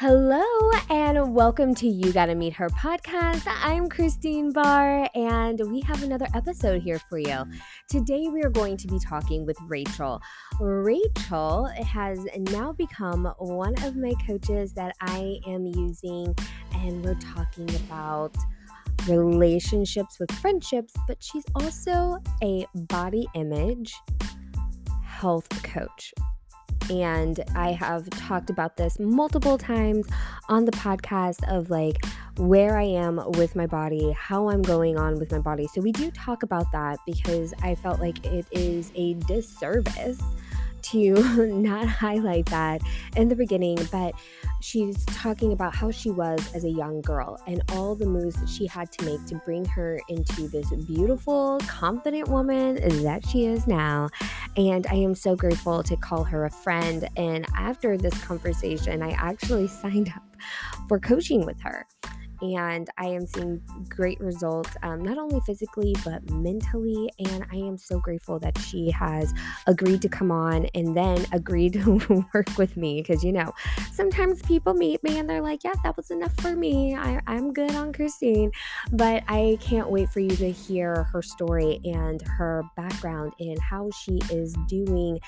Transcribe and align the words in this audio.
Hello, 0.00 0.70
and 0.88 1.34
welcome 1.34 1.74
to 1.74 1.86
You 1.86 2.10
Gotta 2.10 2.34
Meet 2.34 2.54
Her 2.54 2.70
podcast. 2.70 3.42
I'm 3.46 3.86
Christine 3.90 4.50
Barr, 4.50 5.06
and 5.14 5.60
we 5.70 5.82
have 5.82 6.02
another 6.02 6.26
episode 6.34 6.80
here 6.80 6.98
for 6.98 7.18
you. 7.18 7.44
Today, 7.86 8.28
we 8.32 8.40
are 8.40 8.48
going 8.48 8.78
to 8.78 8.86
be 8.86 8.98
talking 8.98 9.44
with 9.44 9.58
Rachel. 9.68 10.22
Rachel 10.58 11.66
has 11.66 12.18
now 12.38 12.72
become 12.72 13.26
one 13.40 13.74
of 13.84 13.94
my 13.94 14.14
coaches 14.26 14.72
that 14.72 14.94
I 15.02 15.38
am 15.46 15.66
using, 15.66 16.34
and 16.76 17.04
we're 17.04 17.12
talking 17.16 17.68
about 17.86 18.34
relationships 19.06 20.18
with 20.18 20.32
friendships, 20.32 20.94
but 21.06 21.22
she's 21.22 21.44
also 21.54 22.22
a 22.42 22.64
body 22.74 23.26
image 23.34 23.94
health 25.04 25.62
coach. 25.62 26.14
And 26.90 27.42
I 27.54 27.70
have 27.72 28.10
talked 28.10 28.50
about 28.50 28.76
this 28.76 28.98
multiple 28.98 29.56
times 29.56 30.06
on 30.48 30.64
the 30.64 30.72
podcast 30.72 31.48
of 31.48 31.70
like 31.70 32.04
where 32.36 32.76
I 32.76 32.84
am 32.84 33.20
with 33.32 33.54
my 33.54 33.66
body, 33.66 34.10
how 34.12 34.50
I'm 34.50 34.62
going 34.62 34.98
on 34.98 35.18
with 35.18 35.30
my 35.30 35.38
body. 35.38 35.68
So 35.68 35.80
we 35.80 35.92
do 35.92 36.10
talk 36.10 36.42
about 36.42 36.70
that 36.72 36.98
because 37.06 37.54
I 37.62 37.76
felt 37.76 38.00
like 38.00 38.26
it 38.26 38.46
is 38.50 38.90
a 38.96 39.14
disservice 39.14 40.20
to 40.84 41.46
not 41.52 41.86
highlight 41.88 42.46
that 42.46 42.80
in 43.16 43.28
the 43.28 43.36
beginning, 43.36 43.78
but 43.90 44.14
she's 44.60 45.04
talking 45.06 45.52
about 45.52 45.74
how 45.74 45.90
she 45.90 46.10
was 46.10 46.52
as 46.54 46.64
a 46.64 46.70
young 46.70 47.00
girl 47.00 47.40
and 47.46 47.62
all 47.72 47.94
the 47.94 48.06
moves 48.06 48.36
that 48.36 48.48
she 48.48 48.66
had 48.66 48.90
to 48.92 49.04
make 49.04 49.24
to 49.26 49.36
bring 49.44 49.64
her 49.64 50.00
into 50.08 50.48
this 50.48 50.70
beautiful, 50.86 51.58
confident 51.66 52.28
woman 52.28 52.76
that 53.02 53.26
she 53.26 53.46
is 53.46 53.66
now. 53.66 54.08
And 54.56 54.86
I 54.88 54.94
am 54.94 55.14
so 55.14 55.36
grateful 55.36 55.82
to 55.82 55.96
call 55.96 56.24
her 56.24 56.44
a 56.44 56.50
friend. 56.50 57.08
And 57.16 57.46
after 57.56 57.96
this 57.96 58.16
conversation, 58.24 59.02
I 59.02 59.10
actually 59.12 59.68
signed 59.82 60.12
up 60.14 60.22
for 60.88 60.98
coaching 60.98 61.46
with 61.46 61.60
her 61.60 61.86
and 62.42 62.88
I 62.98 63.06
am 63.06 63.26
seeing 63.26 63.60
great 63.88 64.20
results, 64.20 64.70
um, 64.82 65.02
not 65.02 65.18
only 65.18 65.40
physically, 65.40 65.94
but 66.04 66.28
mentally. 66.30 67.10
And 67.18 67.46
I 67.52 67.56
am 67.56 67.76
so 67.78 67.98
grateful 67.98 68.38
that 68.40 68.58
she 68.58 68.90
has 68.90 69.32
agreed 69.66 70.02
to 70.02 70.08
come 70.08 70.30
on 70.30 70.66
and 70.74 70.96
then 70.96 71.24
agreed 71.32 71.72
to 71.84 72.26
work 72.34 72.56
with 72.56 72.76
me. 72.76 73.00
Because, 73.02 73.22
you 73.24 73.32
know, 73.32 73.52
sometimes 73.92 74.42
people 74.42 74.74
meet 74.74 75.02
me 75.02 75.18
and 75.18 75.28
they're 75.28 75.42
like, 75.42 75.64
yeah, 75.64 75.74
that 75.84 75.96
was 75.96 76.10
enough 76.10 76.34
for 76.40 76.56
me. 76.56 76.94
I, 76.94 77.20
I'm 77.26 77.52
good 77.52 77.74
on 77.74 77.92
Christine. 77.92 78.50
But 78.92 79.22
I 79.28 79.58
can't 79.60 79.90
wait 79.90 80.08
for 80.10 80.20
you 80.20 80.30
to 80.36 80.50
hear 80.50 81.04
her 81.04 81.22
story 81.22 81.80
and 81.84 82.22
her 82.22 82.62
background 82.76 83.32
and 83.38 83.58
how 83.60 83.90
she 84.02 84.20
is 84.30 84.54
doing 84.68 85.20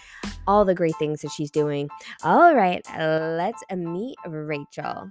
all 0.46 0.64
the 0.64 0.74
great 0.74 0.96
things 0.96 1.20
that 1.22 1.30
she's 1.30 1.50
doing. 1.50 1.88
All 2.22 2.54
right, 2.54 2.84
let's 2.98 3.62
meet 3.74 4.16
Rachel. 4.26 5.10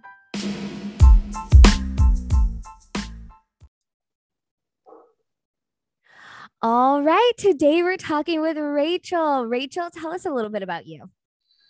All 6.64 7.02
right. 7.02 7.31
Today 7.40 7.81
we're 7.81 7.98
talking 7.98 8.40
with 8.40 8.56
Rachel. 8.56 9.48
Rachel, 9.48 9.90
tell 9.90 10.14
us 10.14 10.28
a 10.28 10.30
little 10.30 10.52
bit 10.52 10.62
about 10.62 10.86
you. 10.86 11.09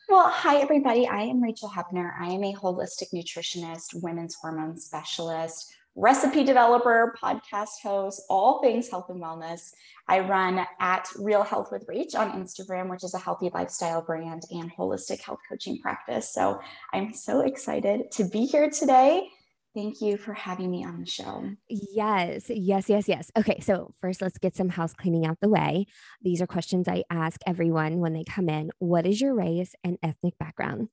Well, 0.09 0.27
hi, 0.27 0.57
everybody. 0.57 1.07
I 1.07 1.21
am 1.21 1.41
Rachel 1.41 1.69
Hepner. 1.69 2.11
I 2.19 2.25
am 2.25 2.43
a 2.43 2.53
holistic 2.53 3.13
nutritionist, 3.13 4.03
women's 4.03 4.35
hormone 4.35 4.77
specialist, 4.77 5.73
recipe 5.95 6.43
developer, 6.43 7.15
podcast 7.23 7.79
host, 7.81 8.23
all 8.29 8.61
things 8.61 8.89
health 8.89 9.05
and 9.07 9.21
wellness. 9.21 9.71
I 10.09 10.19
run 10.19 10.67
at 10.81 11.07
Real 11.17 11.43
Health 11.43 11.69
with 11.71 11.87
Rach 11.87 12.13
on 12.13 12.33
Instagram, 12.33 12.89
which 12.89 13.05
is 13.05 13.13
a 13.13 13.17
healthy 13.17 13.49
lifestyle 13.53 14.01
brand 14.01 14.43
and 14.51 14.69
holistic 14.75 15.21
health 15.21 15.39
coaching 15.47 15.79
practice. 15.79 16.33
So 16.33 16.59
I'm 16.91 17.13
so 17.13 17.45
excited 17.45 18.11
to 18.11 18.25
be 18.25 18.45
here 18.45 18.69
today 18.69 19.29
Thank 19.73 20.01
you 20.01 20.17
for 20.17 20.33
having 20.33 20.69
me 20.69 20.83
on 20.83 20.99
the 20.99 21.05
show. 21.05 21.49
Yes, 21.69 22.49
yes, 22.49 22.89
yes, 22.89 23.07
yes. 23.07 23.31
Okay, 23.37 23.59
so 23.61 23.93
first 24.01 24.21
let's 24.21 24.37
get 24.37 24.55
some 24.55 24.67
house 24.67 24.93
cleaning 24.93 25.25
out 25.25 25.37
the 25.41 25.47
way. 25.47 25.85
These 26.21 26.41
are 26.41 26.47
questions 26.47 26.89
I 26.89 27.03
ask 27.09 27.39
everyone 27.47 27.99
when 27.99 28.11
they 28.13 28.25
come 28.25 28.49
in. 28.49 28.71
What 28.79 29.05
is 29.05 29.21
your 29.21 29.33
race 29.33 29.73
and 29.83 29.97
ethnic 30.03 30.37
background? 30.37 30.89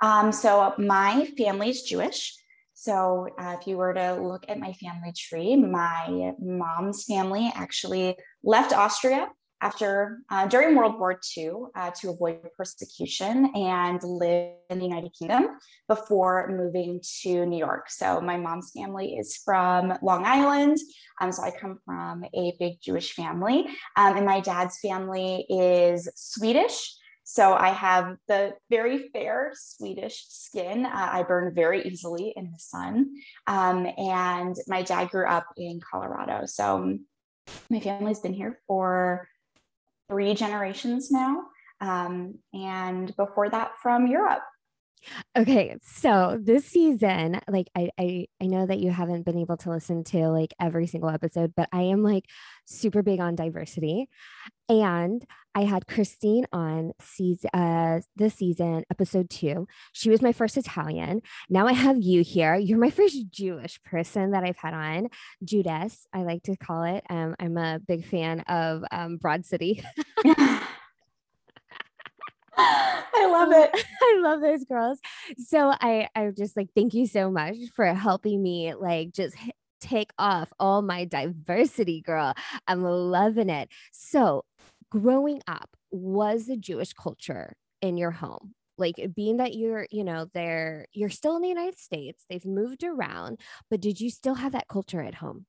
Um, 0.00 0.32
so 0.32 0.74
my 0.78 1.26
family 1.36 1.70
is 1.70 1.82
Jewish. 1.82 2.34
So 2.72 3.28
uh, 3.38 3.56
if 3.60 3.66
you 3.66 3.76
were 3.76 3.92
to 3.94 4.14
look 4.14 4.44
at 4.48 4.58
my 4.58 4.72
family 4.74 5.12
tree, 5.16 5.56
my 5.56 6.32
mom's 6.38 7.04
family 7.04 7.50
actually 7.54 8.16
left 8.42 8.72
Austria 8.72 9.28
after 9.60 10.20
uh, 10.30 10.46
during 10.46 10.76
World 10.76 10.98
War 10.98 11.18
II 11.36 11.52
uh, 11.74 11.90
to 12.00 12.10
avoid 12.10 12.40
persecution 12.56 13.50
and 13.54 14.02
live 14.02 14.52
in 14.70 14.78
the 14.78 14.84
United 14.84 15.12
Kingdom 15.18 15.58
before 15.88 16.48
moving 16.48 17.00
to 17.22 17.46
New 17.46 17.58
York. 17.58 17.90
So 17.90 18.20
my 18.20 18.36
mom's 18.36 18.70
family 18.76 19.16
is 19.16 19.36
from 19.44 19.96
Long 20.02 20.24
Island. 20.24 20.78
Um, 21.20 21.32
so 21.32 21.42
I 21.42 21.50
come 21.50 21.78
from 21.84 22.24
a 22.34 22.52
big 22.58 22.80
Jewish 22.80 23.14
family, 23.14 23.66
um, 23.96 24.16
and 24.16 24.26
my 24.26 24.40
dad's 24.40 24.78
family 24.80 25.46
is 25.48 26.08
Swedish. 26.14 26.94
So 27.28 27.54
I 27.54 27.70
have 27.70 28.16
the 28.28 28.52
very 28.70 29.08
fair 29.08 29.52
Swedish 29.54 30.26
skin. 30.28 30.86
Uh, 30.86 31.08
I 31.12 31.24
burn 31.24 31.52
very 31.54 31.82
easily 31.82 32.32
in 32.36 32.52
the 32.52 32.58
sun. 32.58 33.16
Um, 33.48 33.88
and 33.98 34.54
my 34.68 34.82
dad 34.82 35.10
grew 35.10 35.26
up 35.26 35.46
in 35.56 35.80
Colorado. 35.80 36.46
So 36.46 36.98
my 37.68 37.80
family's 37.80 38.20
been 38.20 38.32
here 38.32 38.60
for 38.68 39.28
three 40.08 40.34
generations 40.34 41.10
now. 41.10 41.44
Um, 41.80 42.38
and 42.54 43.14
before 43.16 43.50
that 43.50 43.72
from 43.82 44.06
Europe. 44.06 44.42
Okay, 45.36 45.76
so 45.82 46.38
this 46.40 46.64
season, 46.66 47.40
like 47.48 47.68
I, 47.76 47.90
I 47.98 48.26
I 48.42 48.46
know 48.46 48.66
that 48.66 48.78
you 48.80 48.90
haven't 48.90 49.24
been 49.24 49.38
able 49.38 49.56
to 49.58 49.70
listen 49.70 50.02
to 50.04 50.28
like 50.28 50.52
every 50.60 50.86
single 50.86 51.10
episode, 51.10 51.52
but 51.56 51.68
I 51.72 51.82
am 51.82 52.02
like 52.02 52.24
super 52.64 53.02
big 53.02 53.20
on 53.20 53.34
diversity. 53.36 54.08
And 54.68 55.24
I 55.54 55.62
had 55.62 55.86
Christine 55.86 56.46
on 56.52 56.92
season 57.00 57.50
uh 57.54 58.00
this 58.16 58.34
season, 58.34 58.84
episode 58.90 59.30
two. 59.30 59.68
She 59.92 60.10
was 60.10 60.22
my 60.22 60.32
first 60.32 60.56
Italian. 60.56 61.22
Now 61.48 61.66
I 61.66 61.72
have 61.72 61.98
you 62.00 62.22
here. 62.22 62.56
You're 62.56 62.78
my 62.78 62.90
first 62.90 63.30
Jewish 63.30 63.80
person 63.84 64.32
that 64.32 64.42
I've 64.44 64.56
had 64.56 64.74
on. 64.74 65.08
Judas, 65.44 66.06
I 66.12 66.22
like 66.22 66.42
to 66.44 66.56
call 66.56 66.82
it. 66.84 67.04
Um, 67.08 67.36
I'm 67.38 67.56
a 67.56 67.78
big 67.78 68.06
fan 68.06 68.40
of 68.48 68.82
um, 68.90 69.18
Broad 69.18 69.46
City. 69.46 69.84
I 72.56 73.28
love 73.30 73.50
it. 73.52 73.70
I 74.02 74.20
love 74.22 74.40
those 74.40 74.64
girls. 74.64 74.98
So 75.38 75.72
I 75.80 76.08
I 76.14 76.30
just 76.36 76.56
like 76.56 76.68
thank 76.74 76.94
you 76.94 77.06
so 77.06 77.30
much 77.30 77.56
for 77.74 77.86
helping 77.86 78.42
me 78.42 78.74
like 78.74 79.12
just 79.12 79.36
take 79.80 80.10
off 80.18 80.52
all 80.58 80.82
my 80.82 81.04
diversity, 81.04 82.00
girl. 82.00 82.34
I'm 82.66 82.82
loving 82.82 83.50
it. 83.50 83.68
So, 83.92 84.44
growing 84.90 85.40
up, 85.46 85.76
was 85.90 86.46
the 86.46 86.56
Jewish 86.56 86.92
culture 86.92 87.56
in 87.82 87.96
your 87.96 88.10
home? 88.10 88.54
Like 88.78 88.96
being 89.14 89.38
that 89.38 89.54
you're, 89.54 89.86
you 89.90 90.04
know, 90.04 90.26
there 90.34 90.86
you're 90.92 91.10
still 91.10 91.36
in 91.36 91.42
the 91.42 91.48
United 91.48 91.78
States, 91.78 92.24
they've 92.28 92.44
moved 92.44 92.84
around, 92.84 93.40
but 93.70 93.80
did 93.80 94.00
you 94.00 94.10
still 94.10 94.34
have 94.34 94.52
that 94.52 94.68
culture 94.68 95.00
at 95.00 95.14
home? 95.14 95.46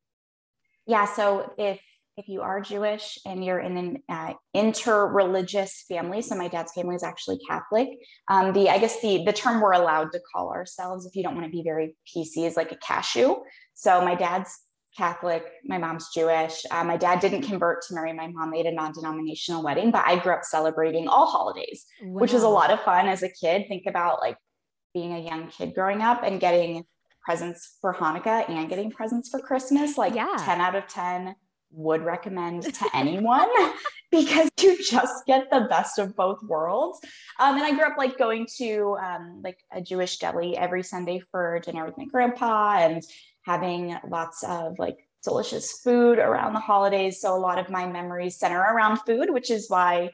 Yeah, 0.85 1.05
so 1.05 1.53
if 1.57 1.81
if 2.17 2.27
you 2.27 2.41
are 2.41 2.59
Jewish 2.59 3.19
and 3.27 3.45
you're 3.45 3.59
in 3.59 3.77
an 3.77 4.03
uh, 4.09 4.33
inter-religious 4.55 5.85
family, 5.87 6.23
so 6.23 6.35
my 6.35 6.47
dad's 6.47 6.73
family 6.73 6.95
is 6.95 7.03
actually 7.03 7.37
Catholic. 7.47 7.89
Um, 8.27 8.53
the 8.53 8.69
I 8.69 8.79
guess 8.79 8.99
the 9.01 9.23
the 9.23 9.33
term 9.33 9.61
we're 9.61 9.73
allowed 9.73 10.11
to 10.13 10.21
call 10.33 10.51
ourselves, 10.51 11.05
if 11.05 11.15
you 11.15 11.21
don't 11.21 11.35
want 11.35 11.45
to 11.45 11.51
be 11.51 11.61
very 11.61 11.95
PC, 12.07 12.47
is 12.47 12.57
like 12.57 12.71
a 12.71 12.77
cashew. 12.77 13.35
So 13.75 14.01
my 14.01 14.15
dad's 14.15 14.51
Catholic, 14.97 15.45
my 15.63 15.77
mom's 15.77 16.09
Jewish. 16.11 16.65
Uh, 16.71 16.83
my 16.83 16.97
dad 16.97 17.19
didn't 17.19 17.43
convert 17.43 17.83
to 17.83 17.93
marry 17.93 18.13
my 18.13 18.27
mom; 18.27 18.49
they 18.49 18.57
had 18.57 18.65
a 18.65 18.71
non-denominational 18.71 19.63
wedding. 19.63 19.91
But 19.91 20.07
I 20.07 20.17
grew 20.17 20.33
up 20.33 20.43
celebrating 20.43 21.07
all 21.07 21.27
holidays, 21.27 21.85
wow. 22.01 22.19
which 22.19 22.33
was 22.33 22.41
a 22.41 22.49
lot 22.49 22.71
of 22.71 22.81
fun 22.81 23.07
as 23.07 23.21
a 23.21 23.29
kid. 23.29 23.67
Think 23.67 23.83
about 23.85 24.21
like 24.21 24.37
being 24.91 25.13
a 25.13 25.19
young 25.19 25.49
kid 25.49 25.75
growing 25.75 26.01
up 26.01 26.23
and 26.23 26.39
getting 26.39 26.83
presents 27.23 27.77
for 27.79 27.93
Hanukkah 27.93 28.49
and 28.49 28.69
getting 28.69 28.89
presents 28.89 29.29
for 29.29 29.39
Christmas. 29.39 29.99
Like 29.99 30.15
yeah. 30.15 30.35
ten 30.39 30.61
out 30.61 30.73
of 30.73 30.87
ten 30.87 31.35
would 31.71 32.03
recommend 32.03 32.63
to 32.63 32.89
anyone 32.93 33.49
because 34.11 34.49
you 34.61 34.77
just 34.83 35.25
get 35.25 35.49
the 35.51 35.67
best 35.69 35.99
of 35.99 36.15
both 36.15 36.41
worlds. 36.43 36.99
Um, 37.39 37.55
and 37.55 37.63
I 37.63 37.71
grew 37.71 37.83
up 37.83 37.97
like 37.97 38.17
going 38.17 38.47
to 38.57 38.97
um, 39.03 39.41
like 39.43 39.59
a 39.71 39.81
Jewish 39.81 40.17
deli 40.17 40.57
every 40.57 40.83
Sunday 40.83 41.21
for 41.31 41.59
dinner 41.59 41.85
with 41.85 41.97
my 41.97 42.05
grandpa 42.05 42.77
and 42.79 43.03
having 43.41 43.97
lots 44.07 44.43
of 44.43 44.79
like 44.79 45.07
delicious 45.23 45.81
food 45.81 46.19
around 46.19 46.53
the 46.53 46.59
holidays. 46.59 47.21
So 47.21 47.35
a 47.35 47.39
lot 47.39 47.59
of 47.59 47.69
my 47.69 47.85
memories 47.85 48.37
center 48.37 48.59
around 48.59 48.99
food, 49.05 49.29
which 49.29 49.51
is 49.51 49.69
why 49.69 50.11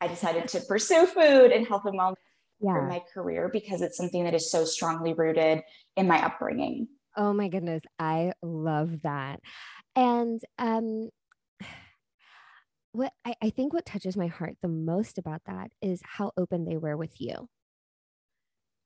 I 0.00 0.08
decided 0.08 0.48
to 0.48 0.60
pursue 0.60 1.06
food 1.06 1.52
and 1.52 1.66
health 1.66 1.84
and 1.84 1.98
wellness 1.98 2.16
yeah. 2.60 2.74
for 2.74 2.86
my 2.86 3.02
career 3.12 3.48
because 3.52 3.82
it's 3.82 3.96
something 3.96 4.24
that 4.24 4.34
is 4.34 4.50
so 4.50 4.64
strongly 4.64 5.12
rooted 5.12 5.62
in 5.96 6.06
my 6.06 6.24
upbringing. 6.24 6.88
Oh 7.16 7.32
my 7.32 7.48
goodness, 7.48 7.82
I 7.98 8.32
love 8.42 9.02
that. 9.02 9.40
And 9.94 10.40
um, 10.58 11.10
what 12.92 13.12
I, 13.24 13.34
I 13.42 13.50
think 13.50 13.72
what 13.72 13.86
touches 13.86 14.16
my 14.16 14.28
heart 14.28 14.56
the 14.62 14.68
most 14.68 15.18
about 15.18 15.42
that 15.46 15.70
is 15.82 16.00
how 16.04 16.32
open 16.36 16.64
they 16.64 16.76
were 16.76 16.96
with 16.96 17.20
you. 17.20 17.48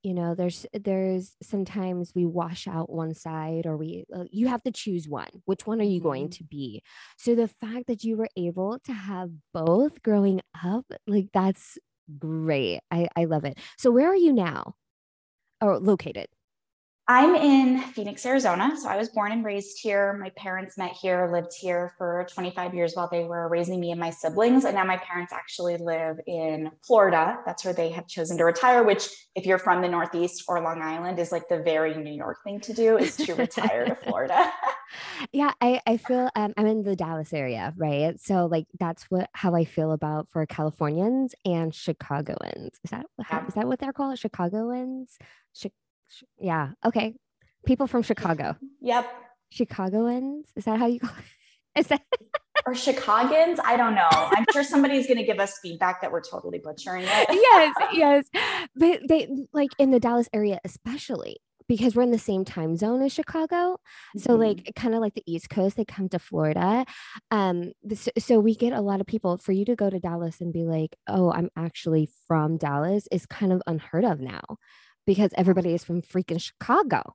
you 0.02 0.14
know 0.14 0.34
there's 0.34 0.66
there's 0.72 1.34
sometimes 1.42 2.12
we 2.14 2.24
wash 2.24 2.68
out 2.68 2.90
one 2.90 3.14
side 3.14 3.66
or 3.66 3.76
we 3.76 4.04
uh, 4.14 4.24
you 4.30 4.46
have 4.48 4.62
to 4.62 4.70
choose 4.70 5.08
one 5.08 5.28
which 5.46 5.66
one 5.66 5.80
are 5.80 5.84
you 5.84 5.98
mm-hmm. 5.98 6.08
going 6.08 6.28
to 6.30 6.44
be 6.44 6.82
so 7.18 7.34
the 7.34 7.48
fact 7.48 7.86
that 7.88 8.04
you 8.04 8.16
were 8.16 8.28
able 8.36 8.78
to 8.84 8.92
have 8.92 9.30
both 9.52 10.02
growing 10.02 10.40
up 10.64 10.86
like 11.06 11.28
that's 11.32 11.78
great 12.18 12.80
i 12.90 13.08
i 13.16 13.24
love 13.24 13.44
it 13.44 13.58
so 13.78 13.90
where 13.90 14.08
are 14.08 14.16
you 14.16 14.32
now 14.32 14.74
or 15.60 15.78
located 15.80 16.26
I'm 17.08 17.36
in 17.36 17.78
Phoenix, 17.92 18.26
Arizona. 18.26 18.76
So 18.76 18.88
I 18.88 18.96
was 18.96 19.10
born 19.10 19.30
and 19.30 19.44
raised 19.44 19.78
here. 19.80 20.18
My 20.20 20.30
parents 20.30 20.76
met 20.76 20.90
here, 20.90 21.30
lived 21.32 21.52
here 21.56 21.94
for 21.96 22.26
25 22.32 22.74
years 22.74 22.94
while 22.94 23.08
they 23.08 23.22
were 23.22 23.48
raising 23.48 23.78
me 23.78 23.92
and 23.92 24.00
my 24.00 24.10
siblings. 24.10 24.64
And 24.64 24.74
now 24.74 24.82
my 24.82 24.96
parents 24.96 25.32
actually 25.32 25.76
live 25.76 26.16
in 26.26 26.68
Florida. 26.84 27.38
That's 27.46 27.64
where 27.64 27.74
they 27.74 27.90
have 27.90 28.08
chosen 28.08 28.36
to 28.38 28.44
retire, 28.44 28.82
which, 28.82 29.08
if 29.36 29.46
you're 29.46 29.58
from 29.58 29.82
the 29.82 29.88
Northeast 29.88 30.46
or 30.48 30.60
Long 30.60 30.82
Island, 30.82 31.20
is 31.20 31.30
like 31.30 31.48
the 31.48 31.62
very 31.62 31.94
New 31.94 32.12
York 32.12 32.38
thing 32.42 32.58
to 32.62 32.72
do 32.72 32.98
is 32.98 33.16
to 33.18 33.34
retire 33.36 33.84
to 33.84 33.94
Florida. 33.94 34.52
yeah, 35.32 35.52
I, 35.60 35.80
I 35.86 35.98
feel 35.98 36.28
um, 36.34 36.54
I'm 36.56 36.66
in 36.66 36.82
the 36.82 36.96
Dallas 36.96 37.32
area, 37.32 37.72
right? 37.76 38.18
So 38.20 38.46
like 38.46 38.66
that's 38.80 39.04
what 39.04 39.30
how 39.32 39.54
I 39.54 39.64
feel 39.64 39.92
about 39.92 40.28
for 40.30 40.44
Californians 40.44 41.36
and 41.44 41.72
Chicagoans. 41.72 42.80
Is 42.82 42.90
that 42.90 43.06
how, 43.22 43.46
is 43.46 43.54
that 43.54 43.68
what 43.68 43.78
they're 43.78 43.92
called? 43.92 44.18
Chicagoans? 44.18 45.18
Yeah. 46.38 46.70
Okay. 46.84 47.14
People 47.66 47.86
from 47.86 48.02
Chicago. 48.02 48.56
Yep. 48.80 49.06
Chicagoans. 49.50 50.46
Is 50.56 50.64
that 50.64 50.78
how 50.78 50.86
you 50.86 51.00
call 51.00 51.10
it? 51.10 51.80
Is 51.80 51.86
that 51.88 52.02
or 52.66 52.74
Chicagoans? 52.74 53.60
I 53.64 53.76
don't 53.76 53.94
know. 53.94 54.08
I'm 54.10 54.44
sure 54.52 54.64
somebody's 54.64 55.06
going 55.06 55.18
to 55.18 55.24
give 55.24 55.38
us 55.38 55.58
feedback 55.62 56.00
that 56.00 56.10
we're 56.10 56.22
totally 56.22 56.58
butchering 56.58 57.04
it. 57.06 57.28
yes, 57.30 57.74
yes. 57.92 58.24
But 58.74 59.00
they 59.08 59.28
like 59.52 59.70
in 59.78 59.90
the 59.90 60.00
Dallas 60.00 60.28
area, 60.32 60.58
especially 60.64 61.36
because 61.68 61.96
we're 61.96 62.02
in 62.02 62.12
the 62.12 62.18
same 62.18 62.44
time 62.44 62.76
zone 62.76 63.02
as 63.02 63.12
Chicago. 63.12 63.54
Mm-hmm. 63.54 64.18
So 64.20 64.34
like 64.34 64.72
kind 64.76 64.94
of 64.94 65.00
like 65.00 65.14
the 65.14 65.22
East 65.26 65.50
Coast, 65.50 65.76
they 65.76 65.84
come 65.84 66.08
to 66.10 66.18
Florida. 66.18 66.86
Um, 67.30 67.72
so, 67.94 68.10
so 68.18 68.40
we 68.40 68.54
get 68.54 68.72
a 68.72 68.80
lot 68.80 69.00
of 69.00 69.06
people 69.06 69.38
for 69.38 69.52
you 69.52 69.64
to 69.66 69.76
go 69.76 69.90
to 69.90 69.98
Dallas 69.98 70.40
and 70.40 70.52
be 70.52 70.64
like, 70.64 70.96
oh, 71.08 71.32
I'm 71.32 71.50
actually 71.56 72.08
from 72.26 72.56
Dallas 72.56 73.08
is 73.10 73.26
kind 73.26 73.52
of 73.52 73.62
unheard 73.66 74.04
of 74.04 74.20
now 74.20 74.58
because 75.06 75.30
everybody 75.36 75.74
is 75.74 75.84
from 75.84 76.02
freaking 76.02 76.40
Chicago. 76.40 77.14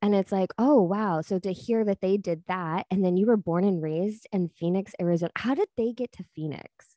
And 0.00 0.14
it's 0.14 0.30
like, 0.30 0.52
oh, 0.58 0.80
wow. 0.82 1.22
So 1.22 1.38
to 1.40 1.52
hear 1.52 1.84
that 1.84 2.00
they 2.00 2.16
did 2.16 2.44
that, 2.46 2.86
and 2.90 3.04
then 3.04 3.16
you 3.16 3.26
were 3.26 3.36
born 3.36 3.64
and 3.64 3.82
raised 3.82 4.26
in 4.32 4.48
Phoenix, 4.48 4.92
Arizona, 5.00 5.32
how 5.36 5.54
did 5.54 5.68
they 5.76 5.92
get 5.92 6.12
to 6.12 6.24
Phoenix? 6.36 6.96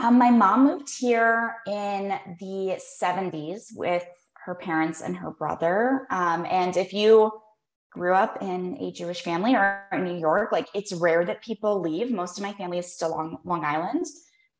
Um, 0.00 0.18
my 0.18 0.30
mom 0.30 0.64
moved 0.64 0.90
here 0.96 1.56
in 1.66 2.18
the 2.38 2.80
70s 3.02 3.68
with 3.74 4.06
her 4.44 4.54
parents 4.54 5.00
and 5.00 5.16
her 5.16 5.30
brother. 5.30 6.06
Um, 6.10 6.46
and 6.48 6.76
if 6.76 6.92
you 6.92 7.32
grew 7.90 8.14
up 8.14 8.42
in 8.42 8.76
a 8.80 8.92
Jewish 8.92 9.22
family 9.22 9.54
or 9.54 9.86
in 9.92 10.04
New 10.04 10.18
York, 10.18 10.52
like 10.52 10.68
it's 10.74 10.92
rare 10.92 11.24
that 11.24 11.42
people 11.42 11.80
leave. 11.80 12.12
Most 12.12 12.38
of 12.38 12.42
my 12.42 12.52
family 12.52 12.78
is 12.78 12.94
still 12.94 13.14
on 13.14 13.38
Long 13.44 13.64
Island, 13.64 14.04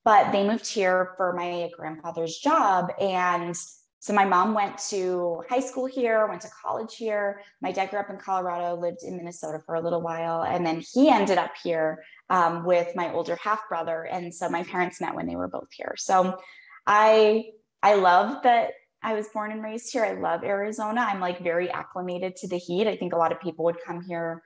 but 0.04 0.32
they 0.32 0.46
moved 0.46 0.66
here 0.66 1.12
for 1.16 1.32
my 1.34 1.70
grandfather's 1.76 2.38
job. 2.38 2.90
And 3.00 3.54
so 4.00 4.12
my 4.12 4.24
mom 4.24 4.54
went 4.54 4.78
to 4.90 5.42
high 5.48 5.60
school 5.60 5.86
here, 5.86 6.26
went 6.28 6.42
to 6.42 6.50
college 6.62 6.96
here. 6.96 7.40
My 7.60 7.72
dad 7.72 7.90
grew 7.90 7.98
up 7.98 8.10
in 8.10 8.16
Colorado, 8.16 8.76
lived 8.76 9.02
in 9.02 9.16
Minnesota 9.16 9.60
for 9.66 9.74
a 9.74 9.80
little 9.80 10.00
while, 10.00 10.44
and 10.44 10.64
then 10.64 10.82
he 10.92 11.08
ended 11.08 11.36
up 11.36 11.52
here 11.62 12.04
um, 12.30 12.64
with 12.64 12.94
my 12.94 13.12
older 13.12 13.36
half 13.42 13.68
brother. 13.68 14.04
And 14.04 14.32
so 14.32 14.48
my 14.48 14.62
parents 14.62 15.00
met 15.00 15.14
when 15.14 15.26
they 15.26 15.36
were 15.36 15.48
both 15.48 15.68
here. 15.72 15.94
So 15.96 16.38
I 16.86 17.46
I 17.82 17.94
love 17.94 18.42
that 18.44 18.70
I 19.02 19.14
was 19.14 19.28
born 19.28 19.52
and 19.52 19.62
raised 19.62 19.92
here. 19.92 20.04
I 20.04 20.12
love 20.12 20.44
Arizona. 20.44 21.00
I'm 21.00 21.20
like 21.20 21.42
very 21.42 21.70
acclimated 21.70 22.36
to 22.36 22.48
the 22.48 22.58
heat. 22.58 22.86
I 22.86 22.96
think 22.96 23.12
a 23.12 23.18
lot 23.18 23.32
of 23.32 23.40
people 23.40 23.64
would 23.64 23.76
come 23.84 24.02
here 24.02 24.42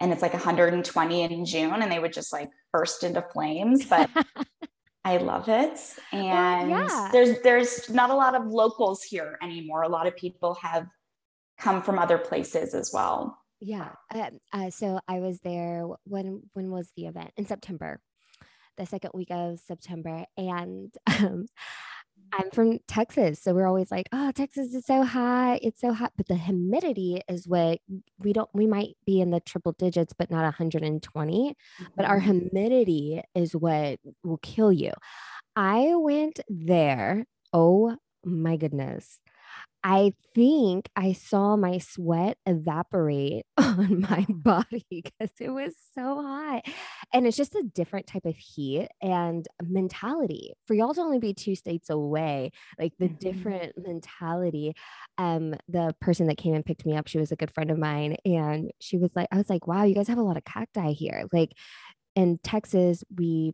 and 0.00 0.12
it's 0.12 0.22
like 0.22 0.34
120 0.34 1.22
in 1.22 1.44
June 1.44 1.82
and 1.82 1.90
they 1.90 1.98
would 1.98 2.12
just 2.12 2.32
like 2.32 2.50
burst 2.72 3.02
into 3.02 3.22
flames. 3.22 3.86
But 3.86 4.10
I 5.06 5.18
love 5.18 5.48
it. 5.48 5.78
And 6.10 6.68
well, 6.68 6.88
yeah. 6.88 7.08
there's 7.12 7.40
there's 7.42 7.88
not 7.88 8.10
a 8.10 8.14
lot 8.14 8.34
of 8.34 8.48
locals 8.48 9.04
here 9.04 9.38
anymore. 9.40 9.82
A 9.82 9.88
lot 9.88 10.08
of 10.08 10.16
people 10.16 10.54
have 10.60 10.88
come 11.58 11.80
from 11.80 11.96
other 11.96 12.18
places 12.18 12.74
as 12.74 12.90
well. 12.92 13.38
Yeah. 13.60 13.90
Uh, 14.12 14.30
uh, 14.52 14.70
so 14.70 14.98
I 15.06 15.20
was 15.20 15.38
there 15.44 15.84
when 16.04 16.42
when 16.54 16.72
was 16.72 16.90
the 16.96 17.06
event? 17.06 17.30
In 17.36 17.46
September. 17.46 18.00
The 18.78 18.84
second 18.84 19.12
week 19.14 19.30
of 19.30 19.60
September 19.60 20.24
and 20.36 20.92
um, 21.06 21.46
I'm 22.32 22.50
from 22.50 22.78
Texas. 22.88 23.40
So 23.40 23.54
we're 23.54 23.66
always 23.66 23.90
like, 23.90 24.08
oh, 24.12 24.30
Texas 24.32 24.74
is 24.74 24.84
so 24.84 25.02
hot. 25.02 25.60
It's 25.62 25.80
so 25.80 25.92
hot. 25.92 26.12
But 26.16 26.28
the 26.28 26.34
humidity 26.36 27.20
is 27.28 27.46
what 27.48 27.80
we 28.18 28.32
don't, 28.32 28.50
we 28.52 28.66
might 28.66 28.96
be 29.06 29.20
in 29.20 29.30
the 29.30 29.40
triple 29.40 29.72
digits, 29.72 30.12
but 30.16 30.30
not 30.30 30.42
120. 30.42 31.50
Mm-hmm. 31.50 31.84
But 31.96 32.04
our 32.04 32.20
mm-hmm. 32.20 32.48
humidity 32.50 33.22
is 33.34 33.54
what 33.54 33.98
will 34.24 34.38
kill 34.38 34.72
you. 34.72 34.92
I 35.54 35.94
went 35.94 36.40
there. 36.48 37.26
Oh 37.52 37.96
my 38.24 38.56
goodness. 38.56 39.20
I 39.88 40.14
think 40.34 40.88
I 40.96 41.12
saw 41.12 41.54
my 41.54 41.78
sweat 41.78 42.38
evaporate 42.44 43.46
on 43.56 44.00
my 44.00 44.26
body 44.28 44.84
because 44.90 45.30
it 45.38 45.50
was 45.50 45.74
so 45.94 46.20
hot. 46.22 46.62
And 47.14 47.24
it's 47.24 47.36
just 47.36 47.54
a 47.54 47.62
different 47.62 48.08
type 48.08 48.24
of 48.24 48.36
heat 48.36 48.88
and 49.00 49.46
mentality. 49.62 50.54
For 50.66 50.74
y'all 50.74 50.92
to 50.94 51.00
only 51.00 51.20
be 51.20 51.34
two 51.34 51.54
states 51.54 51.88
away, 51.88 52.50
like 52.80 52.94
the 52.98 53.06
mm-hmm. 53.06 53.14
different 53.18 53.74
mentality. 53.76 54.74
Um, 55.18 55.54
the 55.68 55.94
person 56.00 56.26
that 56.26 56.36
came 56.36 56.54
and 56.54 56.66
picked 56.66 56.84
me 56.84 56.96
up, 56.96 57.06
she 57.06 57.18
was 57.18 57.30
a 57.30 57.36
good 57.36 57.54
friend 57.54 57.70
of 57.70 57.78
mine. 57.78 58.16
And 58.24 58.72
she 58.80 58.98
was 58.98 59.10
like, 59.14 59.28
I 59.30 59.36
was 59.36 59.48
like, 59.48 59.68
wow, 59.68 59.84
you 59.84 59.94
guys 59.94 60.08
have 60.08 60.18
a 60.18 60.22
lot 60.22 60.36
of 60.36 60.44
cacti 60.44 60.94
here. 60.94 61.28
Like 61.32 61.52
in 62.16 62.40
Texas, 62.42 63.04
we 63.16 63.52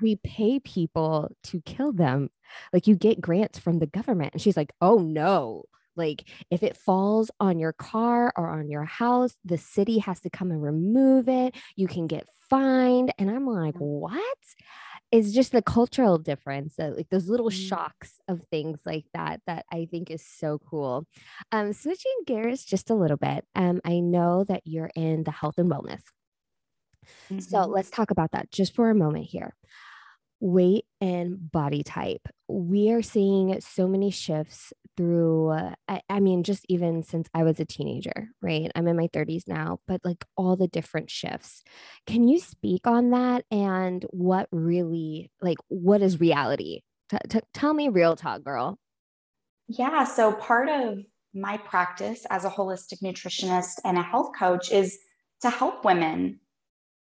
we 0.00 0.16
pay 0.16 0.60
people 0.60 1.34
to 1.44 1.60
kill 1.62 1.92
them. 1.92 2.30
Like 2.72 2.86
you 2.86 2.96
get 2.96 3.20
grants 3.20 3.58
from 3.58 3.78
the 3.78 3.86
government. 3.86 4.34
And 4.34 4.42
she's 4.42 4.56
like, 4.56 4.72
oh 4.80 4.98
no. 4.98 5.64
Like 5.96 6.24
if 6.50 6.62
it 6.62 6.76
falls 6.76 7.30
on 7.38 7.58
your 7.58 7.72
car 7.72 8.32
or 8.36 8.48
on 8.48 8.70
your 8.70 8.84
house, 8.84 9.34
the 9.44 9.58
city 9.58 9.98
has 9.98 10.20
to 10.20 10.30
come 10.30 10.50
and 10.50 10.62
remove 10.62 11.28
it. 11.28 11.54
You 11.76 11.86
can 11.86 12.06
get 12.06 12.26
fined. 12.48 13.12
And 13.18 13.30
I'm 13.30 13.46
like, 13.46 13.74
what? 13.76 14.38
It's 15.10 15.32
just 15.32 15.52
the 15.52 15.60
cultural 15.60 16.16
difference, 16.16 16.78
uh, 16.78 16.92
like 16.96 17.10
those 17.10 17.28
little 17.28 17.50
mm. 17.50 17.68
shocks 17.68 18.14
of 18.28 18.40
things 18.50 18.80
like 18.86 19.04
that, 19.12 19.42
that 19.46 19.66
I 19.70 19.86
think 19.90 20.10
is 20.10 20.24
so 20.26 20.58
cool. 20.70 21.06
Um, 21.50 21.74
switching 21.74 22.22
gears 22.26 22.64
just 22.64 22.88
a 22.88 22.94
little 22.94 23.18
bit. 23.18 23.44
Um, 23.54 23.82
I 23.84 24.00
know 24.00 24.44
that 24.44 24.62
you're 24.64 24.90
in 24.94 25.24
the 25.24 25.30
health 25.30 25.58
and 25.58 25.70
wellness 25.70 26.00
Mm-hmm. 27.30 27.40
So 27.40 27.64
let's 27.66 27.90
talk 27.90 28.10
about 28.10 28.32
that 28.32 28.50
just 28.50 28.74
for 28.74 28.90
a 28.90 28.94
moment 28.94 29.26
here. 29.26 29.54
Weight 30.40 30.84
and 31.00 31.50
body 31.52 31.82
type. 31.82 32.26
We 32.48 32.90
are 32.90 33.02
seeing 33.02 33.60
so 33.60 33.86
many 33.86 34.10
shifts 34.10 34.72
through, 34.96 35.48
uh, 35.48 35.74
I, 35.88 36.00
I 36.08 36.20
mean, 36.20 36.42
just 36.42 36.66
even 36.68 37.02
since 37.02 37.28
I 37.32 37.44
was 37.44 37.60
a 37.60 37.64
teenager, 37.64 38.28
right? 38.42 38.70
I'm 38.74 38.88
in 38.88 38.96
my 38.96 39.08
30s 39.08 39.44
now, 39.46 39.78
but 39.86 40.00
like 40.04 40.24
all 40.36 40.56
the 40.56 40.68
different 40.68 41.10
shifts. 41.10 41.62
Can 42.06 42.28
you 42.28 42.38
speak 42.38 42.86
on 42.86 43.10
that 43.10 43.44
and 43.50 44.04
what 44.10 44.48
really, 44.52 45.30
like, 45.40 45.58
what 45.68 46.02
is 46.02 46.20
reality? 46.20 46.80
T- 47.08 47.18
t- 47.28 47.40
tell 47.54 47.72
me 47.72 47.88
real 47.88 48.16
talk, 48.16 48.42
girl. 48.42 48.78
Yeah. 49.68 50.04
So 50.04 50.32
part 50.32 50.68
of 50.68 50.98
my 51.34 51.56
practice 51.56 52.26
as 52.30 52.44
a 52.44 52.50
holistic 52.50 53.00
nutritionist 53.02 53.80
and 53.84 53.96
a 53.96 54.02
health 54.02 54.32
coach 54.38 54.70
is 54.70 54.98
to 55.40 55.50
help 55.50 55.84
women 55.84 56.40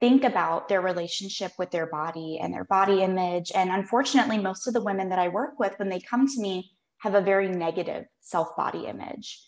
think 0.01 0.25
about 0.25 0.69
their 0.69 0.81
relationship 0.81 1.53
with 1.59 1.71
their 1.71 1.87
body 1.87 2.39
and 2.41 2.53
their 2.53 2.65
body 2.65 3.03
image. 3.03 3.53
And 3.55 3.71
unfortunately, 3.71 4.39
most 4.39 4.67
of 4.67 4.75
the 4.75 4.83
women 4.83 5.11
that 5.11 5.19
I 5.19 5.29
work 5.29 5.59
with, 5.59 5.79
when 5.79 5.91
they 5.91 6.01
come 6.01 6.27
to 6.27 6.41
me, 6.41 6.73
have 6.99 7.15
a 7.15 7.21
very 7.21 7.49
negative 7.49 8.05
self 8.21 8.57
body 8.57 8.87
image, 8.87 9.41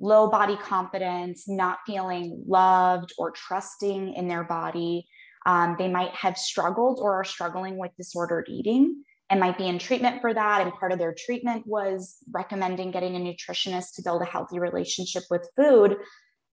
low 0.00 0.28
body 0.28 0.56
confidence, 0.56 1.48
not 1.48 1.78
feeling 1.86 2.42
loved 2.46 3.12
or 3.18 3.30
trusting 3.30 4.14
in 4.14 4.28
their 4.28 4.44
body. 4.44 5.06
Um, 5.46 5.76
they 5.78 5.88
might 5.88 6.14
have 6.14 6.38
struggled 6.38 7.00
or 7.00 7.20
are 7.20 7.24
struggling 7.24 7.76
with 7.76 7.96
disordered 7.96 8.46
eating 8.48 9.04
and 9.30 9.40
might 9.40 9.58
be 9.58 9.68
in 9.68 9.78
treatment 9.78 10.20
for 10.20 10.32
that. 10.32 10.62
And 10.62 10.72
part 10.72 10.92
of 10.92 10.98
their 10.98 11.14
treatment 11.14 11.66
was 11.66 12.16
recommending 12.32 12.90
getting 12.90 13.16
a 13.16 13.18
nutritionist 13.18 13.94
to 13.96 14.02
build 14.02 14.22
a 14.22 14.26
healthy 14.26 14.58
relationship 14.58 15.24
with 15.30 15.48
food. 15.56 15.96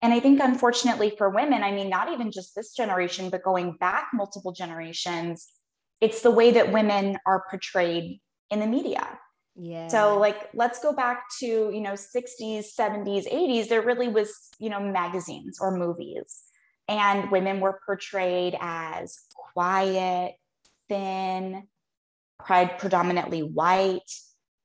And 0.01 0.13
I 0.13 0.19
think, 0.21 0.39
unfortunately, 0.41 1.13
for 1.17 1.29
women, 1.29 1.61
I 1.61 1.71
mean, 1.71 1.89
not 1.89 2.11
even 2.11 2.31
just 2.31 2.55
this 2.55 2.73
generation, 2.73 3.29
but 3.29 3.43
going 3.43 3.73
back 3.79 4.07
multiple 4.13 4.53
generations, 4.53 5.47
it's 5.99 6.21
the 6.21 6.31
way 6.31 6.51
that 6.51 6.71
women 6.71 7.17
are 7.25 7.43
portrayed 7.49 8.21
in 8.49 8.59
the 8.61 8.67
media. 8.67 9.19
Yeah. 9.55 9.89
So, 9.89 10.17
like, 10.17 10.49
let's 10.53 10.79
go 10.79 10.93
back 10.93 11.23
to, 11.39 11.45
you 11.45 11.81
know, 11.81 11.93
60s, 11.93 12.67
70s, 12.79 13.29
80s. 13.29 13.67
There 13.67 13.81
really 13.81 14.07
was, 14.07 14.33
you 14.57 14.69
know, 14.69 14.79
magazines 14.79 15.57
or 15.59 15.77
movies, 15.77 16.43
and 16.87 17.29
women 17.29 17.59
were 17.59 17.81
portrayed 17.85 18.55
as 18.61 19.19
quiet, 19.53 20.35
thin, 20.87 21.67
predominantly 22.39 23.43
white, 23.43 24.09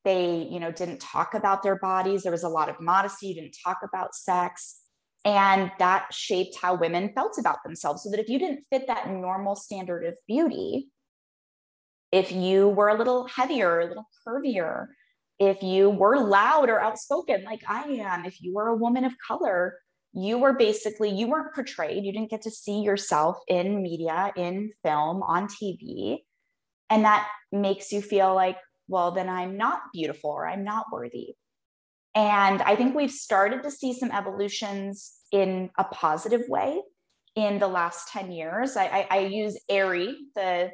They, 0.05 0.47
you 0.51 0.61
know, 0.61 0.71
didn't 0.71 1.01
talk 1.01 1.35
about 1.35 1.63
their 1.63 1.77
bodies. 1.77 2.23
There 2.23 2.33
was 2.33 2.45
a 2.45 2.49
lot 2.49 2.69
of 2.69 2.79
modesty. 2.79 3.29
You 3.29 3.35
didn't 3.35 3.57
talk 3.65 3.79
about 3.83 4.15
sex. 4.15 4.81
And 5.25 5.73
that 5.79 6.13
shaped 6.13 6.57
how 6.61 6.75
women 6.75 7.13
felt 7.15 7.39
about 7.39 7.63
themselves. 7.65 8.03
So 8.03 8.11
that 8.11 8.21
if 8.21 8.29
you 8.29 8.39
didn't 8.39 8.65
fit 8.71 8.87
that 8.89 9.09
normal 9.09 9.57
standard 9.57 10.05
of 10.05 10.19
beauty, 10.29 10.89
if 12.13 12.31
you 12.31 12.69
were 12.69 12.89
a 12.89 12.99
little 12.99 13.27
heavier, 13.27 13.81
a 13.81 13.87
little 13.87 14.09
curvier, 14.27 14.89
if 15.39 15.63
you 15.63 15.91
were 15.91 16.19
loud 16.19 16.69
or 16.69 16.81
outspoken 16.81 17.43
like 17.45 17.63
I 17.67 17.83
am, 17.85 18.25
if 18.25 18.41
you 18.41 18.55
were 18.55 18.69
a 18.69 18.77
woman 18.77 19.05
of 19.05 19.13
color, 19.27 19.79
you 20.13 20.39
were 20.39 20.53
basically 20.53 21.11
you 21.11 21.27
weren't 21.27 21.55
portrayed, 21.55 22.05
you 22.05 22.13
didn't 22.13 22.31
get 22.31 22.43
to 22.43 22.51
see 22.51 22.83
yourself 22.83 23.39
in 23.49 23.83
media, 23.83 24.33
in 24.37 24.71
film, 24.85 25.23
on 25.25 25.49
TV. 25.49 26.19
And 26.89 27.05
that 27.05 27.29
makes 27.51 27.91
you 27.91 28.01
feel 28.01 28.33
like, 28.35 28.59
well, 28.87 29.11
then 29.11 29.29
I'm 29.29 29.57
not 29.57 29.81
beautiful 29.93 30.31
or 30.31 30.47
I'm 30.47 30.63
not 30.63 30.87
worthy. 30.93 31.35
And 32.15 32.63
I 32.63 32.77
think 32.77 32.95
we've 32.95 33.11
started 33.11 33.63
to 33.65 33.71
see 33.71 33.93
some 33.93 34.13
evolutions 34.13 35.15
in 35.33 35.71
a 35.79 35.85
positive 35.85 36.43
way 36.49 36.81
in 37.35 37.59
the 37.59 37.67
last 37.67 38.09
10 38.09 38.31
years. 38.31 38.77
I, 38.77 38.85
I, 38.85 39.07
I 39.11 39.19
use 39.21 39.59
Aerie, 39.69 40.17
the 40.37 40.71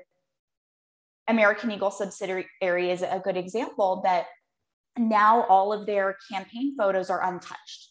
American 1.29 1.71
Eagle 1.71 1.91
subsidiary, 1.91 2.47
Aerie 2.61 2.91
is 2.91 3.03
a 3.03 3.21
good 3.25 3.37
example 3.37 4.03
that 4.05 4.27
now 4.99 5.45
all 5.45 5.73
of 5.73 5.87
their 5.87 6.17
campaign 6.31 6.75
photos 6.77 7.09
are 7.09 7.23
untouched. 7.23 7.89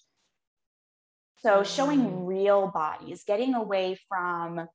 So 1.41 1.63
showing 1.63 2.01
mm. 2.01 2.27
real 2.27 2.67
bodies, 2.67 3.23
getting 3.25 3.55
away 3.55 3.97
from 4.09 4.67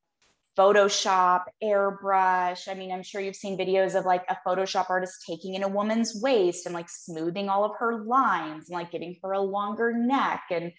Photoshop, 0.57 1.45
airbrush. 1.63 2.69
I 2.69 2.75
mean, 2.75 2.93
I'm 2.93 3.03
sure 3.03 3.21
you've 3.21 3.37
seen 3.37 3.59
videos 3.59 3.99
of 3.99 4.05
like 4.05 4.25
a 4.29 4.37
Photoshop 4.47 4.89
artist 4.89 5.25
taking 5.29 5.55
in 5.55 5.65
a 5.65 5.69
woman's 5.69 6.21
waist 6.23 6.67
and 6.67 6.75
like 6.75 6.89
smoothing 6.89 7.49
all 7.49 7.65
of 7.65 7.73
her 7.79 8.05
lines 8.05 8.69
and 8.69 8.75
like 8.75 8.93
getting 8.93 9.17
her 9.23 9.33
a 9.33 9.41
longer 9.41 9.93
neck 9.97 10.45
and 10.51 10.73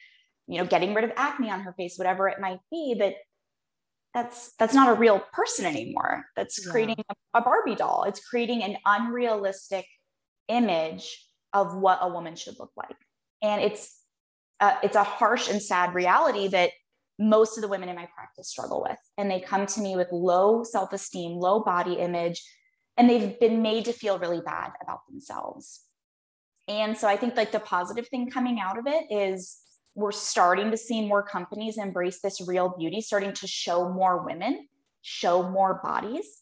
you 0.48 0.60
know 0.60 0.66
getting 0.66 0.94
rid 0.94 1.04
of 1.04 1.12
acne 1.18 1.50
on 1.50 1.62
her 1.62 1.74
face, 1.74 1.98
whatever 1.98 2.30
it 2.30 2.40
might 2.40 2.60
be. 2.72 2.96
That 3.00 3.16
that's 4.14 4.54
that's 4.58 4.74
not 4.74 4.90
a 4.90 4.94
real 4.94 5.22
person 5.34 5.66
anymore. 5.66 6.26
That's 6.38 6.66
yeah. 6.66 6.72
creating 6.72 7.04
a 7.34 7.42
Barbie 7.42 7.76
doll. 7.76 8.06
It's 8.08 8.26
creating 8.26 8.64
an 8.64 8.78
unrealistic 8.86 9.86
image 10.48 11.28
of 11.52 11.76
what 11.76 12.00
a 12.02 12.08
woman 12.08 12.36
should 12.36 12.58
look 12.60 12.72
like, 12.78 12.96
and 13.42 13.62
it's 13.62 14.00
uh, 14.62 14.76
it's 14.84 14.96
a 14.96 15.04
harsh 15.04 15.50
and 15.50 15.62
sad 15.62 15.94
reality 15.94 16.48
that 16.48 16.72
most 17.18 17.58
of 17.58 17.62
the 17.62 17.68
women 17.68 17.90
in 17.90 17.96
my 17.96 18.08
practice 18.14 18.50
struggle 18.50 18.82
with. 18.82 18.98
And 19.18 19.30
they 19.30 19.40
come 19.40 19.66
to 19.66 19.82
me 19.82 19.96
with 19.96 20.12
low 20.12 20.64
self 20.64 20.94
esteem, 20.94 21.34
low 21.34 21.62
body 21.62 21.94
image, 21.94 22.44
and 22.98 23.10
they've 23.10 23.40
been 23.40 23.62
made 23.62 23.86
to 23.86 23.94
feel 23.94 24.20
really 24.20 24.42
bad 24.42 24.72
about 24.82 25.06
themselves. 25.10 25.82
And 26.68 26.98
so 26.98 27.08
I 27.08 27.16
think 27.16 27.36
like 27.36 27.52
the 27.52 27.60
positive 27.60 28.08
thing 28.08 28.30
coming 28.30 28.60
out 28.60 28.78
of 28.78 28.88
it 28.88 29.06
is 29.10 29.58
we're 29.94 30.12
starting 30.12 30.72
to 30.72 30.78
see 30.78 31.08
more 31.08 31.24
companies 31.24 31.78
embrace 31.78 32.20
this 32.22 32.46
real 32.46 32.76
beauty, 32.78 33.02
starting 33.02 33.34
to 33.34 33.48
show 33.48 33.90
more 33.90 34.26
women, 34.26 34.68
show 35.02 35.50
more 35.50 35.80
bodies, 35.84 36.42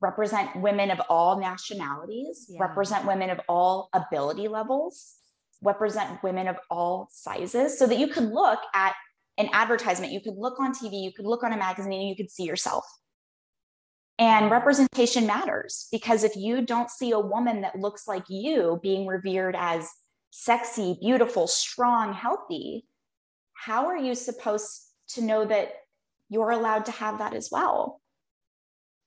represent 0.00 0.56
women 0.56 0.90
of 0.90 1.00
all 1.08 1.40
nationalities, 1.40 2.46
yeah. 2.48 2.60
represent 2.60 3.06
women 3.06 3.30
of 3.30 3.40
all 3.48 3.88
ability 3.92 4.48
levels, 4.48 5.14
represent 5.62 6.22
women 6.22 6.48
of 6.48 6.56
all 6.70 7.08
sizes 7.12 7.78
so 7.78 7.86
that 7.86 7.98
you 7.98 8.08
can 8.08 8.32
look 8.32 8.58
at 8.74 8.94
an 9.38 9.48
advertisement. 9.52 10.12
You 10.12 10.20
could 10.20 10.36
look 10.36 10.60
on 10.60 10.74
TV, 10.74 11.02
you 11.02 11.12
could 11.12 11.26
look 11.26 11.42
on 11.42 11.52
a 11.52 11.56
magazine, 11.56 11.92
and 11.92 12.08
you 12.08 12.16
could 12.16 12.30
see 12.30 12.44
yourself. 12.44 12.84
And 14.18 14.50
representation 14.50 15.26
matters 15.26 15.88
because 15.90 16.24
if 16.24 16.36
you 16.36 16.60
don't 16.60 16.90
see 16.90 17.12
a 17.12 17.18
woman 17.18 17.62
that 17.62 17.78
looks 17.78 18.06
like 18.06 18.24
you 18.28 18.78
being 18.82 19.06
revered 19.06 19.56
as 19.58 19.88
sexy, 20.30 20.98
beautiful, 21.00 21.46
strong, 21.46 22.12
healthy, 22.12 22.84
how 23.54 23.86
are 23.86 23.96
you 23.96 24.14
supposed 24.14 24.88
to 25.08 25.22
know 25.22 25.46
that 25.46 25.72
you're 26.28 26.50
allowed 26.50 26.84
to 26.84 26.92
have 26.92 27.18
that 27.18 27.34
as 27.34 27.48
well? 27.50 28.02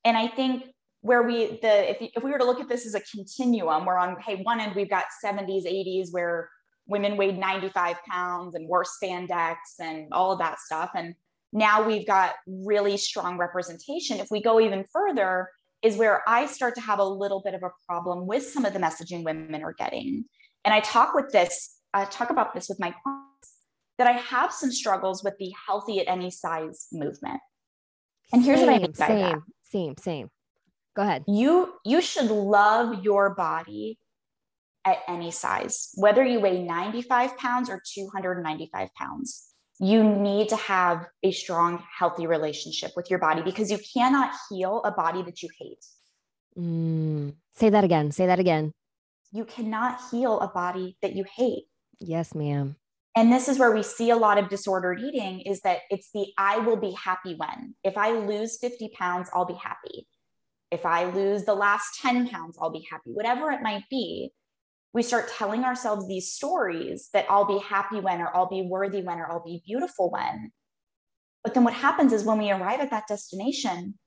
And 0.03 0.17
I 0.17 0.27
think 0.27 0.65
where 1.01 1.21
we 1.21 1.59
the 1.61 1.91
if, 1.91 1.97
if 2.15 2.23
we 2.23 2.31
were 2.31 2.39
to 2.39 2.45
look 2.45 2.59
at 2.59 2.67
this 2.67 2.85
as 2.85 2.95
a 2.95 3.01
continuum, 3.01 3.85
we're 3.85 3.97
on 3.97 4.17
hey 4.25 4.41
one 4.41 4.59
end 4.59 4.73
we've 4.75 4.89
got 4.89 5.05
70s, 5.23 5.65
80s 5.65 6.07
where 6.11 6.49
women 6.87 7.17
weighed 7.17 7.37
95 7.37 7.97
pounds 8.09 8.55
and 8.55 8.67
wore 8.67 8.83
spandex 8.83 9.55
and 9.79 10.07
all 10.11 10.31
of 10.31 10.39
that 10.39 10.59
stuff. 10.59 10.91
And 10.95 11.15
now 11.51 11.85
we've 11.85 12.05
got 12.05 12.33
really 12.47 12.97
strong 12.97 13.37
representation. 13.37 14.19
If 14.19 14.27
we 14.31 14.41
go 14.41 14.59
even 14.59 14.85
further, 14.91 15.49
is 15.83 15.97
where 15.97 16.23
I 16.27 16.45
start 16.45 16.75
to 16.75 16.81
have 16.81 16.99
a 16.99 17.03
little 17.03 17.41
bit 17.41 17.53
of 17.53 17.61
a 17.61 17.69
problem 17.87 18.25
with 18.25 18.43
some 18.43 18.63
of 18.63 18.73
the 18.73 18.79
messaging 18.79 19.23
women 19.23 19.63
are 19.63 19.73
getting. 19.73 20.25
And 20.63 20.73
I 20.73 20.79
talk 20.79 21.13
with 21.13 21.31
this, 21.31 21.75
I 21.93 22.05
talk 22.05 22.29
about 22.29 22.53
this 22.53 22.69
with 22.69 22.79
my 22.79 22.95
clients 23.03 23.51
that 23.97 24.07
I 24.07 24.13
have 24.13 24.51
some 24.53 24.71
struggles 24.71 25.23
with 25.23 25.35
the 25.39 25.51
healthy 25.67 25.99
at 25.99 26.07
any 26.07 26.31
size 26.31 26.87
movement. 26.93 27.41
And 28.31 28.43
here's 28.43 28.59
same, 28.59 28.67
what 28.67 28.75
I 28.75 28.79
mean 28.79 28.93
by 28.97 29.07
same, 29.07 29.19
that. 29.19 29.39
Same, 29.63 29.95
same. 29.99 30.29
Go 30.95 31.01
ahead. 31.01 31.23
You 31.27 31.73
you 31.83 32.01
should 32.01 32.31
love 32.31 33.03
your 33.03 33.35
body 33.35 33.99
at 34.85 34.99
any 35.07 35.31
size, 35.31 35.89
whether 35.95 36.23
you 36.23 36.39
weigh 36.39 36.61
95 36.61 37.37
pounds 37.37 37.69
or 37.69 37.81
295 37.93 38.93
pounds. 38.95 39.49
You 39.79 40.03
need 40.03 40.49
to 40.49 40.55
have 40.55 41.07
a 41.23 41.31
strong, 41.31 41.83
healthy 41.97 42.27
relationship 42.27 42.91
with 42.95 43.09
your 43.09 43.19
body 43.19 43.41
because 43.41 43.71
you 43.71 43.79
cannot 43.93 44.31
heal 44.49 44.81
a 44.85 44.91
body 44.91 45.23
that 45.23 45.41
you 45.41 45.49
hate. 45.59 45.85
Mm, 46.57 47.33
say 47.53 47.69
that 47.69 47.83
again. 47.83 48.11
Say 48.11 48.27
that 48.27 48.39
again. 48.39 48.71
You 49.31 49.45
cannot 49.45 49.99
heal 50.11 50.39
a 50.39 50.47
body 50.47 50.95
that 51.01 51.15
you 51.15 51.25
hate. 51.35 51.65
Yes, 51.99 52.35
ma'am. 52.35 52.75
And 53.15 53.31
this 53.31 53.47
is 53.47 53.59
where 53.59 53.71
we 53.71 53.83
see 53.83 54.09
a 54.09 54.15
lot 54.15 54.37
of 54.37 54.49
disordered 54.49 54.99
eating 54.99 55.41
is 55.41 55.61
that 55.61 55.79
it's 55.89 56.09
the 56.13 56.27
I 56.37 56.59
will 56.59 56.77
be 56.77 56.91
happy 56.91 57.35
when. 57.35 57.75
If 57.83 57.97
I 57.97 58.11
lose 58.11 58.57
50 58.59 58.91
pounds, 58.97 59.29
I'll 59.33 59.45
be 59.45 59.53
happy. 59.53 60.07
If 60.71 60.85
I 60.85 61.05
lose 61.05 61.45
the 61.45 61.53
last 61.53 61.99
10 62.01 62.29
pounds, 62.29 62.57
I'll 62.59 62.71
be 62.71 62.85
happy, 62.89 63.11
whatever 63.11 63.51
it 63.51 63.61
might 63.61 63.83
be 63.89 64.31
we 64.93 65.01
start 65.01 65.31
telling 65.37 65.63
ourselves 65.63 66.07
these 66.07 66.31
stories 66.31 67.09
that 67.13 67.25
I'll 67.29 67.45
be 67.45 67.59
happy 67.59 67.99
when, 67.99 68.21
or 68.21 68.35
I'll 68.35 68.49
be 68.49 68.61
worthy 68.61 69.01
when, 69.01 69.19
or 69.19 69.29
I'll 69.29 69.43
be 69.43 69.63
beautiful 69.65 70.11
when. 70.11 70.51
But 71.43 71.53
then 71.53 71.63
what 71.63 71.73
happens 71.73 72.13
is 72.13 72.23
when 72.23 72.37
we 72.37 72.51
arrive 72.51 72.79
at 72.79 72.91
that 72.91 73.07
destination, 73.07 73.97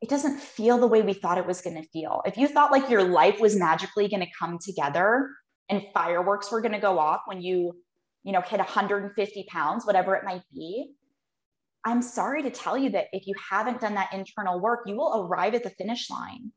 it 0.00 0.08
doesn't 0.08 0.40
feel 0.40 0.78
the 0.78 0.86
way 0.86 1.02
we 1.02 1.12
thought 1.12 1.36
it 1.36 1.46
was 1.46 1.60
going 1.60 1.76
to 1.76 1.88
feel. 1.88 2.22
If 2.24 2.36
you 2.36 2.48
thought 2.48 2.70
like 2.70 2.88
your 2.88 3.02
life 3.02 3.40
was 3.40 3.56
magically 3.56 4.08
going 4.08 4.22
to 4.22 4.30
come 4.38 4.58
together 4.58 5.30
and 5.68 5.82
fireworks 5.92 6.50
were 6.50 6.62
going 6.62 6.72
to 6.72 6.78
go 6.78 6.98
off 6.98 7.22
when 7.26 7.42
you, 7.42 7.76
you 8.22 8.32
know, 8.32 8.40
hit 8.40 8.58
150 8.58 9.46
pounds, 9.50 9.84
whatever 9.84 10.14
it 10.14 10.24
might 10.24 10.42
be, 10.54 10.92
I'm 11.84 12.02
sorry 12.02 12.42
to 12.42 12.50
tell 12.50 12.78
you 12.78 12.90
that 12.90 13.06
if 13.12 13.26
you 13.26 13.34
haven't 13.50 13.80
done 13.80 13.94
that 13.94 14.12
internal 14.12 14.60
work, 14.60 14.80
you 14.86 14.96
will 14.96 15.26
arrive 15.26 15.54
at 15.54 15.64
the 15.64 15.70
finish 15.70 16.08
line 16.08 16.52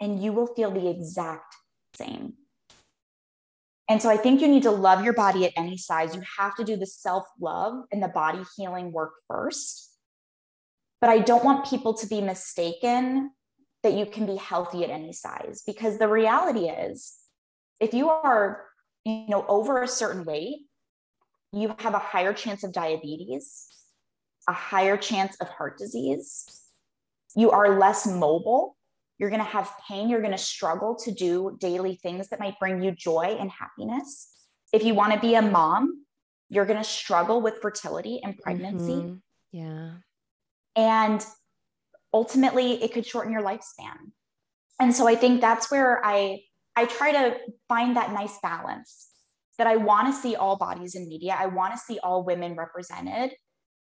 and 0.00 0.22
you 0.22 0.32
will 0.32 0.46
feel 0.46 0.70
the 0.70 0.88
exact 0.88 1.54
same. 1.94 2.34
And 3.88 4.00
so 4.00 4.08
I 4.08 4.16
think 4.16 4.40
you 4.40 4.48
need 4.48 4.62
to 4.62 4.70
love 4.70 5.04
your 5.04 5.12
body 5.12 5.44
at 5.44 5.52
any 5.56 5.76
size. 5.76 6.14
You 6.14 6.22
have 6.38 6.54
to 6.56 6.64
do 6.64 6.76
the 6.76 6.86
self 6.86 7.26
love 7.40 7.84
and 7.90 8.02
the 8.02 8.08
body 8.08 8.42
healing 8.56 8.92
work 8.92 9.12
first. 9.28 9.90
But 11.00 11.10
I 11.10 11.18
don't 11.18 11.44
want 11.44 11.68
people 11.68 11.94
to 11.94 12.06
be 12.06 12.20
mistaken 12.20 13.32
that 13.82 13.94
you 13.94 14.06
can 14.06 14.26
be 14.26 14.36
healthy 14.36 14.84
at 14.84 14.90
any 14.90 15.12
size 15.12 15.62
because 15.66 15.98
the 15.98 16.08
reality 16.08 16.68
is 16.68 17.14
if 17.80 17.92
you 17.92 18.08
are 18.08 18.64
you 19.04 19.26
know 19.28 19.44
over 19.48 19.82
a 19.82 19.88
certain 19.88 20.24
weight 20.24 20.60
you 21.52 21.74
have 21.78 21.94
a 21.94 21.98
higher 21.98 22.32
chance 22.32 22.62
of 22.62 22.72
diabetes 22.72 23.66
a 24.48 24.52
higher 24.52 24.96
chance 24.96 25.36
of 25.40 25.48
heart 25.48 25.78
disease 25.78 26.46
you 27.34 27.50
are 27.50 27.78
less 27.78 28.06
mobile 28.06 28.76
you're 29.22 29.30
going 29.30 29.38
to 29.38 29.48
have 29.48 29.70
pain. 29.88 30.08
You're 30.08 30.20
going 30.20 30.32
to 30.32 30.36
struggle 30.36 30.96
to 31.04 31.12
do 31.12 31.56
daily 31.60 31.94
things 31.94 32.28
that 32.30 32.40
might 32.40 32.58
bring 32.58 32.82
you 32.82 32.90
joy 32.90 33.36
and 33.38 33.52
happiness. 33.52 34.28
If 34.72 34.82
you 34.82 34.94
want 34.94 35.12
to 35.12 35.20
be 35.20 35.36
a 35.36 35.42
mom, 35.42 36.04
you're 36.48 36.66
going 36.66 36.82
to 36.82 36.84
struggle 36.84 37.40
with 37.40 37.62
fertility 37.62 38.20
and 38.24 38.36
pregnancy. 38.36 38.94
Mm-hmm. 38.94 39.14
Yeah. 39.52 39.90
And 40.74 41.24
ultimately, 42.12 42.82
it 42.82 42.92
could 42.92 43.06
shorten 43.06 43.32
your 43.32 43.42
lifespan. 43.42 44.10
And 44.80 44.92
so 44.92 45.06
I 45.06 45.14
think 45.14 45.40
that's 45.40 45.70
where 45.70 46.04
I 46.04 46.40
I 46.74 46.86
try 46.86 47.12
to 47.12 47.36
find 47.68 47.94
that 47.96 48.12
nice 48.12 48.40
balance 48.42 49.08
that 49.56 49.68
I 49.68 49.76
want 49.76 50.08
to 50.08 50.20
see 50.20 50.34
all 50.34 50.56
bodies 50.56 50.96
in 50.96 51.08
media. 51.08 51.36
I 51.38 51.46
want 51.46 51.74
to 51.74 51.78
see 51.78 52.00
all 52.02 52.24
women 52.24 52.56
represented, 52.56 53.30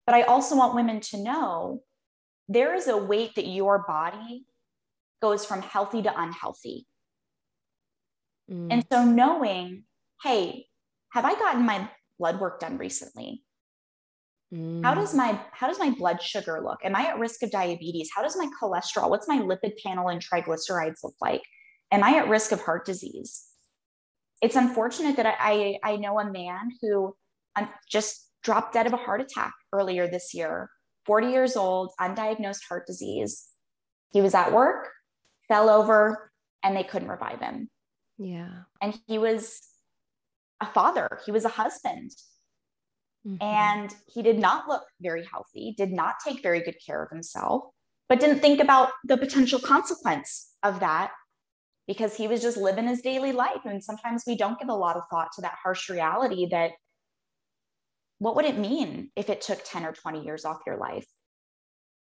but 0.05 0.15
I 0.15 0.23
also 0.23 0.57
want 0.57 0.75
women 0.75 0.99
to 0.99 1.23
know 1.23 1.83
there 2.49 2.75
is 2.75 2.89
a 2.89 2.97
weight 2.97 3.35
that 3.35 3.47
your 3.47 3.85
body 3.87 4.43
goes 5.21 5.45
from 5.45 5.61
healthy 5.61 6.01
to 6.01 6.21
unhealthy. 6.21 6.85
Mm. 8.51 8.67
And 8.71 8.85
so 8.91 9.03
knowing, 9.03 9.83
hey, 10.23 10.65
have 11.11 11.25
I 11.25 11.35
gotten 11.35 11.65
my 11.65 11.89
blood 12.17 12.39
work 12.39 12.59
done 12.59 12.77
recently? 12.77 13.43
Mm. 14.53 14.83
How 14.83 14.95
does 14.95 15.13
my 15.13 15.39
how 15.51 15.67
does 15.67 15.79
my 15.79 15.91
blood 15.91 16.21
sugar 16.21 16.61
look? 16.63 16.79
Am 16.83 16.95
I 16.95 17.07
at 17.07 17.19
risk 17.19 17.43
of 17.43 17.51
diabetes? 17.51 18.09
How 18.15 18.23
does 18.23 18.35
my 18.35 18.49
cholesterol? 18.61 19.09
What's 19.09 19.27
my 19.27 19.39
lipid 19.39 19.73
panel 19.83 20.09
and 20.09 20.21
triglycerides 20.23 21.03
look 21.03 21.15
like? 21.21 21.43
Am 21.91 22.03
I 22.03 22.17
at 22.17 22.27
risk 22.27 22.51
of 22.51 22.61
heart 22.61 22.85
disease? 22.85 23.49
it's 24.41 24.55
unfortunate 24.55 25.17
that 25.17 25.25
I, 25.25 25.79
I, 25.83 25.91
I 25.91 25.95
know 25.97 26.19
a 26.19 26.31
man 26.31 26.71
who 26.81 27.15
um, 27.55 27.69
just 27.89 28.29
dropped 28.43 28.73
dead 28.73 28.87
of 28.87 28.93
a 28.93 28.97
heart 28.97 29.21
attack 29.21 29.53
earlier 29.73 30.07
this 30.07 30.33
year, 30.33 30.69
40 31.05 31.27
years 31.27 31.55
old, 31.55 31.91
undiagnosed 31.99 32.61
heart 32.67 32.87
disease. 32.87 33.47
He 34.11 34.21
was 34.21 34.33
at 34.33 34.53
work, 34.53 34.89
fell 35.49 35.69
over, 35.69 36.31
and 36.63 36.75
they 36.75 36.83
couldn't 36.83 37.09
revive 37.09 37.41
him. 37.41 37.69
Yeah. 38.17 38.49
And 38.81 38.97
he 39.07 39.17
was 39.17 39.61
a 40.61 40.65
father, 40.65 41.19
he 41.25 41.31
was 41.31 41.45
a 41.45 41.49
husband. 41.49 42.11
Mm-hmm. 43.27 43.43
And 43.43 43.93
he 44.07 44.21
did 44.21 44.39
not 44.39 44.69
look 44.69 44.83
very 45.01 45.25
healthy, 45.25 45.73
did 45.77 45.91
not 45.91 46.15
take 46.25 46.41
very 46.41 46.61
good 46.61 46.77
care 46.85 47.03
of 47.03 47.09
himself, 47.09 47.63
but 48.07 48.19
didn't 48.19 48.39
think 48.39 48.61
about 48.61 48.91
the 49.03 49.17
potential 49.17 49.59
consequence 49.59 50.53
of 50.63 50.79
that 50.79 51.11
because 51.85 52.15
he 52.15 52.27
was 52.27 52.41
just 52.41 52.55
living 52.55 52.87
his 52.87 53.01
daily 53.01 53.31
life. 53.31 53.65
And 53.65 53.83
sometimes 53.83 54.23
we 54.25 54.37
don't 54.37 54.59
give 54.59 54.69
a 54.69 54.73
lot 54.73 54.95
of 54.95 55.03
thought 55.09 55.29
to 55.35 55.41
that 55.41 55.57
harsh 55.61 55.89
reality 55.89 56.47
that 56.51 56.71
what 58.19 58.35
would 58.35 58.45
it 58.45 58.57
mean 58.57 59.11
if 59.15 59.29
it 59.29 59.41
took 59.41 59.61
10 59.65 59.85
or 59.85 59.93
20 59.93 60.23
years 60.23 60.45
off 60.45 60.59
your 60.65 60.77
life? 60.77 61.07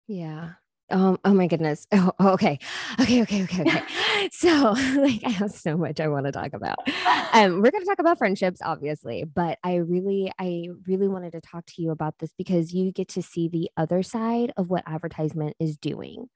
Yeah. 0.08 0.52
Um, 0.90 1.18
oh 1.24 1.34
my 1.34 1.46
goodness. 1.46 1.86
Oh, 2.20 2.32
okay. 2.34 2.58
Okay. 3.00 3.22
Okay. 3.22 3.42
Okay. 3.44 3.62
Okay. 3.62 4.28
so 4.32 4.48
like 4.96 5.20
I 5.24 5.30
have 5.30 5.50
so 5.50 5.76
much 5.76 6.00
I 6.00 6.08
want 6.08 6.26
to 6.26 6.32
talk 6.32 6.52
about. 6.52 6.76
Um, 7.32 7.60
we're 7.60 7.70
gonna 7.70 7.84
talk 7.84 7.98
about 7.98 8.18
friendships, 8.18 8.60
obviously, 8.64 9.24
but 9.24 9.58
I 9.64 9.76
really, 9.76 10.32
I 10.38 10.68
really 10.86 11.08
wanted 11.08 11.32
to 11.32 11.40
talk 11.40 11.66
to 11.66 11.82
you 11.82 11.90
about 11.90 12.18
this 12.18 12.32
because 12.36 12.72
you 12.72 12.92
get 12.92 13.08
to 13.08 13.22
see 13.22 13.48
the 13.48 13.70
other 13.76 14.02
side 14.02 14.52
of 14.56 14.70
what 14.70 14.84
advertisement 14.86 15.56
is 15.60 15.76
doing. 15.76 16.28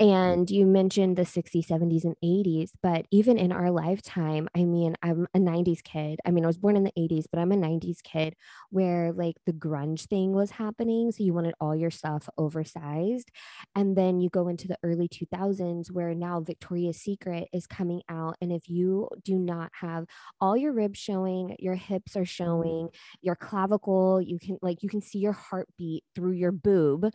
Mm-hmm. 0.00 0.04
And 0.08 0.50
you 0.50 0.66
mentioned 0.66 1.16
the 1.16 1.26
60s, 1.26 1.62
70s, 1.62 2.04
and 2.04 2.16
80s, 2.22 2.72
but 2.82 3.06
even 3.10 3.36
in 3.38 3.52
our 3.52 3.70
lifetime, 3.70 4.48
I 4.54 4.64
mean, 4.64 4.96
I'm 5.02 5.26
a 5.34 5.38
90s 5.38 5.82
kid. 5.82 6.18
I 6.24 6.30
mean, 6.30 6.44
I 6.44 6.46
was 6.46 6.56
born 6.56 6.76
in 6.76 6.84
the 6.84 6.92
80s, 6.96 7.26
but 7.30 7.38
I'm 7.38 7.52
a 7.52 7.56
90s 7.56 8.02
kid 8.02 8.34
where 8.70 9.12
like 9.12 9.36
the 9.44 9.52
grunge 9.52 10.06
thing 10.06 10.32
was 10.32 10.52
happening. 10.52 11.12
So 11.12 11.22
you 11.22 11.34
wanted 11.34 11.54
all 11.60 11.76
your 11.76 11.90
stuff 11.90 12.28
oversized. 12.38 13.30
And 13.74 13.94
then 13.96 14.18
you 14.18 14.30
go 14.30 14.48
into 14.48 14.66
the 14.66 14.78
early 14.82 15.08
2000s 15.08 15.90
where 15.90 16.14
now 16.14 16.40
Victoria's 16.40 16.96
Secret 17.00 17.48
is 17.52 17.66
coming 17.66 18.02
out. 18.08 18.36
And 18.40 18.50
if 18.50 18.68
you 18.70 19.08
do 19.22 19.38
not 19.38 19.70
have 19.80 20.06
all 20.40 20.56
your 20.56 20.72
ribs 20.72 20.98
showing, 20.98 21.54
your 21.58 21.74
hips 21.74 22.16
are 22.16 22.24
showing, 22.24 22.88
your 23.20 23.36
clavicle, 23.36 24.22
you 24.22 24.38
can 24.38 24.58
like, 24.62 24.82
you 24.82 24.88
can 24.88 25.02
see 25.02 25.18
your 25.18 25.32
heartbeat 25.32 26.04
through 26.14 26.32
your 26.32 26.52
boob. 26.52 27.10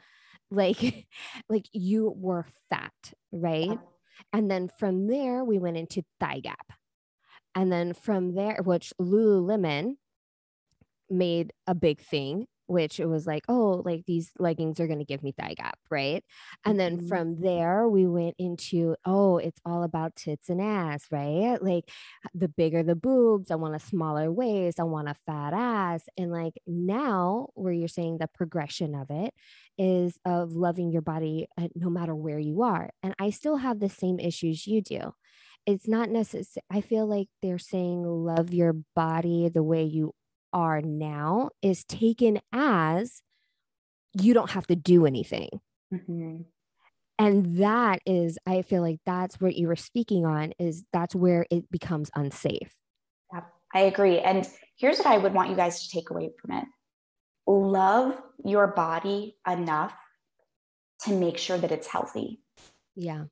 Like, 0.52 1.08
like 1.50 1.68
you 1.74 2.14
were 2.16 2.46
fat, 2.70 2.94
right? 3.32 3.80
And 4.34 4.50
then 4.50 4.70
from 4.80 5.08
there, 5.08 5.44
we 5.44 5.60
went 5.60 5.78
into 5.78 6.04
thigh 6.20 6.40
gap. 6.40 6.74
And 7.56 7.72
then 7.72 7.94
from 7.94 8.36
there, 8.36 8.60
which 8.64 8.94
Lululemon 9.00 9.96
made 11.10 11.54
a 11.66 11.74
big 11.74 12.00
thing 12.02 12.48
which 12.68 13.00
it 13.00 13.06
was 13.06 13.26
like, 13.26 13.44
oh, 13.48 13.82
like 13.86 14.06
these 14.06 14.32
leggings 14.38 14.80
are 14.80 14.88
going 14.88 15.00
to 15.00 15.06
give 15.06 15.24
me 15.24 15.32
thigh 15.32 15.56
gap, 15.56 15.80
right? 15.90 16.24
And 16.66 16.80
then 16.80 16.98
mm-hmm. 16.98 17.08
from 17.08 17.42
there, 17.42 17.88
we 17.88 18.06
went 18.06 18.36
into, 18.38 18.96
oh, 19.06 19.38
it's 19.38 19.60
all 19.66 19.84
about 19.84 20.16
tits 20.16 20.50
and 20.50 20.62
ass, 20.62 21.06
right? 21.12 21.58
Like 21.62 21.90
the 22.34 22.48
bigger 22.50 22.84
the 22.84 22.96
boobs, 22.96 23.52
I 23.52 23.56
want 23.56 23.76
a 23.76 23.80
smaller 23.80 24.32
waist, 24.32 24.80
I 24.80 24.84
want 24.84 25.10
a 25.10 25.16
fat 25.26 25.54
ass. 25.54 26.04
And 26.18 26.32
like 26.32 26.54
now, 26.68 27.48
where 27.56 27.74
you're 27.74 27.88
saying 27.88 28.18
the 28.18 28.28
progression 28.28 28.96
of 28.96 29.10
it 29.10 29.34
is 29.78 30.20
of 30.26 30.54
loving 30.54 30.92
your 30.92 31.02
body 31.02 31.48
uh, 31.58 31.68
no 31.76 31.90
matter 31.90 32.16
where 32.16 32.40
you 32.40 32.62
are. 32.64 32.92
And 33.02 33.16
I 33.20 33.30
still 33.30 33.58
have 33.58 33.80
the 33.80 33.90
same 33.90 34.20
issues 34.20 34.68
you 34.68 34.82
do 34.82 35.14
it's 35.68 35.88
not 35.88 36.10
necessary. 36.10 36.64
I 36.72 36.80
feel 36.80 37.06
like 37.06 37.28
they're 37.42 37.60
saying 37.60 38.02
love 38.04 38.54
your 38.54 38.74
body 38.96 39.50
the 39.50 39.62
way 39.62 39.84
you 39.84 40.14
are 40.54 40.82
now 40.82 41.50
is 41.62 41.84
taken 41.84 42.40
as 42.52 43.22
you 44.14 44.34
don't 44.34 44.52
have 44.52 44.68
to 44.68 44.76
do 44.76 45.06
anything. 45.06 45.50
Mm-hmm. 45.94 46.42
And 47.20 47.58
that 47.58 48.00
is, 48.06 48.38
I 48.46 48.62
feel 48.62 48.82
like 48.82 49.00
that's 49.06 49.42
what 49.42 49.56
you 49.56 49.68
were 49.68 49.76
speaking 49.76 50.26
on, 50.26 50.54
is 50.60 50.84
that's 50.94 51.16
where 51.16 51.46
it 51.50 51.70
becomes 51.72 52.12
unsafe. 52.16 52.76
Yeah, 53.34 53.42
I 53.74 53.82
agree. 53.82 54.20
And 54.20 54.48
here's 54.78 55.00
what 55.00 55.08
I 55.08 55.18
would 55.18 55.34
want 55.34 55.50
you 55.50 55.56
guys 55.56 55.84
to 55.84 55.90
take 55.90 56.10
away 56.10 56.30
from 56.40 56.58
it 56.58 56.66
love 57.48 58.20
your 58.44 58.68
body 58.68 59.38
enough 59.50 59.94
to 61.06 61.12
make 61.12 61.38
sure 61.38 61.58
that 61.58 61.72
it's 61.72 61.88
healthy. 61.88 62.42
Yeah. 62.96 63.26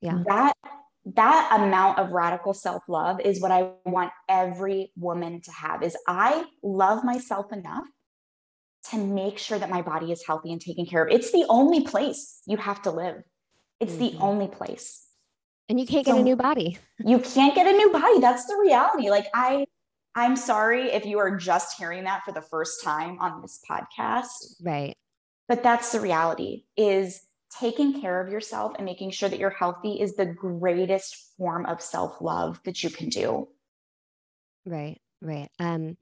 Yeah. 0.00 0.22
That 0.26 0.56
that 1.04 1.58
amount 1.60 1.98
of 1.98 2.10
radical 2.10 2.52
self-love 2.52 3.20
is 3.20 3.40
what 3.40 3.50
I 3.50 3.70
want 3.84 4.12
every 4.28 4.92
woman 4.96 5.40
to 5.42 5.52
have 5.52 5.82
is 5.82 5.96
I 6.06 6.44
love 6.62 7.04
myself 7.04 7.52
enough 7.52 7.86
to 8.90 8.98
make 8.98 9.38
sure 9.38 9.58
that 9.58 9.70
my 9.70 9.82
body 9.82 10.12
is 10.12 10.24
healthy 10.26 10.52
and 10.52 10.60
taken 10.60 10.86
care 10.86 11.04
of. 11.04 11.12
It's 11.12 11.32
the 11.32 11.46
only 11.48 11.84
place 11.84 12.40
you 12.46 12.56
have 12.56 12.82
to 12.82 12.90
live. 12.90 13.22
It's 13.78 13.92
mm-hmm. 13.92 14.16
the 14.16 14.22
only 14.22 14.48
place. 14.48 15.06
And 15.68 15.78
you 15.78 15.86
can't 15.86 16.04
get 16.04 16.16
a 16.16 16.22
new 16.22 16.36
body. 16.36 16.78
you 16.98 17.18
can't 17.18 17.54
get 17.54 17.66
a 17.66 17.76
new 17.76 17.92
body. 17.92 18.20
That's 18.20 18.46
the 18.46 18.56
reality. 18.56 19.08
Like 19.08 19.26
I 19.34 19.66
I'm 20.14 20.36
sorry 20.36 20.90
if 20.90 21.06
you 21.06 21.18
are 21.20 21.36
just 21.36 21.78
hearing 21.78 22.04
that 22.04 22.24
for 22.24 22.32
the 22.32 22.42
first 22.42 22.82
time 22.82 23.18
on 23.20 23.40
this 23.40 23.60
podcast. 23.68 24.56
Right. 24.62 24.96
But 25.48 25.62
that's 25.62 25.92
the 25.92 26.00
reality 26.00 26.64
is 26.76 27.20
taking 27.58 28.00
care 28.00 28.20
of 28.20 28.32
yourself 28.32 28.74
and 28.76 28.84
making 28.84 29.10
sure 29.10 29.28
that 29.28 29.38
you're 29.38 29.50
healthy 29.50 30.00
is 30.00 30.14
the 30.14 30.26
greatest 30.26 31.34
form 31.36 31.66
of 31.66 31.82
self-love 31.82 32.60
that 32.64 32.82
you 32.82 32.90
can 32.90 33.08
do. 33.08 33.48
Right 34.64 35.00
right. 35.22 35.48
Um 35.58 35.96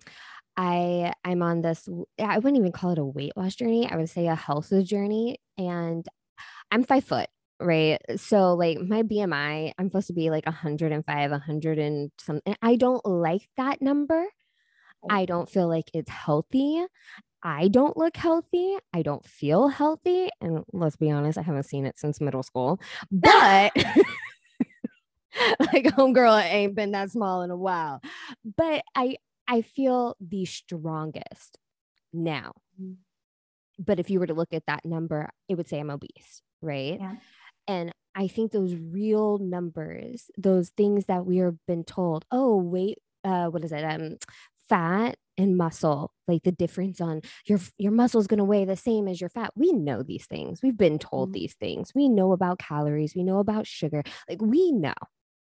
i 0.57 1.13
i'm 1.25 1.41
on 1.41 1.63
this 1.63 1.89
i 2.19 2.39
wouldn't 2.39 2.59
even 2.59 2.73
call 2.73 2.91
it 2.91 2.99
a 2.99 3.05
weight 3.05 3.37
loss 3.37 3.55
journey. 3.55 3.89
I 3.91 3.97
would 3.97 4.11
say 4.11 4.27
a 4.27 4.35
health 4.35 4.73
journey. 4.85 5.39
And 5.57 6.07
i'm 6.71 6.85
five 6.85 7.05
foot 7.05 7.29
right? 7.61 8.01
So 8.17 8.55
like 8.55 8.79
my 8.81 9.03
bmi 9.03 9.73
i'm 9.79 9.89
supposed 9.89 10.07
to 10.09 10.13
be 10.13 10.31
like 10.31 10.47
105 10.47 11.31
100 11.31 11.79
and 11.79 12.11
something 12.19 12.55
i 12.63 12.77
don't 12.77 13.05
like 13.07 13.49
that 13.57 13.83
number. 13.83 14.25
I 15.09 15.27
don't 15.27 15.49
feel 15.49 15.69
like 15.69 15.91
it's 15.95 16.11
healthy. 16.11 16.85
I 17.43 17.69
don't 17.69 17.97
look 17.97 18.17
healthy. 18.17 18.77
I 18.93 19.03
don't 19.03 19.25
feel 19.25 19.69
healthy. 19.69 20.29
And 20.41 20.65
let's 20.73 20.97
be 20.97 21.11
honest, 21.11 21.39
I 21.39 21.43
haven't 21.43 21.65
seen 21.65 21.87
it 21.87 21.99
since 21.99 22.21
middle 22.21 22.43
school. 22.43 22.81
But 23.11 23.73
like 25.61 25.85
homegirl 25.85 26.45
it 26.45 26.53
ain't 26.53 26.75
been 26.75 26.93
that 26.93 27.11
small 27.11 27.43
in 27.43 27.51
a 27.51 27.57
while. 27.57 28.01
But 28.57 28.83
I 28.95 29.17
I 29.47 29.63
feel 29.63 30.17
the 30.21 30.45
strongest 30.45 31.59
now. 32.13 32.53
Mm. 32.81 32.97
But 33.79 34.01
if 34.01 34.11
you 34.11 34.19
were 34.19 34.27
to 34.27 34.35
look 34.35 34.53
at 34.53 34.67
that 34.67 34.85
number, 34.85 35.31
it 35.49 35.55
would 35.55 35.69
say 35.69 35.79
I'm 35.79 35.91
obese, 35.91 36.43
right? 36.61 36.99
Yeah. 37.01 37.17
And 37.69 37.93
I 38.15 38.27
think 38.27 38.51
those 38.51 38.75
real 38.75 39.39
numbers, 39.39 40.31
those 40.37 40.71
things 40.71 41.05
that 41.07 41.25
we 41.25 41.37
have 41.37 41.57
been 41.67 41.85
told, 41.85 42.25
oh, 42.33 42.57
weight, 42.57 42.99
uh, 43.23 43.47
what 43.47 43.63
is 43.65 43.71
it? 43.71 43.85
Um, 43.85 44.17
fat 44.69 45.17
and 45.37 45.57
muscle 45.57 46.13
like 46.27 46.43
the 46.43 46.53
difference 46.53 47.01
on 47.01 47.23
your 47.47 47.61
your 47.79 47.93
muscle 47.93 48.21
is 48.21 48.27
going 48.27 48.39
to 48.39 48.45
weigh 48.45 48.65
the 48.65 48.77
same 48.77 49.09
as 49.09 49.21
your 49.21 49.31
fat. 49.31 49.53
We 49.57 49.73
know 49.73 50.03
these 50.03 50.27
things. 50.27 50.61
We've 50.63 50.77
been 50.77 50.99
told 50.99 51.29
mm-hmm. 51.29 51.35
these 51.35 51.55
things. 51.55 51.93
We 51.95 52.09
know 52.09 52.33
about 52.33 52.59
calories. 52.59 53.15
We 53.15 53.25
know 53.25 53.39
about 53.39 53.67
sugar. 53.67 54.03
Like 54.29 54.43
we 54.43 54.73
know 54.73 54.95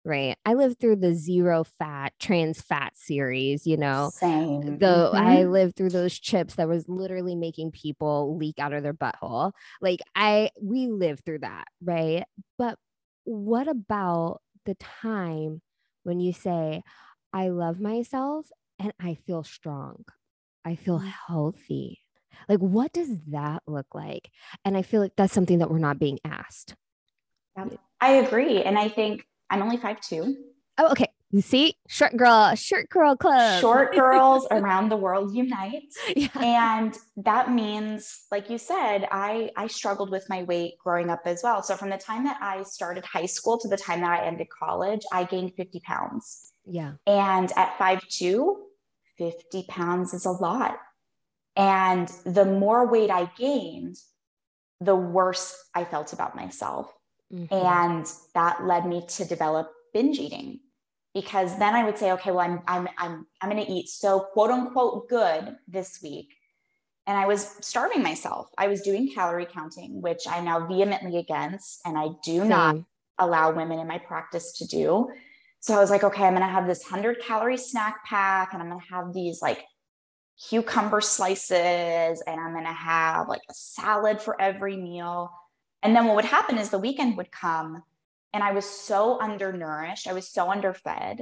right? 0.03 0.35
I 0.47 0.55
lived 0.55 0.79
through 0.79 0.95
the 0.95 1.13
zero 1.13 1.63
fat 1.63 2.13
trans 2.19 2.59
fat 2.59 2.93
series 2.95 3.67
you 3.67 3.77
know? 3.77 4.09
Same. 4.13 4.79
though 4.79 5.11
mm-hmm. 5.13 5.15
i 5.15 5.43
lived 5.43 5.75
through 5.75 5.91
those 5.91 6.17
chips 6.17 6.55
that 6.55 6.67
was 6.67 6.89
literally 6.89 7.35
making 7.35 7.71
people 7.71 8.35
leak 8.35 8.57
out 8.57 8.73
of 8.73 8.81
their 8.81 8.95
butthole. 8.95 9.51
Like 9.79 9.99
i 10.15 10.49
we 10.59 10.87
lived 10.87 11.23
through 11.23 11.39
that 11.39 11.65
right? 11.83 12.23
But 12.57 12.77
what 13.25 13.67
about 13.67 14.41
the 14.65 14.75
time 14.75 15.61
when 16.03 16.19
you 16.19 16.33
say 16.33 16.81
i 17.31 17.49
love 17.49 17.79
myself 17.79 18.47
and 18.81 18.93
I 18.99 19.15
feel 19.27 19.43
strong. 19.43 20.03
I 20.65 20.75
feel 20.75 20.99
mm. 20.99 21.13
healthy. 21.27 21.99
Like, 22.49 22.59
what 22.59 22.91
does 22.91 23.09
that 23.27 23.61
look 23.67 23.93
like? 23.93 24.29
And 24.65 24.75
I 24.75 24.81
feel 24.81 25.01
like 25.01 25.13
that's 25.15 25.33
something 25.33 25.59
that 25.59 25.69
we're 25.69 25.77
not 25.77 25.99
being 25.99 26.19
asked. 26.25 26.75
I 27.99 28.13
agree. 28.13 28.63
And 28.63 28.79
I 28.79 28.89
think 28.89 29.23
I'm 29.49 29.61
only 29.61 29.77
five 29.77 30.01
two. 30.01 30.35
Oh, 30.77 30.91
okay. 30.91 31.07
You 31.33 31.41
see, 31.41 31.75
short 31.87 32.17
girl, 32.17 32.53
short 32.55 32.89
girl 32.89 33.15
club. 33.15 33.61
Short 33.61 33.93
girls 33.93 34.47
around 34.51 34.89
the 34.89 34.97
world 34.97 35.33
unite. 35.33 35.83
Yeah. 36.15 36.27
And 36.35 36.97
that 37.17 37.51
means, 37.51 38.25
like 38.31 38.49
you 38.49 38.57
said, 38.57 39.07
I 39.11 39.51
I 39.55 39.67
struggled 39.67 40.09
with 40.09 40.27
my 40.29 40.43
weight 40.43 40.73
growing 40.83 41.09
up 41.09 41.21
as 41.25 41.41
well. 41.43 41.61
So 41.61 41.75
from 41.75 41.89
the 41.89 41.97
time 41.97 42.23
that 42.25 42.37
I 42.41 42.63
started 42.63 43.05
high 43.05 43.27
school 43.27 43.57
to 43.59 43.67
the 43.67 43.77
time 43.77 44.01
that 44.01 44.21
I 44.21 44.25
ended 44.25 44.47
college, 44.49 45.01
I 45.13 45.23
gained 45.25 45.53
50 45.55 45.79
pounds. 45.81 46.51
Yeah. 46.65 46.93
And 47.07 47.51
at 47.55 47.77
five 47.77 48.01
two, 48.07 48.57
50 49.21 49.65
pounds 49.69 50.13
is 50.13 50.25
a 50.25 50.31
lot. 50.31 50.79
And 51.55 52.07
the 52.25 52.45
more 52.45 52.87
weight 52.87 53.11
I 53.11 53.31
gained, 53.37 53.97
the 54.79 54.95
worse 54.95 55.55
I 55.75 55.83
felt 55.85 56.13
about 56.13 56.35
myself. 56.35 56.91
Mm-hmm. 57.31 57.53
And 57.53 58.05
that 58.33 58.65
led 58.65 58.87
me 58.87 59.05
to 59.15 59.25
develop 59.25 59.71
binge 59.93 60.19
eating. 60.19 60.59
because 61.13 61.57
then 61.59 61.75
I 61.75 61.83
would 61.83 61.97
say, 61.97 62.11
okay, 62.13 62.31
well, 62.31 62.39
I'm 62.39 62.61
I'm 62.67 62.87
I'm 62.97 63.27
I'm 63.41 63.49
going 63.49 63.63
to 63.65 63.71
eat 63.71 63.89
so 63.89 64.19
quote 64.33 64.49
unquote 64.51 65.09
good 65.09 65.55
this 65.67 65.99
week. 66.01 66.33
And 67.07 67.17
I 67.17 67.25
was 67.25 67.57
starving 67.61 68.03
myself. 68.03 68.49
I 68.57 68.67
was 68.67 68.81
doing 68.81 69.11
calorie 69.13 69.47
counting, 69.51 70.01
which 70.01 70.21
I'm 70.29 70.45
now 70.45 70.67
vehemently 70.67 71.17
against, 71.17 71.81
and 71.85 71.97
I 71.97 72.09
do 72.23 72.39
Same. 72.39 72.49
not 72.49 72.75
allow 73.17 73.51
women 73.51 73.79
in 73.79 73.87
my 73.87 73.97
practice 73.97 74.53
to 74.59 74.67
do. 74.67 75.09
So 75.61 75.75
I 75.75 75.79
was 75.79 75.89
like, 75.89 76.03
okay, 76.03 76.23
I'm 76.23 76.33
going 76.33 76.45
to 76.45 76.51
have 76.51 76.67
this 76.67 76.83
100 76.83 77.21
calorie 77.21 77.57
snack 77.57 78.05
pack, 78.05 78.53
and 78.53 78.61
I'm 78.61 78.69
going 78.69 78.81
to 78.81 78.93
have 78.93 79.13
these 79.13 79.41
like 79.41 79.63
cucumber 80.49 81.01
slices, 81.01 82.21
and 82.21 82.39
I'm 82.39 82.53
going 82.53 82.65
to 82.65 82.73
have 82.73 83.29
like 83.29 83.41
a 83.49 83.53
salad 83.53 84.21
for 84.21 84.39
every 84.41 84.75
meal. 84.75 85.31
And 85.83 85.95
then 85.95 86.05
what 86.05 86.15
would 86.15 86.25
happen 86.25 86.57
is 86.57 86.69
the 86.69 86.79
weekend 86.79 87.17
would 87.17 87.31
come, 87.31 87.83
and 88.33 88.43
I 88.43 88.51
was 88.51 88.65
so 88.65 89.19
undernourished, 89.21 90.07
I 90.07 90.13
was 90.13 90.27
so 90.27 90.49
underfed 90.49 91.21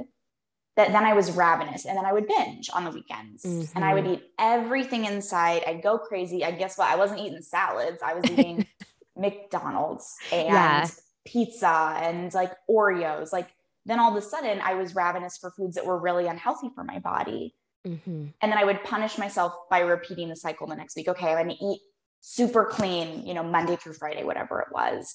that 0.76 0.92
then 0.92 1.04
I 1.04 1.12
was 1.12 1.32
ravenous 1.32 1.84
and 1.84 1.96
then 1.96 2.06
I 2.06 2.12
would 2.12 2.26
binge 2.26 2.70
on 2.72 2.84
the 2.84 2.90
weekends 2.90 3.44
mm-hmm. 3.44 3.76
and 3.76 3.84
I 3.84 3.92
would 3.92 4.04
mm-hmm. 4.04 4.14
eat 4.14 4.32
everything 4.38 5.04
inside. 5.04 5.62
I'd 5.66 5.82
go 5.82 5.98
crazy. 5.98 6.44
I 6.44 6.52
guess 6.52 6.78
what? 6.78 6.88
I 6.88 6.96
wasn't 6.96 7.20
eating 7.20 7.42
salads. 7.42 8.02
I 8.02 8.14
was 8.14 8.30
eating 8.30 8.66
McDonald's 9.16 10.16
and 10.32 10.48
yeah. 10.48 10.86
pizza 11.26 11.98
and 12.00 12.32
like 12.32 12.52
Oreos. 12.70 13.32
Like 13.32 13.48
then 13.86 13.98
all 13.98 14.10
of 14.10 14.16
a 14.16 14.26
sudden 14.26 14.60
I 14.60 14.74
was 14.74 14.94
ravenous 14.94 15.38
for 15.38 15.50
foods 15.50 15.76
that 15.76 15.86
were 15.86 15.98
really 15.98 16.26
unhealthy 16.26 16.70
for 16.74 16.84
my 16.84 16.98
body. 16.98 17.54
Mm-hmm. 17.86 18.26
And 18.40 18.52
then 18.52 18.58
I 18.58 18.64
would 18.64 18.84
punish 18.84 19.16
myself 19.16 19.54
by 19.70 19.80
repeating 19.80 20.28
the 20.28 20.36
cycle 20.36 20.66
the 20.66 20.76
next 20.76 20.96
week. 20.96 21.08
Okay, 21.08 21.28
I'm 21.28 21.46
going 21.46 21.56
to 21.56 21.64
eat 21.64 21.80
super 22.20 22.64
clean, 22.66 23.26
you 23.26 23.34
know, 23.34 23.42
Monday 23.42 23.76
through 23.76 23.94
Friday, 23.94 24.24
whatever 24.24 24.60
it 24.60 24.68
was. 24.72 25.14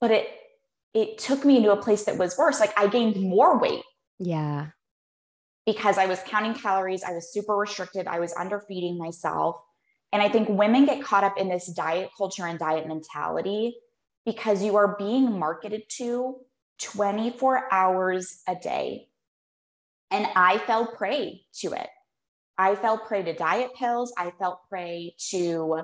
But 0.00 0.10
it 0.10 0.28
it 0.92 1.18
took 1.18 1.44
me 1.44 1.56
into 1.56 1.70
a 1.70 1.76
place 1.76 2.04
that 2.04 2.18
was 2.18 2.36
worse. 2.36 2.58
Like 2.58 2.76
I 2.76 2.88
gained 2.88 3.16
more 3.20 3.58
weight. 3.58 3.82
Yeah. 4.18 4.68
Because 5.66 5.98
I 5.98 6.06
was 6.06 6.20
counting 6.26 6.54
calories, 6.54 7.04
I 7.04 7.12
was 7.12 7.32
super 7.32 7.54
restricted, 7.54 8.08
I 8.08 8.18
was 8.18 8.32
underfeeding 8.32 8.98
myself. 8.98 9.56
And 10.12 10.20
I 10.20 10.28
think 10.28 10.48
women 10.48 10.86
get 10.86 11.04
caught 11.04 11.22
up 11.22 11.38
in 11.38 11.48
this 11.48 11.72
diet 11.72 12.10
culture 12.18 12.44
and 12.44 12.58
diet 12.58 12.88
mentality 12.88 13.76
because 14.26 14.64
you 14.64 14.74
are 14.76 14.96
being 14.98 15.38
marketed 15.38 15.82
to 15.98 16.40
24 16.80 17.72
hours 17.72 18.42
a 18.48 18.54
day. 18.54 19.08
And 20.10 20.26
I 20.34 20.58
fell 20.58 20.86
prey 20.86 21.42
to 21.60 21.72
it. 21.72 21.88
I 22.58 22.74
fell 22.74 22.98
prey 22.98 23.22
to 23.22 23.32
diet 23.32 23.74
pills. 23.74 24.12
I 24.18 24.32
fell 24.38 24.60
prey 24.68 25.14
to 25.30 25.82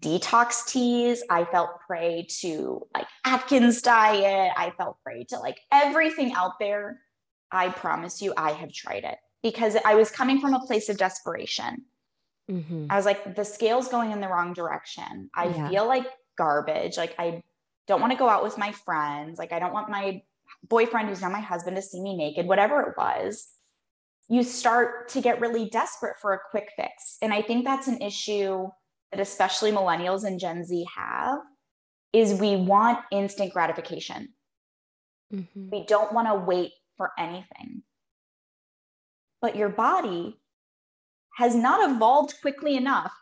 detox 0.00 0.66
teas. 0.66 1.22
I 1.30 1.44
felt 1.44 1.80
prey 1.86 2.26
to 2.40 2.86
like 2.92 3.06
Atkins 3.24 3.80
diet. 3.80 4.52
I 4.56 4.72
felt 4.76 4.98
prey 5.02 5.24
to 5.30 5.38
like 5.38 5.58
everything 5.70 6.34
out 6.34 6.58
there. 6.58 7.00
I 7.50 7.68
promise 7.68 8.20
you, 8.20 8.34
I 8.36 8.52
have 8.52 8.72
tried 8.72 9.04
it 9.04 9.18
because 9.42 9.76
I 9.84 9.94
was 9.94 10.10
coming 10.10 10.40
from 10.40 10.54
a 10.54 10.60
place 10.60 10.88
of 10.88 10.96
desperation. 10.96 11.84
Mm-hmm. 12.50 12.86
I 12.90 12.96
was 12.96 13.06
like, 13.06 13.36
the 13.36 13.44
scale's 13.44 13.88
going 13.88 14.10
in 14.12 14.20
the 14.20 14.28
wrong 14.28 14.52
direction. 14.52 15.30
I 15.34 15.48
yeah. 15.48 15.68
feel 15.68 15.86
like 15.86 16.06
garbage. 16.36 16.96
Like, 16.96 17.14
I 17.18 17.42
don't 17.88 18.00
want 18.00 18.12
to 18.12 18.18
go 18.18 18.28
out 18.28 18.42
with 18.42 18.58
my 18.58 18.72
friends. 18.72 19.38
Like, 19.38 19.52
I 19.52 19.58
don't 19.58 19.72
want 19.72 19.90
my 19.90 20.22
boyfriend, 20.68 21.08
who's 21.08 21.20
now 21.20 21.28
my 21.28 21.40
husband, 21.40 21.76
to 21.76 21.82
see 21.82 22.00
me 22.00 22.16
naked, 22.16 22.46
whatever 22.46 22.80
it 22.82 22.94
was. 22.96 23.48
You 24.28 24.42
start 24.42 25.08
to 25.10 25.20
get 25.20 25.40
really 25.40 25.68
desperate 25.68 26.16
for 26.20 26.32
a 26.32 26.40
quick 26.50 26.70
fix. 26.76 27.18
And 27.20 27.32
I 27.32 27.42
think 27.42 27.64
that's 27.64 27.88
an 27.88 28.00
issue 28.00 28.68
that 29.10 29.20
especially 29.20 29.72
millennials 29.72 30.24
and 30.24 30.40
Gen 30.40 30.64
Z 30.64 30.86
have 30.94 31.40
is 32.12 32.40
we 32.40 32.56
want 32.56 33.00
instant 33.10 33.52
gratification. 33.52 34.28
Mm-hmm. 35.32 35.70
We 35.70 35.84
don't 35.86 36.12
want 36.12 36.28
to 36.28 36.34
wait 36.34 36.72
for 36.96 37.10
anything. 37.18 37.82
But 39.40 39.56
your 39.56 39.70
body 39.70 40.38
has 41.36 41.54
not 41.54 41.90
evolved 41.90 42.34
quickly 42.40 42.76
enough 42.76 43.12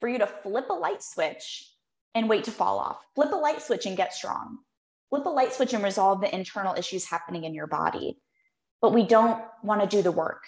for 0.00 0.08
you 0.08 0.18
to 0.18 0.26
flip 0.26 0.68
a 0.70 0.74
light 0.74 1.02
switch 1.02 1.72
and 2.18 2.28
wait 2.28 2.44
to 2.44 2.50
fall 2.50 2.78
off. 2.78 2.98
Flip 3.14 3.32
a 3.32 3.36
light 3.36 3.62
switch 3.62 3.86
and 3.86 3.96
get 3.96 4.12
strong. 4.12 4.58
Flip 5.08 5.24
a 5.24 5.30
light 5.30 5.52
switch 5.52 5.72
and 5.72 5.82
resolve 5.82 6.20
the 6.20 6.34
internal 6.34 6.74
issues 6.74 7.06
happening 7.06 7.44
in 7.44 7.54
your 7.54 7.66
body. 7.66 8.18
But 8.82 8.92
we 8.92 9.04
don't 9.04 9.42
want 9.62 9.80
to 9.80 9.86
do 9.86 10.02
the 10.02 10.12
work. 10.12 10.44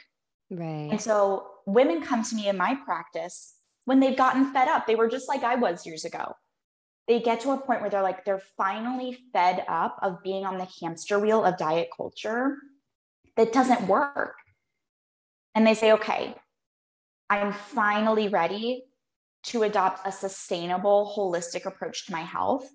Right. 0.50 0.88
And 0.90 1.00
so 1.00 1.46
women 1.66 2.02
come 2.02 2.22
to 2.24 2.34
me 2.34 2.48
in 2.48 2.56
my 2.56 2.74
practice 2.84 3.54
when 3.84 4.00
they've 4.00 4.16
gotten 4.16 4.52
fed 4.52 4.68
up. 4.68 4.86
They 4.86 4.96
were 4.96 5.08
just 5.08 5.28
like 5.28 5.42
I 5.42 5.54
was 5.54 5.86
years 5.86 6.04
ago. 6.04 6.34
They 7.08 7.20
get 7.20 7.40
to 7.40 7.52
a 7.52 7.56
point 7.56 7.80
where 7.80 7.90
they're 7.90 8.02
like, 8.02 8.24
they're 8.24 8.42
finally 8.56 9.18
fed 9.32 9.64
up 9.66 9.98
of 10.02 10.22
being 10.22 10.44
on 10.44 10.58
the 10.58 10.68
hamster 10.80 11.18
wheel 11.18 11.44
of 11.44 11.56
diet 11.56 11.88
culture 11.96 12.56
that 13.36 13.52
doesn't 13.52 13.88
work. 13.88 14.34
And 15.54 15.66
they 15.66 15.74
say, 15.74 15.92
okay, 15.92 16.34
I'm 17.28 17.52
finally 17.52 18.28
ready 18.28 18.84
to 19.44 19.62
adopt 19.62 20.06
a 20.06 20.12
sustainable, 20.12 21.12
holistic 21.16 21.66
approach 21.66 22.06
to 22.06 22.12
my 22.12 22.20
health. 22.20 22.68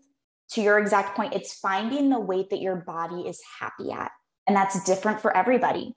To 0.51 0.61
your 0.61 0.79
exact 0.79 1.15
point, 1.15 1.33
it's 1.33 1.59
finding 1.59 2.09
the 2.09 2.19
weight 2.19 2.49
that 2.49 2.61
your 2.61 2.75
body 2.75 3.27
is 3.27 3.41
happy 3.59 3.91
at. 3.91 4.11
And 4.47 4.55
that's 4.55 4.83
different 4.83 5.21
for 5.21 5.35
everybody. 5.35 5.95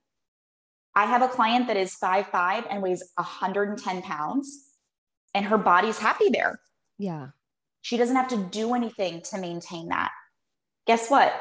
I 0.94 1.04
have 1.04 1.22
a 1.22 1.28
client 1.28 1.66
that 1.68 1.76
is 1.76 1.94
five 1.94 2.26
five 2.28 2.64
and 2.68 2.82
weighs 2.82 3.04
110 3.16 4.02
pounds 4.02 4.68
and 5.34 5.44
her 5.46 5.58
body's 5.58 5.98
happy 5.98 6.30
there. 6.30 6.58
Yeah. 6.98 7.28
She 7.82 7.96
doesn't 7.96 8.16
have 8.16 8.28
to 8.28 8.48
do 8.50 8.74
anything 8.74 9.22
to 9.30 9.38
maintain 9.38 9.88
that. 9.88 10.10
Guess 10.86 11.10
what? 11.10 11.32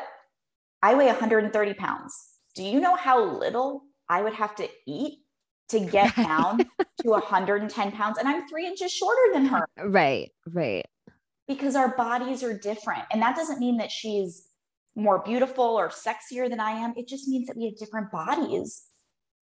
I 0.83 0.93
weigh 0.95 1.07
130 1.07 1.73
pounds. 1.73 2.13
Do 2.55 2.63
you 2.63 2.79
know 2.79 2.95
how 2.95 3.23
little 3.23 3.83
I 4.07 4.21
would 4.21 4.33
have 4.33 4.55
to 4.55 4.69
eat 4.85 5.19
to 5.69 5.79
get 5.79 6.15
down 6.15 6.59
to 7.01 7.09
110 7.09 7.91
pounds? 7.91 8.17
And 8.17 8.27
I'm 8.27 8.47
three 8.47 8.65
inches 8.65 8.91
shorter 8.91 9.33
than 9.33 9.45
her. 9.45 9.67
Right, 9.83 10.31
right. 10.51 10.85
Because 11.47 11.75
our 11.75 11.95
bodies 11.95 12.43
are 12.43 12.57
different. 12.57 13.03
And 13.11 13.21
that 13.21 13.35
doesn't 13.35 13.59
mean 13.59 13.77
that 13.77 13.91
she's 13.91 14.47
more 14.95 15.19
beautiful 15.19 15.63
or 15.63 15.89
sexier 15.89 16.49
than 16.49 16.59
I 16.59 16.71
am. 16.71 16.93
It 16.97 17.07
just 17.07 17.27
means 17.27 17.47
that 17.47 17.55
we 17.55 17.65
have 17.65 17.77
different 17.77 18.11
bodies. 18.11 18.83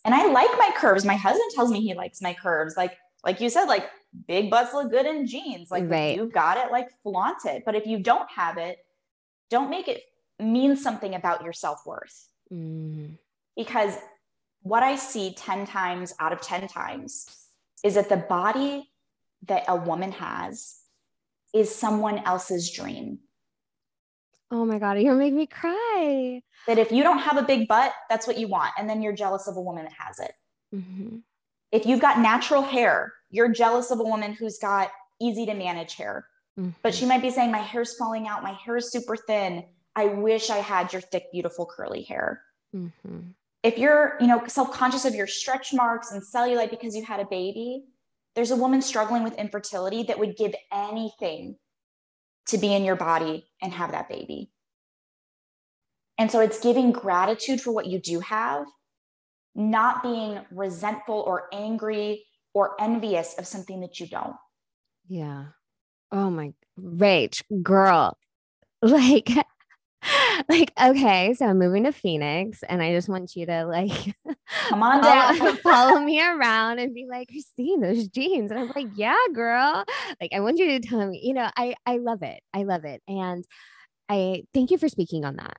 And 0.04 0.14
I 0.14 0.26
like 0.26 0.50
my 0.58 0.70
curves. 0.76 1.04
My 1.04 1.14
husband 1.14 1.50
tells 1.54 1.70
me 1.70 1.80
he 1.80 1.94
likes 1.94 2.20
my 2.20 2.34
curves. 2.34 2.76
Like, 2.76 2.98
like 3.24 3.40
you 3.40 3.48
said, 3.48 3.64
like 3.66 3.88
big 4.26 4.50
butts 4.50 4.74
look 4.74 4.90
good 4.90 5.06
in 5.06 5.26
jeans. 5.26 5.70
Like 5.70 5.88
right. 5.88 6.16
you 6.16 6.26
got 6.26 6.58
it, 6.58 6.70
like 6.70 6.88
flaunt 7.02 7.46
it. 7.46 7.62
But 7.64 7.74
if 7.74 7.86
you 7.86 7.98
don't 7.98 8.28
have 8.30 8.58
it, 8.58 8.78
don't 9.48 9.70
make 9.70 9.88
it 9.88 10.02
mean 10.38 10.76
something 10.76 11.14
about 11.14 11.42
your 11.42 11.52
self-worth. 11.52 12.28
Mm. 12.52 13.16
Because 13.56 13.96
what 14.64 14.82
I 14.82 14.96
see 14.96 15.34
10 15.34 15.66
times 15.66 16.14
out 16.18 16.32
of 16.32 16.40
10 16.40 16.68
times 16.68 17.26
is 17.84 17.94
that 17.94 18.08
the 18.08 18.16
body 18.16 18.90
that 19.46 19.64
a 19.68 19.76
woman 19.76 20.10
has 20.12 20.76
is 21.52 21.72
someone 21.72 22.18
else's 22.20 22.72
dream. 22.72 23.18
Oh 24.50 24.64
my 24.64 24.78
God, 24.78 24.98
you're 24.98 25.14
making 25.14 25.36
me 25.36 25.46
cry. 25.46 26.42
That 26.66 26.78
if 26.78 26.90
you 26.90 27.02
don't 27.02 27.18
have 27.18 27.36
a 27.36 27.42
big 27.42 27.68
butt, 27.68 27.92
that's 28.08 28.26
what 28.26 28.38
you 28.38 28.48
want. 28.48 28.72
And 28.78 28.88
then 28.88 29.02
you're 29.02 29.12
jealous 29.12 29.46
of 29.46 29.56
a 29.56 29.60
woman 29.60 29.84
that 29.84 29.92
has 29.98 30.18
it. 30.18 30.32
Mm-hmm. 30.74 31.16
If 31.70 31.84
you've 31.84 32.00
got 32.00 32.20
natural 32.20 32.62
hair, 32.62 33.12
you're 33.30 33.50
jealous 33.50 33.90
of 33.90 34.00
a 34.00 34.04
woman 34.04 34.32
who's 34.32 34.58
got 34.58 34.90
easy 35.20 35.44
to 35.44 35.54
manage 35.54 35.94
hair. 35.94 36.26
Mm-hmm. 36.58 36.70
But 36.82 36.94
she 36.94 37.04
might 37.04 37.20
be 37.20 37.30
saying, 37.30 37.50
My 37.50 37.58
hair's 37.58 37.96
falling 37.96 38.28
out, 38.28 38.42
my 38.42 38.52
hair 38.52 38.78
is 38.78 38.90
super 38.90 39.16
thin. 39.16 39.64
I 39.94 40.06
wish 40.06 40.48
I 40.48 40.58
had 40.58 40.92
your 40.92 41.02
thick, 41.02 41.30
beautiful, 41.32 41.66
curly 41.66 42.02
hair. 42.02 42.42
Mm-hmm. 42.74 43.20
If 43.64 43.78
you're, 43.78 44.16
you 44.20 44.26
know, 44.26 44.46
self-conscious 44.46 45.06
of 45.06 45.14
your 45.14 45.26
stretch 45.26 45.72
marks 45.72 46.12
and 46.12 46.22
cellulite 46.22 46.70
because 46.70 46.94
you 46.94 47.02
had 47.02 47.18
a 47.18 47.24
baby, 47.24 47.84
there's 48.34 48.50
a 48.50 48.56
woman 48.56 48.82
struggling 48.82 49.24
with 49.24 49.34
infertility 49.38 50.02
that 50.04 50.18
would 50.18 50.36
give 50.36 50.54
anything 50.70 51.56
to 52.48 52.58
be 52.58 52.74
in 52.74 52.84
your 52.84 52.94
body 52.94 53.46
and 53.62 53.72
have 53.72 53.92
that 53.92 54.10
baby. 54.10 54.50
And 56.18 56.30
so 56.30 56.40
it's 56.40 56.60
giving 56.60 56.92
gratitude 56.92 57.60
for 57.60 57.72
what 57.72 57.86
you 57.86 57.98
do 57.98 58.20
have, 58.20 58.66
not 59.54 60.02
being 60.02 60.40
resentful 60.50 61.24
or 61.26 61.48
angry 61.50 62.26
or 62.52 62.80
envious 62.80 63.34
of 63.38 63.46
something 63.46 63.80
that 63.80 63.98
you 63.98 64.06
don't. 64.06 64.36
Yeah. 65.08 65.46
Oh 66.12 66.30
my 66.30 66.52
Rach, 66.78 67.42
girl. 67.62 68.18
Like 68.82 69.30
like 70.48 70.72
okay 70.82 71.34
so 71.34 71.46
i'm 71.46 71.58
moving 71.58 71.84
to 71.84 71.92
phoenix 71.92 72.62
and 72.68 72.82
i 72.82 72.92
just 72.92 73.08
want 73.08 73.34
you 73.36 73.46
to 73.46 73.64
like 73.64 74.14
come 74.68 74.82
on 74.82 75.02
down. 75.02 75.36
follow, 75.36 75.54
follow 75.62 76.00
me 76.00 76.22
around 76.22 76.78
and 76.78 76.94
be 76.94 77.06
like 77.08 77.28
christine 77.28 77.80
those 77.80 78.08
jeans. 78.08 78.50
And 78.50 78.60
i'm 78.60 78.72
like 78.74 78.88
yeah 78.94 79.16
girl. 79.32 79.84
Like 80.20 80.32
i 80.32 80.40
want 80.40 80.58
you 80.58 80.66
to 80.78 80.80
tell 80.80 81.06
me 81.06 81.20
you 81.22 81.34
know 81.34 81.48
i 81.56 81.74
i 81.86 81.98
love 81.98 82.22
it. 82.22 82.40
I 82.52 82.64
love 82.64 82.84
it. 82.84 83.02
And 83.08 83.44
i 84.08 84.44
thank 84.52 84.70
you 84.70 84.78
for 84.78 84.88
speaking 84.88 85.24
on 85.24 85.36
that. 85.36 85.56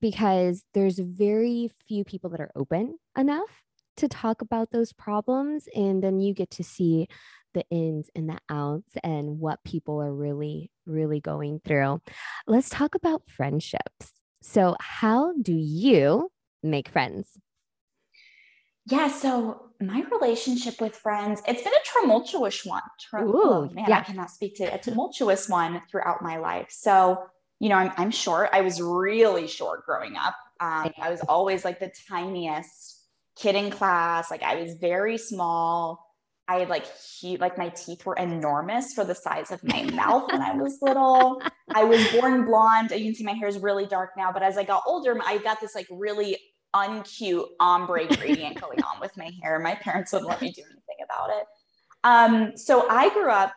Because 0.00 0.62
there's 0.74 0.98
very 0.98 1.70
few 1.88 2.04
people 2.04 2.30
that 2.30 2.40
are 2.40 2.52
open 2.54 2.98
enough 3.16 3.62
to 3.96 4.08
talk 4.08 4.42
about 4.42 4.70
those 4.70 4.92
problems 4.92 5.68
and 5.74 6.02
then 6.02 6.20
you 6.20 6.32
get 6.32 6.50
to 6.50 6.62
see 6.62 7.08
the 7.54 7.64
ins 7.70 8.10
and 8.14 8.28
the 8.28 8.38
outs 8.50 8.92
and 9.02 9.40
what 9.40 9.62
people 9.64 10.00
are 10.02 10.14
really 10.14 10.70
really 10.86 11.20
going 11.20 11.60
through 11.64 12.00
let's 12.46 12.68
talk 12.68 12.94
about 12.94 13.22
friendships 13.28 14.12
so 14.40 14.76
how 14.80 15.32
do 15.40 15.52
you 15.52 16.30
make 16.62 16.88
friends? 16.88 17.38
Yeah, 18.86 19.08
so 19.08 19.70
my 19.80 20.02
relationship 20.10 20.80
with 20.80 20.96
friends, 20.96 21.42
it's 21.46 21.62
been 21.62 21.72
a 21.72 22.00
tumultuous 22.00 22.64
one. 22.64 22.82
Ooh, 23.16 23.40
oh, 23.44 23.70
man, 23.72 23.84
yeah. 23.88 23.98
I 23.98 24.02
cannot 24.02 24.30
speak 24.30 24.56
to 24.56 24.64
a 24.64 24.78
tumultuous 24.78 25.48
one 25.48 25.82
throughout 25.90 26.22
my 26.22 26.38
life. 26.38 26.68
So, 26.70 27.22
you 27.60 27.68
know, 27.68 27.74
I'm, 27.74 27.92
I'm 27.96 28.10
short. 28.10 28.48
I 28.52 28.62
was 28.62 28.80
really 28.80 29.46
short 29.46 29.84
growing 29.84 30.16
up. 30.16 30.34
Um, 30.60 30.92
I 30.98 31.10
was 31.10 31.20
always 31.28 31.64
like 31.64 31.80
the 31.80 31.92
tiniest 32.08 33.02
kid 33.36 33.54
in 33.56 33.70
class. 33.70 34.30
Like 34.30 34.42
I 34.42 34.56
was 34.56 34.74
very 34.74 35.18
small. 35.18 36.07
I 36.48 36.60
had 36.60 36.68
like 36.68 36.86
he 37.20 37.36
like 37.36 37.58
my 37.58 37.68
teeth 37.68 38.06
were 38.06 38.16
enormous 38.16 38.94
for 38.94 39.04
the 39.04 39.14
size 39.14 39.50
of 39.50 39.62
my 39.64 39.82
mouth 39.92 40.32
when 40.32 40.40
I 40.40 40.54
was 40.54 40.78
little. 40.80 41.42
I 41.74 41.84
was 41.84 42.10
born 42.12 42.44
blonde. 42.46 42.90
You 42.90 43.04
can 43.04 43.14
see 43.14 43.24
my 43.24 43.32
hair 43.32 43.48
is 43.48 43.58
really 43.58 43.86
dark 43.86 44.10
now, 44.16 44.32
but 44.32 44.42
as 44.42 44.56
I 44.56 44.64
got 44.64 44.82
older, 44.86 45.18
I 45.24 45.38
got 45.38 45.60
this 45.60 45.74
like 45.74 45.86
really 45.90 46.38
uncute 46.74 47.46
ombre 47.60 48.06
gradient 48.16 48.60
going 48.60 48.82
on 48.82 49.00
with 49.00 49.16
my 49.16 49.30
hair. 49.42 49.58
My 49.58 49.74
parents 49.74 50.12
wouldn't 50.12 50.28
let 50.28 50.40
me 50.40 50.50
do 50.52 50.62
anything 50.62 51.04
about 51.04 51.30
it. 51.30 51.46
Um, 52.04 52.56
so 52.56 52.88
I 52.88 53.12
grew 53.12 53.30
up 53.30 53.52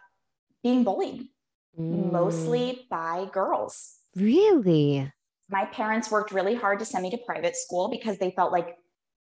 being 0.63 0.83
bullied 0.83 1.27
Mm. 1.79 2.11
mostly 2.11 2.85
by 2.89 3.27
girls. 3.31 3.99
Really? 4.15 5.11
My 5.49 5.65
parents 5.65 6.11
worked 6.11 6.31
really 6.31 6.55
hard 6.55 6.79
to 6.79 6.85
send 6.85 7.03
me 7.03 7.11
to 7.11 7.17
private 7.17 7.55
school 7.55 7.89
because 7.89 8.17
they 8.17 8.31
felt 8.31 8.51
like, 8.51 8.77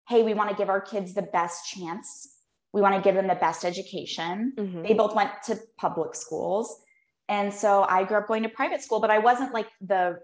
hey, 0.07 0.23
we 0.23 0.33
want 0.33 0.49
to 0.49 0.55
give 0.55 0.69
our 0.69 0.81
kids 0.81 1.13
the 1.13 1.21
best 1.21 1.67
chance. 1.67 2.38
We 2.73 2.81
want 2.81 2.95
to 2.95 3.01
give 3.01 3.15
them 3.15 3.27
the 3.27 3.35
best 3.35 3.65
education. 3.65 4.53
Mhm. 4.57 4.87
They 4.87 4.93
both 4.93 5.15
went 5.15 5.31
to 5.45 5.59
public 5.77 6.15
schools. 6.15 6.81
And 7.27 7.53
so 7.53 7.83
I 7.83 8.03
grew 8.03 8.17
up 8.17 8.27
going 8.27 8.43
to 8.43 8.49
private 8.49 8.81
school, 8.81 8.99
but 8.99 9.11
I 9.11 9.19
wasn't 9.19 9.53
like 9.53 9.67
the 9.81 10.19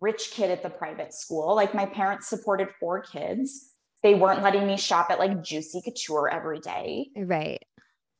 rich 0.00 0.30
kid 0.32 0.50
at 0.50 0.62
the 0.62 0.70
private 0.70 1.12
school. 1.12 1.54
Like 1.54 1.74
my 1.74 1.86
parents 1.86 2.28
supported 2.28 2.68
four 2.80 3.00
kids. 3.02 3.74
They 4.02 4.14
weren't 4.14 4.42
letting 4.42 4.66
me 4.66 4.76
shop 4.78 5.10
at 5.10 5.18
like 5.18 5.42
Juicy 5.42 5.82
Couture 5.82 6.28
every 6.28 6.60
day. 6.60 7.10
Right. 7.16 7.62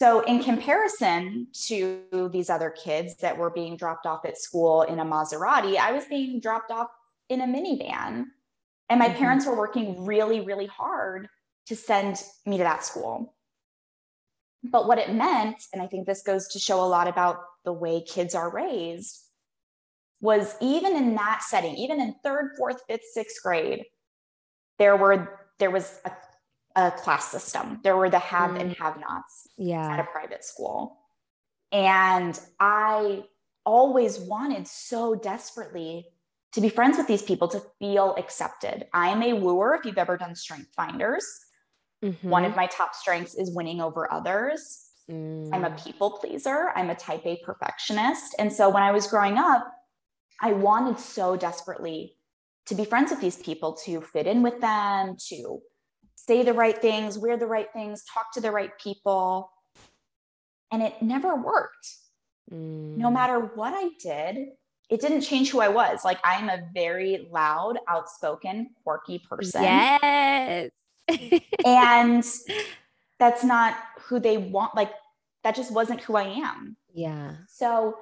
So, 0.02 0.20
in 0.24 0.42
comparison 0.42 1.48
to 1.66 2.30
these 2.32 2.48
other 2.48 2.70
kids 2.70 3.16
that 3.18 3.36
were 3.36 3.50
being 3.50 3.76
dropped 3.76 4.06
off 4.06 4.24
at 4.24 4.38
school 4.38 4.82
in 4.82 4.98
a 4.98 5.04
Maserati, 5.04 5.76
I 5.76 5.92
was 5.92 6.06
being 6.06 6.40
dropped 6.40 6.70
off 6.70 6.88
in 7.28 7.42
a 7.42 7.46
minivan. 7.46 8.24
And 8.88 8.98
my 8.98 9.08
Mhm. 9.08 9.16
parents 9.16 9.46
were 9.46 9.56
working 9.56 10.04
really, 10.04 10.40
really 10.40 10.66
hard 10.66 11.28
to 11.66 11.76
send 11.76 12.22
me 12.46 12.56
to 12.56 12.64
that 12.64 12.82
school. 12.84 13.34
But 14.62 14.86
what 14.86 14.98
it 14.98 15.14
meant, 15.14 15.62
and 15.72 15.80
I 15.80 15.86
think 15.86 16.06
this 16.06 16.22
goes 16.22 16.48
to 16.48 16.58
show 16.58 16.84
a 16.84 16.86
lot 16.86 17.08
about 17.08 17.38
the 17.64 17.72
way 17.72 18.02
kids 18.02 18.34
are 18.34 18.50
raised, 18.50 19.18
was 20.20 20.54
even 20.60 20.96
in 20.96 21.14
that 21.14 21.42
setting, 21.42 21.76
even 21.76 22.00
in 22.00 22.14
third, 22.22 22.52
fourth, 22.58 22.82
fifth, 22.88 23.04
sixth 23.12 23.42
grade, 23.42 23.84
there 24.78 24.96
were 24.96 25.38
there 25.58 25.70
was 25.70 25.98
a, 26.04 26.12
a 26.76 26.90
class 26.90 27.28
system. 27.28 27.80
There 27.82 27.96
were 27.96 28.10
the 28.10 28.18
have 28.18 28.54
and 28.56 28.70
mm. 28.70 28.78
have 28.78 28.98
nots 28.98 29.48
at 29.58 30.00
a 30.00 30.04
private 30.04 30.44
school. 30.44 30.98
And 31.72 32.38
I 32.58 33.24
always 33.64 34.18
wanted 34.18 34.66
so 34.66 35.14
desperately 35.14 36.06
to 36.52 36.60
be 36.60 36.68
friends 36.68 36.96
with 36.98 37.06
these 37.06 37.22
people, 37.22 37.46
to 37.48 37.62
feel 37.78 38.14
accepted. 38.18 38.86
I'm 38.92 39.22
a 39.22 39.34
wooer. 39.34 39.76
If 39.76 39.84
you've 39.84 39.98
ever 39.98 40.16
done 40.16 40.34
strength 40.34 40.70
finders, 40.74 41.24
one 42.22 42.44
of 42.44 42.56
my 42.56 42.66
top 42.66 42.94
strengths 42.94 43.34
is 43.34 43.54
winning 43.54 43.80
over 43.80 44.12
others. 44.12 44.86
I'm 45.08 45.64
a 45.64 45.70
Mm. 45.70 45.84
people 45.84 46.18
pleaser. 46.18 46.70
I'm 46.76 46.88
a 46.90 46.94
type 46.94 47.26
A 47.26 47.36
perfectionist. 47.44 48.34
And 48.38 48.52
so 48.52 48.68
when 48.68 48.82
I 48.82 48.92
was 48.92 49.08
growing 49.08 49.38
up, 49.38 49.66
I 50.40 50.52
wanted 50.52 50.98
so 50.98 51.36
desperately 51.36 52.16
to 52.66 52.74
be 52.74 52.84
friends 52.84 53.10
with 53.10 53.20
these 53.20 53.36
people, 53.36 53.72
to 53.84 54.00
fit 54.00 54.26
in 54.26 54.42
with 54.42 54.60
them, 54.60 55.16
to 55.28 55.60
say 56.14 56.42
the 56.42 56.52
right 56.52 56.80
things, 56.80 57.18
wear 57.18 57.36
the 57.36 57.46
right 57.46 57.72
things, 57.72 58.04
talk 58.04 58.32
to 58.34 58.40
the 58.40 58.52
right 58.52 58.70
people. 58.78 59.50
And 60.70 60.82
it 60.82 61.02
never 61.02 61.34
worked. 61.34 61.88
Mm. 62.52 62.96
No 62.96 63.10
matter 63.10 63.40
what 63.40 63.74
I 63.74 63.90
did, 64.00 64.50
it 64.88 65.00
didn't 65.00 65.22
change 65.22 65.50
who 65.50 65.60
I 65.60 65.68
was. 65.68 66.04
Like 66.04 66.18
I'm 66.22 66.48
a 66.48 66.68
very 66.72 67.28
loud, 67.30 67.78
outspoken, 67.88 68.70
quirky 68.84 69.18
person. 69.18 69.62
Yes. 69.62 70.70
And 71.64 72.24
that's 73.18 73.44
not 73.44 73.76
who 74.00 74.18
they 74.18 74.38
want. 74.38 74.74
Like 74.74 74.92
that 75.44 75.54
just 75.54 75.72
wasn't 75.72 76.00
who 76.00 76.16
I 76.16 76.24
am. 76.24 76.76
yeah. 76.92 77.36
So 77.48 77.96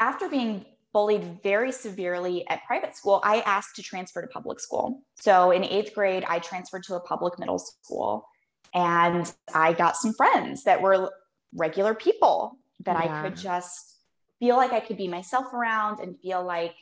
after 0.00 0.28
being 0.28 0.64
bullied 0.92 1.42
very 1.42 1.72
severely 1.72 2.46
at 2.48 2.64
private 2.66 2.94
school, 2.96 3.20
I 3.24 3.40
asked 3.40 3.76
to 3.76 3.82
transfer 3.82 4.20
to 4.20 4.28
public 4.28 4.60
school. 4.60 5.02
So 5.18 5.50
in 5.50 5.64
eighth 5.64 5.94
grade, 5.94 6.24
I 6.28 6.38
transferred 6.38 6.82
to 6.84 6.96
a 6.96 7.00
public 7.00 7.38
middle 7.38 7.58
school 7.58 8.26
and 8.74 9.32
I 9.54 9.72
got 9.72 9.96
some 9.96 10.12
friends 10.12 10.64
that 10.64 10.80
were 10.82 11.10
regular 11.54 11.94
people 11.94 12.58
that 12.84 12.96
I 12.96 13.22
could 13.22 13.36
just 13.36 13.98
feel 14.38 14.56
like 14.56 14.72
I 14.72 14.80
could 14.80 14.96
be 14.96 15.08
myself 15.08 15.52
around 15.52 16.00
and 16.00 16.18
feel 16.20 16.42
like 16.44 16.74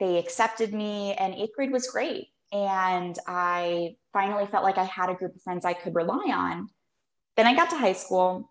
they 0.00 0.18
accepted 0.18 0.74
me. 0.74 1.14
And 1.14 1.34
eighth 1.34 1.54
grade 1.54 1.72
was 1.72 1.86
great. 1.88 2.28
And 2.52 3.16
I 3.26 3.96
finally 4.14 4.46
felt 4.46 4.64
like 4.64 4.78
I 4.78 4.84
had 4.84 5.10
a 5.10 5.14
group 5.14 5.34
of 5.34 5.42
friends 5.42 5.66
I 5.66 5.74
could 5.74 5.94
rely 5.94 6.32
on. 6.32 6.68
Then 7.36 7.46
I 7.46 7.54
got 7.54 7.68
to 7.70 7.76
high 7.76 7.92
school. 7.92 8.50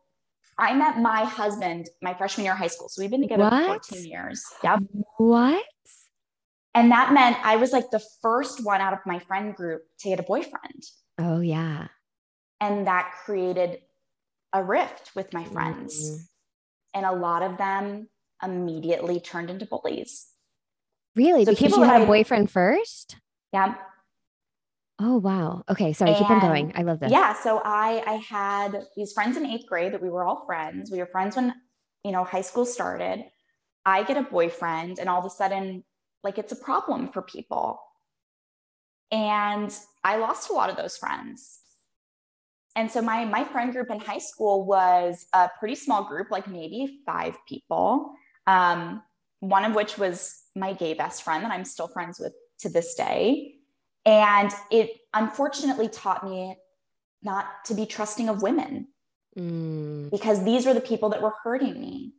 I 0.60 0.76
met 0.76 1.00
my 1.00 1.24
husband 1.24 1.90
my 2.04 2.14
freshman 2.14 2.44
year 2.44 2.54
of 2.54 2.60
high 2.60 2.68
school. 2.68 2.90
So 2.90 3.02
we've 3.02 3.10
been 3.10 3.24
together 3.24 3.50
for 3.50 3.66
14 3.66 4.06
years. 4.06 4.44
Yep. 4.64 4.82
What? 5.18 5.66
And 6.76 6.92
that 6.92 7.14
meant 7.14 7.38
I 7.44 7.56
was 7.56 7.72
like 7.72 7.90
the 7.90 8.04
first 8.22 8.64
one 8.64 8.82
out 8.82 8.94
of 8.94 9.00
my 9.08 9.18
friend 9.20 9.56
group 9.56 9.82
to 10.02 10.10
get 10.10 10.20
a 10.20 10.24
boyfriend. 10.24 10.84
Oh 11.18 11.40
yeah. 11.40 11.88
And 12.60 12.86
that 12.86 13.14
created 13.26 13.80
a 14.54 14.64
rift 14.64 15.12
with 15.16 15.34
my 15.34 15.46
friends. 15.46 16.12
Mm. 16.12 16.20
And 16.96 17.06
a 17.06 17.12
lot 17.12 17.42
of 17.42 17.58
them 17.58 18.10
immediately 18.44 19.20
turned 19.20 19.50
into 19.50 19.66
bullies. 19.66 20.28
Really? 21.16 21.46
So 21.46 21.52
because 21.52 21.72
people 21.72 21.80
you 21.80 21.92
had 21.92 22.02
a 22.04 22.06
boyfriend 22.06 22.52
first? 22.52 23.18
Yeah. 23.52 23.76
Oh 25.06 25.18
wow. 25.18 25.64
Okay, 25.68 25.92
sorry, 25.92 26.14
keep 26.14 26.30
on 26.30 26.40
going. 26.40 26.72
I 26.76 26.84
love 26.84 27.02
this. 27.02 27.12
Yeah. 27.12 27.34
So 27.34 27.62
I 27.66 28.02
I 28.08 28.14
had 28.14 28.86
these 28.96 29.12
friends 29.12 29.36
in 29.36 29.46
eighth 29.46 29.66
grade 29.68 29.94
that 29.94 30.02
we 30.02 30.10
were 30.10 30.24
all 30.24 30.46
friends. 30.46 30.92
We 30.92 31.00
were 31.00 31.06
friends 31.08 31.36
when 31.36 31.54
you 32.06 32.14
know 32.14 32.24
high 32.24 32.42
school 32.42 32.66
started. 32.66 33.26
I 33.86 34.04
get 34.04 34.16
a 34.16 34.24
boyfriend, 34.24 35.00
and 35.00 35.10
all 35.10 35.20
of 35.20 35.26
a 35.26 35.30
sudden, 35.30 35.84
like 36.24 36.38
it's 36.38 36.54
a 36.54 36.56
problem 36.56 37.10
for 37.10 37.22
people. 37.22 37.82
And 39.12 39.76
I 40.06 40.16
lost 40.16 40.50
a 40.50 40.54
lot 40.54 40.70
of 40.70 40.78
those 40.78 40.96
friends. 40.96 41.60
And 42.78 42.90
so 42.90 43.02
my 43.02 43.26
my 43.26 43.44
friend 43.44 43.74
group 43.74 43.92
in 43.92 44.00
high 44.00 44.20
school 44.20 44.66
was 44.66 45.26
a 45.34 45.50
pretty 45.60 45.76
small 45.76 46.06
group, 46.06 46.32
like 46.32 46.48
maybe 46.48 47.02
five 47.06 47.36
people. 47.46 48.14
Um, 48.48 49.04
one 49.42 49.66
of 49.66 49.76
which 49.76 49.98
was 49.98 50.44
my 50.56 50.72
gay 50.72 50.94
best 50.94 51.24
friend 51.24 51.44
that 51.44 51.52
I'm 51.52 51.66
still 51.66 51.90
friends 51.90 52.22
with 52.22 52.34
to 52.60 52.70
this 52.70 52.96
day. 52.96 53.56
And 54.06 54.52
it 54.70 54.92
unfortunately 55.14 55.88
taught 55.88 56.24
me 56.26 56.58
not 57.22 57.46
to 57.66 57.74
be 57.74 57.86
trusting 57.86 58.30
of 58.30 58.42
women 58.42 58.88
Mm, 59.38 60.12
because 60.12 60.44
these 60.44 60.66
were 60.66 60.76
the 60.76 60.82
people 60.82 61.10
that 61.10 61.22
were 61.22 61.34
hurting 61.44 61.80
me. 61.80 62.14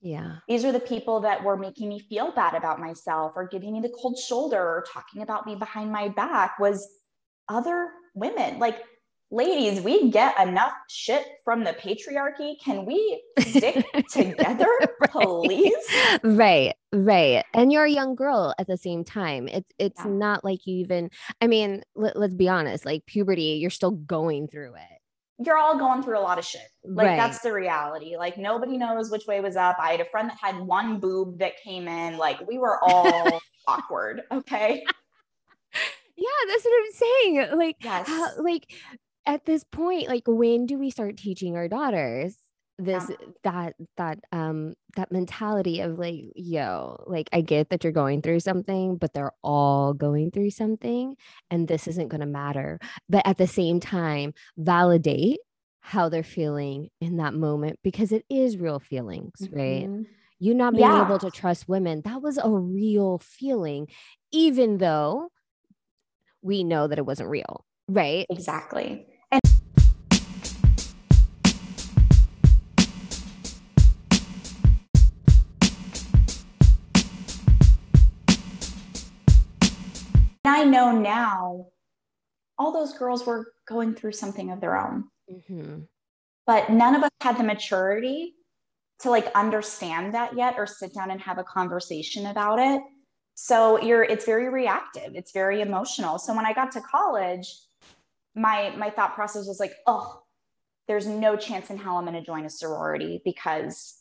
yeah. 0.00 0.38
These 0.48 0.64
are 0.64 0.72
the 0.72 0.80
people 0.80 1.20
that 1.20 1.44
were 1.44 1.56
making 1.56 1.88
me 1.88 2.00
feel 2.00 2.32
bad 2.32 2.54
about 2.54 2.80
myself 2.80 3.32
or 3.36 3.46
giving 3.46 3.74
me 3.74 3.80
the 3.80 3.94
cold 4.00 4.18
shoulder 4.18 4.58
or 4.58 4.84
talking 4.90 5.22
about 5.22 5.46
me 5.46 5.54
behind 5.54 5.92
my 5.92 6.08
back 6.08 6.58
was 6.58 6.88
other 7.48 7.90
women. 8.14 8.58
Like, 8.58 8.82
ladies, 9.32 9.80
we 9.80 10.10
get 10.10 10.38
enough 10.40 10.72
shit 10.88 11.24
from 11.44 11.64
the 11.64 11.72
patriarchy. 11.72 12.54
Can 12.62 12.84
we 12.86 13.22
stick 13.40 13.84
together, 14.10 14.68
Right. 15.00 15.10
please? 15.10 15.74
Right, 16.22 16.74
right. 16.92 17.44
And 17.54 17.72
you're 17.72 17.84
a 17.86 17.90
young 17.90 18.14
girl 18.14 18.54
at 18.58 18.66
the 18.68 18.76
same 18.76 19.02
time. 19.04 19.48
It's 19.48 19.68
it's 19.78 20.04
Yeah. 20.04 20.10
not 20.10 20.44
like 20.44 20.66
you 20.66 20.76
even 20.76 21.10
I 21.40 21.46
mean, 21.46 21.82
let, 21.96 22.16
let's 22.16 22.34
be 22.34 22.48
honest, 22.48 22.84
like 22.86 23.06
puberty, 23.06 23.58
you're 23.60 23.70
still 23.70 23.90
going 23.92 24.46
through 24.48 24.74
it. 24.74 24.98
You're 25.44 25.56
all 25.58 25.76
going 25.78 26.02
through 26.04 26.18
a 26.18 26.20
lot 26.20 26.38
of 26.38 26.44
shit. 26.44 26.60
Like 26.84 27.06
right. 27.08 27.16
that's 27.16 27.40
the 27.40 27.52
reality. 27.52 28.16
Like 28.16 28.38
nobody 28.38 28.76
knows 28.76 29.10
which 29.10 29.26
way 29.26 29.40
was 29.40 29.56
up. 29.56 29.76
I 29.80 29.90
had 29.92 30.00
a 30.00 30.04
friend 30.04 30.28
that 30.30 30.38
had 30.40 30.58
one 30.60 31.00
boob 31.00 31.38
that 31.40 31.54
came 31.64 31.88
in. 31.88 32.16
Like 32.18 32.46
we 32.46 32.58
were 32.58 32.78
all 32.84 33.40
awkward. 33.66 34.22
Okay. 34.30 34.84
yeah, 36.16 36.28
that's 36.48 36.64
what 36.64 36.84
I'm 36.84 36.92
saying. 36.92 37.58
Like 37.58 37.76
Yes. 37.82 38.06
how, 38.06 38.42
like 38.42 38.66
at 39.26 39.44
this 39.44 39.64
point, 39.64 40.08
like 40.08 40.24
when 40.26 40.66
do 40.66 40.78
we 40.78 40.90
start 40.90 41.16
teaching 41.16 41.56
our 41.56 41.68
daughters 41.68 42.36
this 42.78 43.10
that 43.44 43.74
that 43.98 44.18
um 44.32 44.72
that 44.96 45.12
mentality 45.12 45.80
of 45.80 45.98
like 45.98 46.24
yo 46.34 47.04
like 47.06 47.28
i 47.32 47.40
get 47.42 47.68
that 47.68 47.84
you're 47.84 47.92
going 47.92 48.22
through 48.22 48.40
something 48.40 48.96
but 48.96 49.12
they're 49.12 49.32
all 49.44 49.92
going 49.92 50.30
through 50.30 50.48
something 50.50 51.14
and 51.50 51.68
this 51.68 51.86
isn't 51.86 52.08
going 52.08 52.22
to 52.22 52.26
matter 52.26 52.78
but 53.10 53.24
at 53.26 53.36
the 53.36 53.46
same 53.46 53.78
time 53.78 54.32
validate 54.56 55.38
how 55.80 56.08
they're 56.08 56.22
feeling 56.24 56.88
in 57.00 57.18
that 57.18 57.34
moment 57.34 57.78
because 57.84 58.10
it 58.10 58.24
is 58.30 58.56
real 58.56 58.80
feelings 58.80 59.48
right 59.52 59.88
Mhm. 59.88 60.06
you 60.38 60.54
not 60.54 60.74
being 60.74 60.92
Yeah. 60.92 61.00
able 61.00 61.18
to 61.18 61.30
trust 61.30 61.68
women 61.68 62.00
that 62.04 62.22
was 62.22 62.38
a 62.38 62.48
real 62.50 63.18
feeling 63.18 63.86
even 64.32 64.78
though 64.78 65.28
we 66.42 66.64
know 66.64 66.86
that 66.88 66.98
it 66.98 67.06
wasn't 67.06 67.28
real, 67.28 67.64
right? 67.88 68.28
Exactly. 68.28 69.06
I 80.44 80.64
know 80.64 80.92
now 80.92 81.66
all 82.58 82.72
those 82.72 82.96
girls 82.98 83.26
were 83.26 83.52
going 83.66 83.94
through 83.94 84.12
something 84.12 84.50
of 84.50 84.60
their 84.60 84.78
own. 84.78 85.04
Mm-hmm. 85.30 85.80
But 86.46 86.70
none 86.70 86.94
of 86.94 87.02
us 87.02 87.10
had 87.20 87.38
the 87.38 87.44
maturity 87.44 88.34
to 89.00 89.10
like 89.10 89.26
understand 89.34 90.14
that 90.14 90.36
yet 90.36 90.54
or 90.56 90.66
sit 90.66 90.94
down 90.94 91.10
and 91.10 91.20
have 91.20 91.38
a 91.38 91.44
conversation 91.44 92.26
about 92.26 92.58
it. 92.58 92.82
So 93.34 93.80
you're 93.80 94.02
it's 94.02 94.24
very 94.24 94.48
reactive, 94.48 95.14
it's 95.14 95.32
very 95.32 95.60
emotional. 95.60 96.18
So 96.18 96.34
when 96.34 96.46
I 96.46 96.52
got 96.52 96.72
to 96.72 96.80
college, 96.80 97.52
my 98.34 98.74
my 98.76 98.90
thought 98.90 99.14
process 99.14 99.46
was 99.46 99.60
like, 99.60 99.72
oh, 99.86 100.22
there's 100.88 101.06
no 101.06 101.36
chance 101.36 101.70
in 101.70 101.78
hell 101.78 101.96
I'm 101.96 102.04
going 102.04 102.18
to 102.18 102.26
join 102.26 102.44
a 102.44 102.50
sorority 102.50 103.20
because 103.24 103.94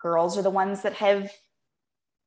girls 0.00 0.38
are 0.38 0.42
the 0.42 0.50
ones 0.50 0.82
that 0.82 0.94
have 0.94 1.30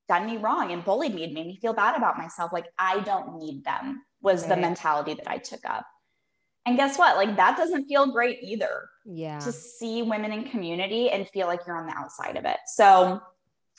done 0.07 0.25
me 0.25 0.37
wrong 0.37 0.71
and 0.71 0.83
bullied 0.83 1.13
me 1.13 1.23
and 1.23 1.33
made 1.33 1.47
me 1.47 1.57
feel 1.61 1.73
bad 1.73 1.95
about 1.95 2.17
myself. 2.17 2.53
Like 2.53 2.67
I 2.77 2.99
don't 3.01 3.37
need 3.37 3.63
them 3.63 4.03
was 4.21 4.41
right. 4.41 4.49
the 4.49 4.57
mentality 4.57 5.13
that 5.13 5.29
I 5.29 5.37
took 5.37 5.65
up. 5.65 5.85
And 6.65 6.75
guess 6.75 6.97
what? 6.97 7.15
Like 7.15 7.35
that 7.37 7.55
doesn't 7.57 7.85
feel 7.85 8.11
great 8.11 8.39
either. 8.41 8.89
Yeah. 9.05 9.39
To 9.39 9.51
see 9.51 10.01
women 10.01 10.33
in 10.33 10.49
community 10.49 11.09
and 11.09 11.27
feel 11.29 11.47
like 11.47 11.61
you're 11.65 11.77
on 11.77 11.87
the 11.87 11.93
outside 11.93 12.35
of 12.35 12.45
it. 12.45 12.57
So 12.65 13.21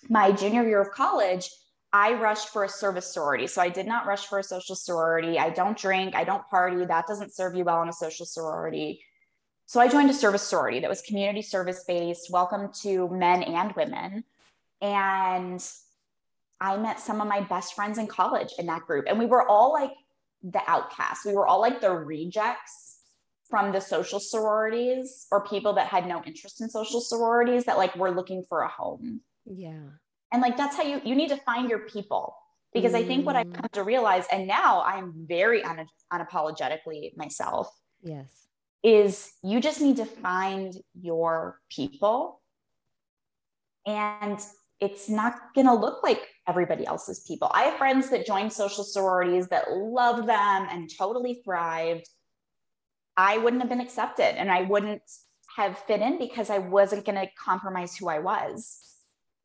my 0.09 0.33
junior 0.33 0.67
year 0.67 0.81
of 0.81 0.91
college, 0.93 1.51
I 1.93 2.15
rushed 2.15 2.49
for 2.49 2.65
a 2.65 2.69
service 2.69 3.13
sorority. 3.13 3.47
So 3.47 3.61
I 3.61 3.69
did 3.69 3.87
not 3.87 4.07
rush 4.07 4.27
for 4.27 4.39
a 4.39 4.43
social 4.43 4.77
sorority. 4.77 5.39
I 5.39 5.51
don't 5.51 5.77
drink, 5.77 6.15
I 6.15 6.25
don't 6.25 6.47
party. 6.49 6.85
That 6.85 7.07
doesn't 7.07 7.35
serve 7.35 7.55
you 7.55 7.65
well 7.65 7.83
in 7.83 7.89
a 7.89 7.93
social 7.93 8.27
sorority. 8.27 9.03
So 9.67 9.81
I 9.81 9.89
joined 9.89 10.09
a 10.09 10.15
service 10.15 10.43
sorority 10.43 10.81
that 10.81 10.89
was 10.89 11.03
community 11.03 11.43
service 11.43 11.85
based, 11.87 12.31
welcome 12.31 12.71
to 12.83 13.09
men 13.11 13.43
and 13.43 13.73
women. 13.73 14.25
And 14.81 15.63
I 16.61 16.77
met 16.77 17.01
some 17.01 17.21
of 17.21 17.29
my 17.29 17.41
best 17.41 17.75
friends 17.75 17.99
in 17.99 18.07
college 18.07 18.53
in 18.59 18.67
that 18.67 18.87
group. 18.87 19.07
And 19.09 19.19
we 19.19 19.27
were 19.27 19.49
all 19.49 19.73
like 19.73 19.93
the 20.43 20.61
outcasts. 20.67 21.25
We 21.25 21.35
were 21.35 21.47
all 21.47 21.61
like 21.61 21.81
the 21.81 21.91
rejects 21.91 23.01
from 23.49 23.73
the 23.73 23.81
social 23.81 24.21
sororities 24.21 25.27
or 25.31 25.45
people 25.47 25.73
that 25.75 25.87
had 25.87 26.07
no 26.07 26.23
interest 26.25 26.61
in 26.61 26.69
social 26.69 27.01
sororities 27.01 27.65
that 27.65 27.79
like 27.79 27.95
were 27.97 28.11
looking 28.11 28.45
for 28.49 28.63
a 28.63 28.69
home. 28.69 29.21
Yeah. 29.47 29.89
And 30.33 30.43
like 30.43 30.57
that's 30.57 30.77
how 30.77 30.83
you 30.83 31.01
you 31.05 31.15
need 31.15 31.31
to 31.31 31.37
find 31.39 31.71
your 31.71 31.81
people. 31.81 32.35
Because 32.75 32.93
mm. 32.93 32.97
I 32.97 33.05
think 33.05 33.25
what 33.25 33.35
I've 33.35 33.51
come 33.51 33.67
to 33.73 33.83
realize, 33.83 34.27
and 34.31 34.47
now 34.47 34.83
I'm 34.83 35.15
very 35.27 35.65
un- 35.65 35.89
unapologetically 36.13 37.17
myself. 37.17 37.75
Yes. 38.03 38.27
Is 38.83 39.33
you 39.43 39.61
just 39.61 39.81
need 39.81 39.97
to 39.97 40.05
find 40.05 40.75
your 41.01 41.61
people. 41.71 42.41
And 43.87 44.39
it's 44.81 45.09
not 45.09 45.35
going 45.55 45.67
to 45.67 45.75
look 45.75 46.03
like 46.03 46.21
everybody 46.47 46.87
else's 46.87 47.25
people. 47.27 47.51
I 47.53 47.65
have 47.65 47.79
friends 47.79 48.11
that 48.11 48.27
joined 48.27 48.53
social 48.53 48.85
sororities 48.85 49.49
that 49.49 49.71
loved 49.73 50.29
them 50.29 50.67
and 50.71 50.91
totally 50.97 51.41
thrived. 51.45 52.09
I 53.17 53.39
wouldn't 53.39 53.63
have 53.63 53.69
been 53.69 53.81
accepted 53.81 54.39
and 54.39 54.51
I 54.51 54.63
wouldn't 54.63 55.03
have 55.57 55.79
fit 55.81 56.01
in 56.01 56.19
because 56.19 56.51
I 56.51 56.59
wasn't 56.59 57.05
going 57.05 57.19
to 57.19 57.29
compromise 57.37 57.97
who 57.97 58.09
I 58.09 58.21
was. 58.21 58.79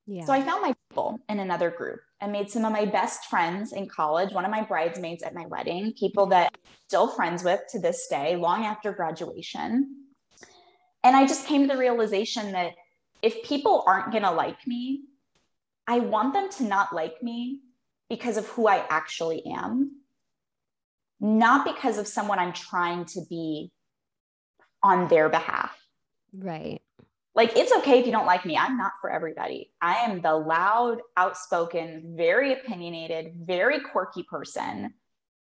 Yeah. 0.06 0.26
So 0.26 0.34
I 0.34 0.42
found 0.42 0.62
my 0.62 0.76
people 0.90 1.20
in 1.30 1.40
another 1.40 1.72
group 1.72 2.02
and 2.22 2.32
made 2.32 2.52
some 2.52 2.66
of 2.66 2.72
my 2.72 2.86
best 2.86 3.26
friends 3.26 3.74
in 3.74 3.88
college, 3.88 4.34
one 4.34 4.46
of 4.46 4.52
my 4.52 4.62
bridesmaids 4.62 5.24
at 5.24 5.34
my 5.34 5.46
wedding, 5.48 5.94
people 5.98 6.28
that 6.28 6.52
I'm 6.54 6.72
still 6.88 7.08
friends 7.08 7.44
with 7.44 7.62
to 7.72 7.80
this 7.80 8.08
day, 8.08 8.36
long 8.36 8.66
after 8.66 8.92
graduation. 8.92 9.96
And 11.04 11.16
I 11.16 11.26
just 11.26 11.48
came 11.48 11.68
to 11.68 11.74
the 11.74 11.80
realization 11.80 12.52
that 12.52 12.74
if 13.22 13.44
people 13.44 13.84
aren't 13.88 14.12
going 14.12 14.24
to 14.24 14.32
like 14.32 14.68
me, 14.68 15.06
I 15.88 16.00
want 16.00 16.34
them 16.34 16.50
to 16.58 16.64
not 16.64 16.94
like 16.94 17.22
me 17.22 17.62
because 18.10 18.38
of 18.38 18.48
who 18.48 18.68
I 18.68 18.86
actually 18.90 19.44
am, 19.46 20.02
not 21.20 21.66
because 21.66 21.98
of 21.98 22.08
someone 22.08 22.40
I'm 22.40 22.54
trying 22.54 23.06
to 23.06 23.22
be 23.30 23.72
on 24.82 25.08
their 25.08 25.30
behalf. 25.30 25.78
Right. 26.34 26.82
Like, 27.36 27.58
it's 27.58 27.72
okay 27.78 28.00
if 28.00 28.06
you 28.06 28.12
don't 28.12 28.28
like 28.28 28.46
me. 28.46 28.56
I'm 28.56 28.78
not 28.78 28.92
for 29.02 29.10
everybody. 29.10 29.72
I 29.82 29.96
am 30.06 30.22
the 30.22 30.34
loud, 30.34 31.00
outspoken, 31.18 32.14
very 32.16 32.54
opinionated, 32.54 33.34
very 33.36 33.80
quirky 33.80 34.24
person. 34.24 34.94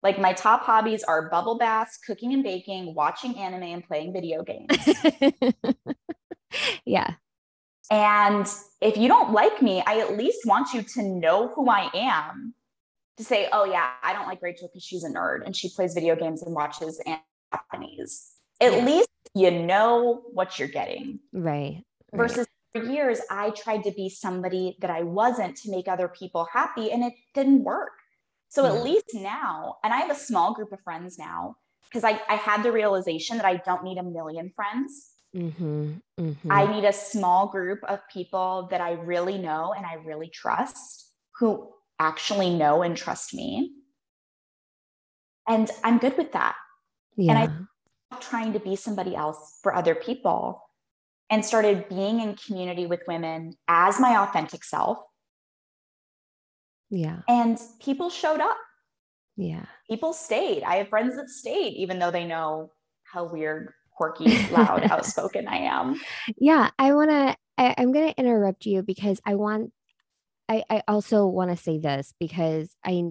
Like, 0.04 0.20
my 0.20 0.34
top 0.34 0.62
hobbies 0.62 1.04
are 1.04 1.30
bubble 1.30 1.58
baths, 1.58 1.98
cooking 2.06 2.34
and 2.34 2.44
baking, 2.44 2.94
watching 2.94 3.38
anime, 3.38 3.64
and 3.64 3.84
playing 3.84 4.14
video 4.14 4.44
games. 4.44 4.70
yeah. 6.86 7.16
And 7.90 8.48
if 8.82 8.98
you 8.98 9.08
don't 9.08 9.34
like 9.34 9.62
me, 9.62 9.84
I 9.86 10.00
at 10.00 10.18
least 10.18 10.46
want 10.46 10.74
you 10.74 10.84
to 10.84 11.04
know 11.04 11.48
who 11.50 11.70
I 11.70 11.90
am 11.94 12.54
to 13.18 13.24
say, 13.24 13.50
oh, 13.52 13.66
yeah, 13.66 13.92
I 14.04 14.14
don't 14.14 14.28
like 14.28 14.42
Rachel 14.42 14.68
because 14.68 14.84
she's 14.84 15.04
a 15.04 15.10
nerd 15.10 15.46
and 15.46 15.56
she 15.56 15.70
plays 15.70 15.94
video 15.94 16.16
games 16.16 16.44
and 16.44 16.54
watches 16.54 17.02
Japanese. 17.54 18.32
At 18.62 18.74
yeah. 18.74 18.86
least 18.86 19.10
you 19.34 19.52
know 19.52 20.24
what 20.34 20.60
you're 20.60 20.68
getting. 20.68 21.20
Right. 21.34 21.84
Versus 22.14 22.48
for 22.74 22.84
years, 22.84 23.20
I 23.30 23.50
tried 23.52 23.84
to 23.84 23.92
be 23.92 24.10
somebody 24.10 24.78
that 24.82 24.92
I 24.92 25.04
wasn't 25.04 25.58
to 25.58 25.72
make 25.72 25.88
other 25.88 26.08
people 26.08 26.48
happy 26.52 26.92
and 26.92 27.04
it 27.04 27.14
didn't 27.34 27.64
work. 27.64 27.92
So 28.50 28.64
yeah. 28.64 28.74
at 28.74 28.84
least 28.84 29.12
now, 29.14 29.78
and 29.84 29.94
I 29.94 29.98
have 29.98 30.12
a 30.12 30.16
small 30.16 30.54
group 30.54 30.72
of 30.72 30.82
friends 30.82 31.18
now 31.18 31.56
because 31.86 32.04
I, 32.04 32.22
I 32.30 32.36
had 32.36 32.64
the 32.64 32.72
realization 32.72 33.38
that 33.38 33.46
I 33.46 33.58
don't 33.58 33.84
need 33.84 33.98
a 33.98 34.04
million 34.04 34.52
friends. 34.56 35.12
Mm-hmm, 35.36 35.94
mm-hmm. 36.20 36.52
I 36.52 36.72
need 36.72 36.86
a 36.86 36.94
small 36.94 37.48
group 37.48 37.84
of 37.84 38.00
people 38.12 38.68
that 38.72 38.82
I 38.82 38.94
really 38.94 39.38
know 39.38 39.74
and 39.76 39.86
I 39.86 39.96
really 39.96 40.28
trust 40.28 41.12
who 41.40 41.70
actually 42.00 42.50
know 42.56 42.82
and 42.82 42.98
trust 42.98 43.34
me. 43.34 43.74
And 45.48 45.70
I'm 45.84 45.98
good 45.98 46.18
with 46.18 46.32
that. 46.32 46.56
Yeah. 47.16 47.34
And 47.34 47.68
I'm 48.12 48.20
trying 48.20 48.54
to 48.54 48.60
be 48.60 48.76
somebody 48.76 49.16
else 49.16 49.60
for 49.62 49.76
other 49.76 49.96
people 49.96 50.64
and 51.30 51.46
started 51.46 51.90
being 51.90 52.22
in 52.22 52.36
community 52.36 52.86
with 52.86 53.02
women 53.08 53.54
as 53.68 54.00
my 54.00 54.18
authentic 54.18 54.64
self. 54.64 54.98
Yeah. 56.90 57.20
And 57.28 57.60
people 57.80 58.10
showed 58.10 58.40
up. 58.40 58.58
Yeah. 59.38 59.66
People 59.88 60.14
stayed. 60.14 60.64
I 60.64 60.78
have 60.78 60.90
friends 60.90 61.16
that 61.16 61.30
stayed, 61.30 61.74
even 61.76 62.00
though 62.00 62.12
they 62.12 62.26
know 62.26 62.72
how 63.04 63.26
weird 63.26 63.74
quirky, 64.00 64.48
loud, 64.48 64.84
outspoken 64.92 65.46
I 65.48 65.58
am. 65.58 66.00
Yeah, 66.38 66.70
I 66.80 66.94
want 66.94 67.10
to. 67.10 67.36
I'm 67.58 67.92
going 67.92 68.08
to 68.08 68.18
interrupt 68.18 68.66
you 68.66 68.82
because 68.82 69.20
I 69.26 69.36
want. 69.36 69.74
I, 70.48 70.64
I 70.70 70.82
also 70.88 71.28
want 71.28 71.52
to 71.52 71.58
say 71.62 71.78
this 71.78 72.14
because 72.18 72.76
I. 72.84 73.04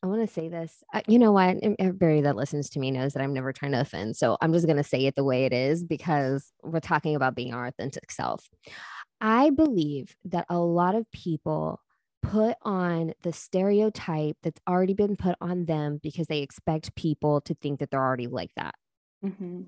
I 0.00 0.06
want 0.06 0.26
to 0.26 0.32
say 0.32 0.48
this. 0.48 0.84
Uh, 0.94 1.00
you 1.08 1.18
know 1.18 1.32
what? 1.32 1.56
Everybody 1.80 2.20
that 2.20 2.36
listens 2.36 2.70
to 2.70 2.78
me 2.78 2.92
knows 2.92 3.14
that 3.14 3.22
I'm 3.22 3.34
never 3.34 3.52
trying 3.52 3.72
to 3.72 3.80
offend. 3.80 4.16
So 4.16 4.38
I'm 4.40 4.52
just 4.52 4.66
going 4.66 4.76
to 4.76 4.84
say 4.84 5.06
it 5.06 5.16
the 5.16 5.24
way 5.24 5.44
it 5.44 5.52
is 5.52 5.82
because 5.82 6.52
we're 6.62 6.78
talking 6.78 7.16
about 7.16 7.34
being 7.34 7.52
our 7.52 7.66
authentic 7.66 8.12
self. 8.12 8.48
I 9.20 9.50
believe 9.50 10.14
that 10.26 10.46
a 10.48 10.58
lot 10.58 10.94
of 10.94 11.10
people 11.10 11.80
put 12.22 12.56
on 12.62 13.12
the 13.22 13.32
stereotype 13.32 14.36
that's 14.42 14.60
already 14.68 14.94
been 14.94 15.16
put 15.16 15.36
on 15.40 15.66
them 15.66 16.00
because 16.02 16.26
they 16.26 16.40
expect 16.40 16.94
people 16.94 17.40
to 17.42 17.54
think 17.54 17.80
that 17.80 17.90
they're 17.90 18.04
already 18.04 18.26
like 18.26 18.50
that. 18.56 18.74
Mm-hmm. 19.24 19.62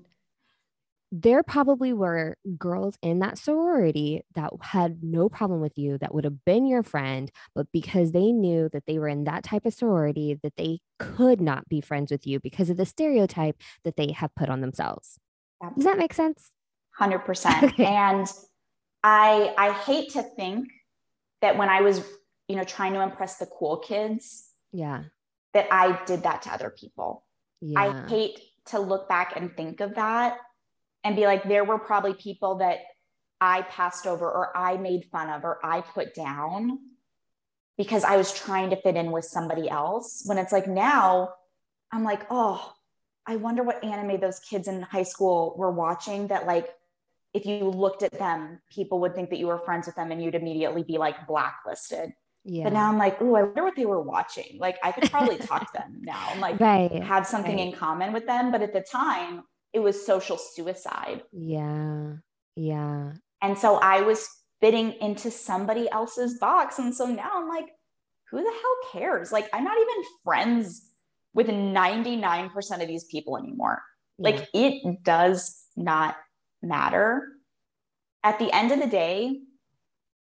There 1.13 1.43
probably 1.43 1.91
were 1.91 2.37
girls 2.57 2.97
in 3.01 3.19
that 3.19 3.37
sorority 3.37 4.21
that 4.35 4.51
had 4.61 5.03
no 5.03 5.27
problem 5.27 5.59
with 5.59 5.77
you, 5.77 5.97
that 5.97 6.13
would 6.13 6.23
have 6.23 6.45
been 6.45 6.65
your 6.65 6.83
friend, 6.83 7.29
but 7.53 7.67
because 7.73 8.13
they 8.13 8.31
knew 8.31 8.69
that 8.71 8.85
they 8.87 8.97
were 8.97 9.09
in 9.09 9.25
that 9.25 9.43
type 9.43 9.65
of 9.65 9.73
sorority, 9.73 10.39
that 10.41 10.55
they 10.55 10.79
could 10.99 11.41
not 11.41 11.67
be 11.67 11.81
friends 11.81 12.11
with 12.11 12.25
you 12.25 12.39
because 12.39 12.69
of 12.69 12.77
the 12.77 12.85
stereotype 12.85 13.57
that 13.83 13.97
they 13.97 14.13
have 14.13 14.33
put 14.35 14.47
on 14.47 14.61
themselves. 14.61 15.17
Does 15.75 15.83
that 15.83 15.97
make 15.97 16.13
sense? 16.13 16.51
100%. 16.99 17.63
Okay. 17.71 17.85
And 17.85 18.27
I 19.03 19.53
I 19.57 19.71
hate 19.71 20.11
to 20.11 20.21
think 20.21 20.67
that 21.41 21.57
when 21.57 21.69
I 21.69 21.81
was 21.81 22.03
you 22.51 22.57
know, 22.57 22.65
trying 22.65 22.91
to 22.91 23.01
impress 23.01 23.37
the 23.37 23.45
cool 23.45 23.77
kids. 23.77 24.49
Yeah. 24.73 25.03
That 25.53 25.67
I 25.71 26.03
did 26.05 26.23
that 26.23 26.41
to 26.41 26.53
other 26.53 26.69
people. 26.69 27.23
Yeah. 27.61 27.79
I 27.79 28.07
hate 28.07 28.41
to 28.67 28.79
look 28.79 29.07
back 29.07 29.33
and 29.37 29.55
think 29.55 29.79
of 29.79 29.95
that 29.95 30.37
and 31.05 31.15
be 31.15 31.25
like, 31.25 31.47
there 31.47 31.63
were 31.63 31.79
probably 31.79 32.13
people 32.13 32.55
that 32.55 32.79
I 33.39 33.61
passed 33.61 34.05
over 34.05 34.29
or 34.29 34.55
I 34.55 34.75
made 34.75 35.05
fun 35.05 35.29
of 35.29 35.45
or 35.45 35.65
I 35.65 35.79
put 35.79 36.13
down 36.13 36.77
because 37.77 38.03
I 38.03 38.17
was 38.17 38.33
trying 38.33 38.69
to 38.71 38.75
fit 38.75 38.97
in 38.97 39.11
with 39.11 39.23
somebody 39.23 39.69
else. 39.69 40.23
When 40.25 40.37
it's 40.37 40.51
like 40.51 40.67
now, 40.67 41.29
I'm 41.89 42.03
like, 42.03 42.23
oh, 42.29 42.73
I 43.25 43.37
wonder 43.37 43.63
what 43.63 43.81
anime 43.83 44.19
those 44.19 44.39
kids 44.41 44.67
in 44.67 44.81
high 44.81 45.03
school 45.03 45.55
were 45.57 45.71
watching 45.71 46.27
that, 46.27 46.45
like, 46.45 46.67
if 47.33 47.45
you 47.45 47.63
looked 47.63 48.03
at 48.03 48.11
them, 48.11 48.59
people 48.69 48.99
would 48.99 49.15
think 49.15 49.29
that 49.29 49.39
you 49.39 49.47
were 49.47 49.59
friends 49.59 49.85
with 49.87 49.95
them 49.95 50.11
and 50.11 50.21
you'd 50.21 50.35
immediately 50.35 50.83
be 50.83 50.97
like 50.97 51.27
blacklisted. 51.27 52.11
Yeah. 52.43 52.63
But 52.63 52.73
now 52.73 52.89
I'm 52.89 52.97
like, 52.97 53.17
oh, 53.21 53.35
I 53.35 53.43
wonder 53.43 53.63
what 53.63 53.75
they 53.75 53.85
were 53.85 54.01
watching. 54.01 54.57
Like 54.59 54.77
I 54.83 54.91
could 54.91 55.09
probably 55.11 55.37
talk 55.37 55.71
to 55.71 55.79
them 55.79 56.01
now 56.01 56.29
and 56.31 56.41
like 56.41 56.59
right. 56.59 57.03
have 57.03 57.27
something 57.27 57.57
right. 57.57 57.67
in 57.67 57.73
common 57.73 58.13
with 58.13 58.25
them. 58.25 58.51
But 58.51 58.61
at 58.61 58.73
the 58.73 58.81
time, 58.81 59.43
it 59.73 59.79
was 59.79 60.05
social 60.05 60.37
suicide. 60.37 61.23
Yeah. 61.31 62.13
Yeah. 62.55 63.13
And 63.41 63.57
so 63.57 63.75
I 63.75 64.01
was 64.01 64.27
fitting 64.59 64.93
into 65.01 65.31
somebody 65.31 65.89
else's 65.89 66.39
box. 66.39 66.79
And 66.79 66.93
so 66.93 67.05
now 67.05 67.31
I'm 67.33 67.47
like, 67.47 67.69
who 68.29 68.37
the 68.37 68.49
hell 68.49 68.91
cares? 68.91 69.31
Like, 69.31 69.49
I'm 69.53 69.63
not 69.63 69.77
even 69.77 70.03
friends 70.23 70.89
with 71.33 71.47
99% 71.47 72.81
of 72.81 72.87
these 72.87 73.05
people 73.05 73.37
anymore. 73.37 73.81
Yeah. 74.17 74.29
Like, 74.29 74.49
it 74.53 75.03
does 75.03 75.63
not 75.75 76.15
matter. 76.61 77.27
At 78.23 78.39
the 78.39 78.53
end 78.55 78.71
of 78.71 78.79
the 78.79 78.87
day, 78.87 79.41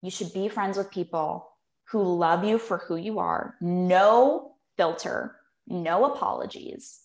you 0.03 0.11
should 0.11 0.33
be 0.33 0.49
friends 0.49 0.77
with 0.77 0.91
people 0.91 1.52
who 1.93 2.03
love 2.03 2.43
you 2.43 2.59
for 2.59 2.79
who 2.79 2.97
you 2.97 3.19
are. 3.19 3.55
No 3.61 4.55
filter, 4.79 5.37
no 5.67 6.07
apologies. 6.07 7.01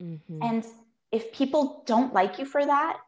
Mm-hmm. 0.00 0.38
And 0.40 0.64
if 1.10 1.32
people 1.32 1.82
don't 1.84 2.14
like 2.14 2.38
you 2.38 2.44
for 2.44 2.64
that, 2.64 2.98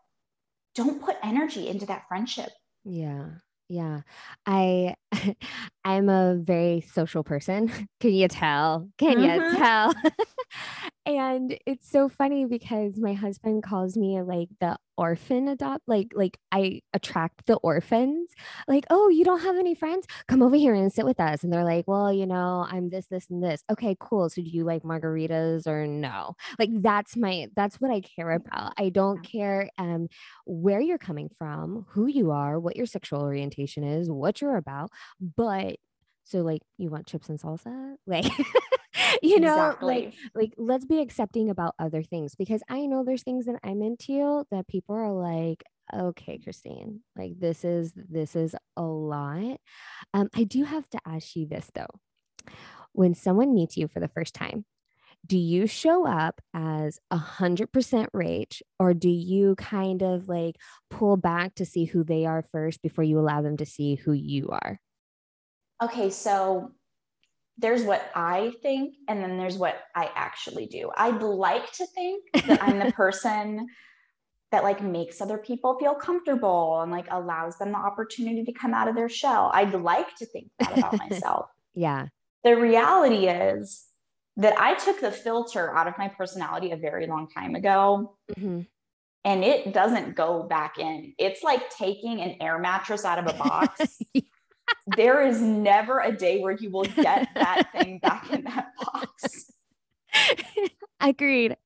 don't 0.75 1.01
put 1.01 1.17
energy 1.23 1.69
into 1.69 1.87
that 1.87 2.09
friendship. 2.09 2.51
Yeah. 2.85 3.27
Yeah. 3.69 4.01
I 4.45 4.97
I'm 5.85 6.09
a 6.09 6.37
very 6.37 6.81
social 6.81 7.25
person. 7.25 7.69
Can 8.01 8.13
you 8.13 8.29
tell? 8.29 8.89
Can 8.99 9.19
mm-hmm. 9.19 9.53
you 9.53 9.57
tell? 9.57 9.95
and 11.07 11.59
it's 11.67 11.91
so 11.91 12.09
funny 12.09 12.45
because 12.45 12.99
my 12.99 13.15
husband 13.15 13.63
calls 13.63 13.97
me 13.97 14.21
like 14.23 14.49
the 14.61 14.77
orphan 14.99 15.49
adopt 15.49 15.83
like 15.87 16.09
like 16.15 16.39
I 16.53 16.81
attract 16.93 17.47
the 17.47 17.57
orphans. 17.57 18.31
Like 18.69 18.85
oh 18.91 19.09
you 19.09 19.25
don't 19.25 19.41
have 19.41 19.57
any 19.57 19.75
friends? 19.75 20.07
Come 20.29 20.43
over 20.43 20.55
here 20.55 20.75
and 20.75 20.93
sit 20.93 21.05
with 21.05 21.19
us. 21.19 21.43
And 21.43 21.53
they're 21.53 21.65
like 21.65 21.89
well 21.89 22.13
you 22.13 22.27
know 22.27 22.67
I'm 22.71 22.91
this 22.91 23.07
this 23.07 23.29
and 23.31 23.43
this. 23.43 23.65
Okay 23.71 23.97
cool. 23.99 24.29
So 24.29 24.43
do 24.43 24.49
you 24.49 24.65
like 24.65 24.83
margaritas 24.83 25.67
or 25.67 25.87
no? 25.87 26.37
Like 26.59 26.71
that's 26.73 27.17
my 27.17 27.49
that's 27.57 27.81
what 27.81 27.91
I 27.91 28.01
care 28.01 28.33
about. 28.33 28.75
I 28.79 28.91
don't 28.91 29.23
care 29.25 29.71
um 29.79 30.09
where 30.45 30.81
you're 30.81 30.99
coming 30.99 31.31
from 31.39 31.87
who 31.91 32.07
you 32.07 32.31
are 32.31 32.61
what 32.61 32.77
your 32.77 32.87
sexual 32.87 33.23
orientation 33.23 33.85
is 33.85 34.11
what 34.11 34.41
you're 34.41 34.57
about 34.57 34.91
but 35.37 35.72
so 36.25 36.41
like 36.41 36.63
you 36.79 36.91
want 36.91 37.07
chips 37.07 37.29
and 37.29 37.41
salsa? 37.41 37.97
Like 38.07 38.27
you 39.23 39.41
know 39.41 39.55
exactly. 39.55 39.87
like 39.87 40.15
like 40.35 40.55
let's 40.59 40.85
be 40.85 41.01
accepting 41.01 41.51
about 41.51 41.75
other 41.79 42.03
things 42.03 42.35
because 42.35 42.63
i 42.69 42.85
know 42.87 43.05
there's 43.05 43.23
things 43.23 43.47
that 43.47 43.59
i'm 43.65 43.81
into 43.83 44.45
that 44.51 44.69
people 44.69 44.95
are 44.95 45.13
like 45.13 45.63
okay 45.95 46.39
christine 46.39 47.01
like 47.17 47.39
this 47.39 47.65
is 47.65 47.93
this 47.95 48.37
is 48.37 48.55
a 48.77 48.83
lot. 48.83 49.59
Um 50.15 50.29
i 50.35 50.45
do 50.45 50.65
have 50.65 50.89
to 50.91 50.99
ask 51.07 51.37
you 51.37 51.47
this 51.47 51.71
though. 51.75 51.87
When 52.93 53.15
someone 53.15 53.55
meets 53.55 53.77
you 53.77 53.89
for 53.89 54.01
the 54.01 54.09
first 54.09 54.35
time 54.35 54.65
do 55.27 55.39
you 55.39 55.67
show 55.67 56.07
up 56.07 56.41
as 56.53 56.99
a 57.11 57.17
hundred 57.17 57.73
percent 57.73 58.11
Rach 58.13 58.61
or 58.81 58.93
do 58.93 59.09
you 59.09 59.55
kind 59.57 60.03
of 60.03 60.29
like 60.29 60.57
pull 60.91 61.17
back 61.17 61.55
to 61.57 61.65
see 61.65 61.85
who 61.85 62.03
they 62.03 62.27
are 62.27 62.45
first 62.51 62.83
before 62.83 63.05
you 63.05 63.19
allow 63.19 63.41
them 63.43 63.57
to 63.59 63.67
see 63.67 63.95
who 63.95 64.13
you 64.13 64.49
are 64.51 64.81
okay 65.83 66.11
so 66.11 66.73
there's 67.59 67.85
what 67.85 68.11
I 68.15 68.53
think, 68.63 68.95
and 69.09 69.23
then 69.23 69.39
there's 69.39 69.57
what 69.57 69.77
I 69.95 70.11
actually 70.15 70.67
do. 70.67 70.91
I'd 70.97 71.23
like 71.23 71.71
to 71.75 71.87
think 71.87 72.25
that 72.47 72.63
I'm 72.63 72.79
the 72.79 72.93
person 72.97 73.69
that 74.51 74.65
like 74.65 74.83
makes 74.83 75.21
other 75.21 75.39
people 75.39 75.79
feel 75.79 75.95
comfortable 75.95 76.81
and 76.83 76.91
like 76.91 77.07
allows 77.11 77.57
them 77.59 77.73
the 77.73 77.79
opportunity 77.79 78.45
to 78.45 78.53
come 78.53 78.75
out 78.75 78.89
of 78.89 78.95
their 78.95 79.09
shell. 79.09 79.51
I'd 79.55 79.75
like 79.75 80.15
to 80.17 80.27
think 80.27 80.51
that 80.59 80.77
about 80.77 80.99
myself. 81.11 81.47
yeah. 81.75 82.09
The 82.45 82.57
reality 82.57 83.29
is 83.29 83.85
that 84.37 84.59
I 84.59 84.75
took 84.75 85.01
the 85.01 85.13
filter 85.13 85.75
out 85.75 85.87
of 85.87 85.97
my 85.97 86.09
personality 86.09 86.73
a 86.73 86.77
very 86.77 87.07
long 87.07 87.29
time 87.29 87.55
ago. 87.55 88.17
Mm-hmm. 88.37 88.63
And 89.25 89.45
it 89.45 89.73
doesn't 89.73 90.17
go 90.17 90.43
back 90.43 90.79
in. 90.79 91.15
It's 91.17 91.45
like 91.45 91.71
taking 91.71 92.21
an 92.21 92.37
air 92.41 92.59
mattress 92.59 93.05
out 93.05 93.21
of 93.21 93.33
a 93.33 93.39
box 93.39 94.01
there 94.87 95.27
is 95.27 95.41
never 95.41 96.01
a 96.01 96.13
day 96.13 96.41
where 96.41 96.53
you 96.53 96.71
will 96.71 96.85
get 96.85 97.29
that 97.35 97.71
thing 97.73 97.99
back 97.99 98.31
in 98.33 98.45
that 98.45 98.69
box. 98.81 99.53
Agreed. 101.01 101.57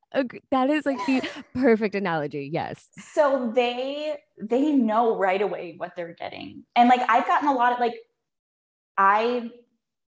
That 0.50 0.70
is 0.70 0.86
like 0.86 1.04
the 1.06 1.22
perfect 1.54 1.94
analogy. 1.94 2.48
Yes. 2.52 2.88
So 3.12 3.52
they 3.54 4.16
they 4.40 4.72
know 4.72 5.16
right 5.16 5.42
away 5.42 5.74
what 5.76 5.92
they're 5.96 6.14
getting. 6.14 6.64
And 6.74 6.88
like 6.88 7.00
I've 7.08 7.26
gotten 7.26 7.48
a 7.48 7.54
lot 7.54 7.72
of 7.72 7.80
like 7.80 7.94
I 8.96 9.50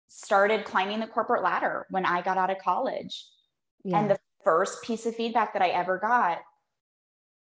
started 0.07 0.63
climbing 0.65 0.99
the 0.99 1.07
corporate 1.07 1.43
ladder 1.43 1.85
when 1.89 2.05
I 2.05 2.21
got 2.21 2.37
out 2.37 2.49
of 2.49 2.59
college. 2.59 3.25
Yeah. 3.83 3.99
And 3.99 4.09
the 4.09 4.19
first 4.43 4.83
piece 4.83 5.05
of 5.05 5.15
feedback 5.15 5.53
that 5.53 5.61
I 5.61 5.69
ever 5.69 5.97
got 5.97 6.39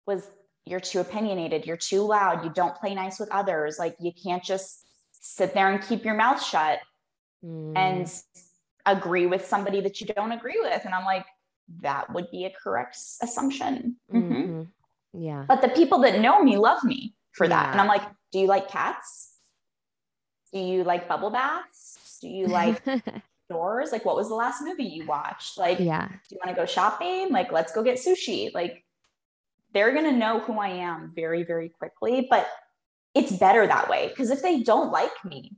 was 0.06 0.30
you're 0.66 0.80
too 0.80 1.00
opinionated, 1.00 1.66
you're 1.66 1.78
too 1.78 2.02
loud, 2.02 2.44
you 2.44 2.52
don't 2.52 2.76
play 2.76 2.94
nice 2.94 3.20
with 3.20 3.30
others, 3.32 3.78
like 3.80 3.96
you 4.00 4.12
can't 4.14 4.44
just 4.44 4.83
sit 5.24 5.54
there 5.54 5.72
and 5.72 5.82
keep 5.82 6.04
your 6.04 6.16
mouth 6.16 6.44
shut 6.44 6.80
mm. 7.44 7.74
and 7.78 8.12
agree 8.86 9.26
with 9.26 9.46
somebody 9.46 9.80
that 9.80 10.02
you 10.02 10.08
don't 10.08 10.34
agree 10.34 10.60
with. 10.62 10.84
And 10.84 10.94
I'm 10.94 11.06
like, 11.06 11.26
that 11.82 12.14
would 12.14 12.30
be 12.30 12.44
a 12.44 12.52
correct 12.52 12.98
assumption. 13.22 13.96
Mm-hmm. 14.14 14.34
Mm-hmm. 14.34 15.24
Yeah. 15.24 15.46
But 15.48 15.62
the 15.62 15.70
people 15.70 16.00
that 16.00 16.20
know 16.20 16.44
me 16.44 16.58
love 16.58 16.84
me 16.84 17.16
for 17.32 17.46
yeah. 17.46 17.50
that. 17.52 17.72
And 17.72 17.80
I'm 17.80 17.88
like, 17.88 18.04
do 18.34 18.40
you 18.40 18.48
like 18.48 18.68
cats? 18.70 19.32
Do 20.52 20.60
you 20.60 20.84
like 20.84 21.08
bubble 21.08 21.30
baths? 21.30 22.18
Do 22.22 22.28
you 22.28 22.48
like 22.48 22.84
doors? 23.50 23.94
Like, 23.94 24.04
what 24.04 24.18
was 24.18 24.28
the 24.28 24.36
last 24.36 24.62
movie 24.62 24.84
you 24.84 25.06
watched? 25.06 25.58
Like, 25.58 25.80
yeah. 25.80 26.10
Do 26.10 26.36
you 26.36 26.40
want 26.44 26.56
to 26.56 26.62
go 26.62 26.66
shopping? 26.66 27.30
Like, 27.32 27.54
let's 27.54 27.72
go 27.72 27.82
get 27.82 27.98
sushi. 27.98 28.54
Like, 28.54 28.84
they're 29.74 29.94
going 29.94 30.06
to 30.06 30.18
know 30.18 30.40
who 30.40 30.60
I 30.60 30.70
am 30.70 31.14
very, 31.16 31.44
very 31.44 31.70
quickly. 31.70 32.28
But 32.30 32.46
it's 33.16 33.32
better 33.34 33.66
that 33.68 33.90
way 33.90 34.10
because 34.10 34.32
if 34.32 34.42
they 34.42 34.62
don't 34.62 34.92
like 34.92 35.24
me, 35.26 35.56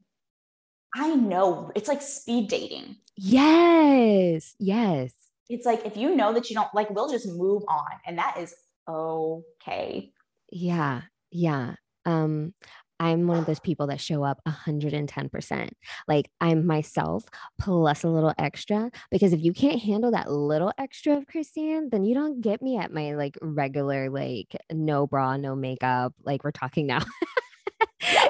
I 0.93 1.15
know 1.15 1.71
it's 1.75 1.87
like 1.87 2.01
speed 2.01 2.49
dating. 2.49 2.97
Yes. 3.17 4.55
Yes. 4.59 5.11
It's 5.49 5.65
like 5.65 5.85
if 5.85 5.95
you 5.95 6.15
know 6.15 6.33
that 6.33 6.49
you 6.49 6.55
don't 6.55 6.73
like, 6.73 6.89
we'll 6.89 7.09
just 7.09 7.27
move 7.27 7.63
on. 7.67 7.91
And 8.05 8.17
that 8.17 8.37
is 8.39 8.55
okay. 8.87 10.11
Yeah. 10.51 11.01
Yeah. 11.31 11.75
Um, 12.05 12.53
I'm 12.99 13.27
one 13.27 13.37
of 13.37 13.45
those 13.45 13.59
people 13.59 13.87
that 13.87 13.99
show 13.99 14.23
up 14.23 14.39
110%. 14.47 15.69
Like 16.07 16.29
I'm 16.39 16.65
myself 16.65 17.25
plus 17.59 18.03
a 18.03 18.07
little 18.07 18.33
extra 18.37 18.89
because 19.11 19.33
if 19.33 19.43
you 19.43 19.53
can't 19.53 19.81
handle 19.81 20.11
that 20.11 20.31
little 20.31 20.71
extra 20.77 21.17
of 21.17 21.27
Christine, 21.27 21.89
then 21.89 22.05
you 22.05 22.15
don't 22.15 22.41
get 22.41 22.61
me 22.61 22.77
at 22.77 22.93
my 22.93 23.15
like 23.15 23.37
regular 23.41 24.09
like 24.09 24.55
no 24.71 25.07
bra, 25.07 25.35
no 25.35 25.55
makeup, 25.55 26.13
like 26.23 26.43
we're 26.43 26.51
talking 26.51 26.87
now. 26.87 26.99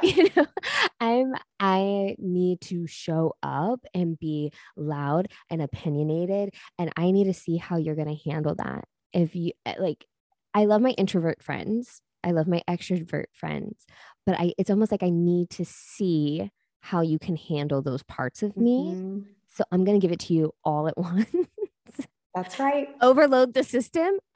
you 0.16 0.30
know 0.36 0.46
i'm 1.00 1.34
i 1.60 2.16
need 2.20 2.62
to 2.62 2.86
show 2.86 3.34
up 3.42 3.80
and 3.94 4.20
be 4.20 4.52
loud 4.78 5.28
and 5.50 5.62
opinionated 5.62 6.54
and 6.78 6.92
i 6.98 7.12
need 7.12 7.26
to 7.26 7.34
see 7.34 7.58
how 7.58 7.78
you're 7.78 7.96
going 7.96 8.16
to 8.16 8.30
handle 8.30 8.56
that. 8.56 8.86
If 9.14 9.36
you 9.36 9.54
eh, 9.66 9.76
like 9.80 10.06
i 10.54 10.66
love 10.66 10.82
my 10.82 10.92
introvert 10.92 11.42
friends 11.42 12.02
i 12.24 12.32
love 12.32 12.48
my 12.48 12.62
extrovert 12.68 13.26
friends 13.34 13.86
but 14.26 14.40
i 14.40 14.54
it's 14.58 14.70
almost 14.70 14.92
like 14.92 15.04
i 15.04 15.10
need 15.10 15.50
to 15.52 15.66
see 15.66 16.52
how 16.82 17.02
you 17.02 17.18
can 17.18 17.36
handle 17.36 17.82
those 17.82 18.04
parts 18.04 18.44
of 18.44 18.56
me. 18.56 18.94
Mm-hmm. 18.94 19.20
so 19.48 19.64
i'm 19.72 19.84
going 19.84 20.00
to 20.00 20.06
give 20.06 20.12
it 20.12 20.20
to 20.22 20.34
you 20.34 20.54
all 20.64 20.88
at 20.88 20.98
once. 20.98 21.26
That's 22.36 22.60
right. 22.60 22.90
Overload 23.02 23.54
the 23.54 23.64
system 23.64 24.20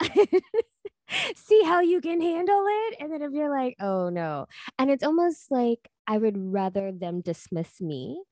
see 1.36 1.62
how 1.64 1.80
you 1.80 2.00
can 2.00 2.20
handle 2.20 2.64
it. 2.66 2.96
And 3.00 3.12
then 3.12 3.22
if 3.22 3.32
you're 3.32 3.50
like, 3.50 3.76
oh 3.80 4.08
no. 4.08 4.46
And 4.78 4.90
it's 4.90 5.04
almost 5.04 5.50
like 5.50 5.88
I 6.06 6.18
would 6.18 6.36
rather 6.36 6.92
them 6.92 7.20
dismiss 7.20 7.80
me 7.80 8.22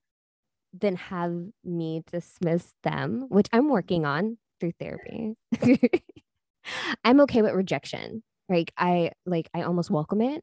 than 0.72 0.96
have 0.96 1.34
me 1.64 2.02
dismiss 2.10 2.74
them, 2.82 3.26
which 3.28 3.48
I'm 3.52 3.68
working 3.68 4.04
on 4.04 4.38
through 4.60 4.72
therapy. 4.78 5.34
I'm 7.04 7.20
okay 7.22 7.42
with 7.42 7.54
rejection. 7.54 8.22
Like 8.48 8.72
I 8.76 9.12
like 9.26 9.48
I 9.54 9.62
almost 9.62 9.90
welcome 9.90 10.20
it. 10.20 10.42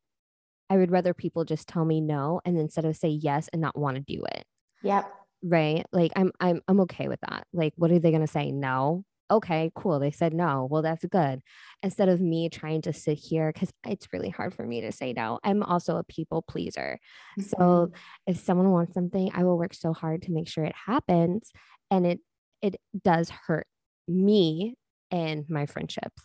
I 0.70 0.78
would 0.78 0.92
rather 0.92 1.14
people 1.14 1.46
just 1.46 1.68
tell 1.68 1.86
me 1.86 2.02
no 2.02 2.42
and 2.44 2.58
instead 2.58 2.86
of 2.86 2.96
say 2.96 3.10
yes 3.10 3.50
and 3.54 3.62
not 3.62 3.78
want 3.78 3.98
to 3.98 4.02
do 4.02 4.24
it. 4.26 4.46
Yep. 4.82 5.12
Right? 5.44 5.86
Like 5.92 6.12
I'm 6.16 6.32
I'm 6.40 6.62
I'm 6.68 6.80
okay 6.82 7.08
with 7.08 7.20
that. 7.30 7.46
Like 7.54 7.74
what 7.76 7.92
are 7.92 8.00
they 8.00 8.12
going 8.12 8.26
to 8.26 8.32
say? 8.32 8.52
No 8.52 9.04
okay, 9.30 9.72
cool. 9.76 10.00
They 10.00 10.12
said 10.12 10.34
no. 10.34 10.68
Well, 10.70 10.82
that's 10.82 11.06
good. 11.06 11.42
Instead 11.82 12.10
of 12.10 12.22
me 12.22 12.50
trying 12.50 12.82
to 12.84 12.94
sit 12.94 13.18
here, 13.18 13.52
because 13.52 13.72
it's 13.86 14.08
really 14.14 14.30
hard 14.30 14.54
for 14.54 14.66
me 14.66 14.82
to 14.82 14.92
say 14.92 15.14
no. 15.14 15.40
I'm 15.44 15.64
also 15.64 15.98
a 15.98 16.04
people 16.04 16.42
pleaser. 16.42 17.00
Mm-hmm. 17.40 17.50
So 17.50 17.92
if 18.28 18.38
someone 18.38 18.72
wants 18.72 18.94
something, 18.94 19.32
I 19.34 19.44
will 19.44 19.58
work 19.58 19.74
so 19.74 19.94
hard 19.94 20.24
to 20.24 20.32
make 20.32 20.48
sure 20.48 20.64
it 20.64 20.76
happens. 20.76 21.52
And 21.92 22.06
it 22.06 22.20
it 22.62 22.76
does 23.04 23.30
hurt 23.30 23.68
me 24.08 24.76
and 25.12 25.46
my 25.50 25.66
friendships. 25.66 26.24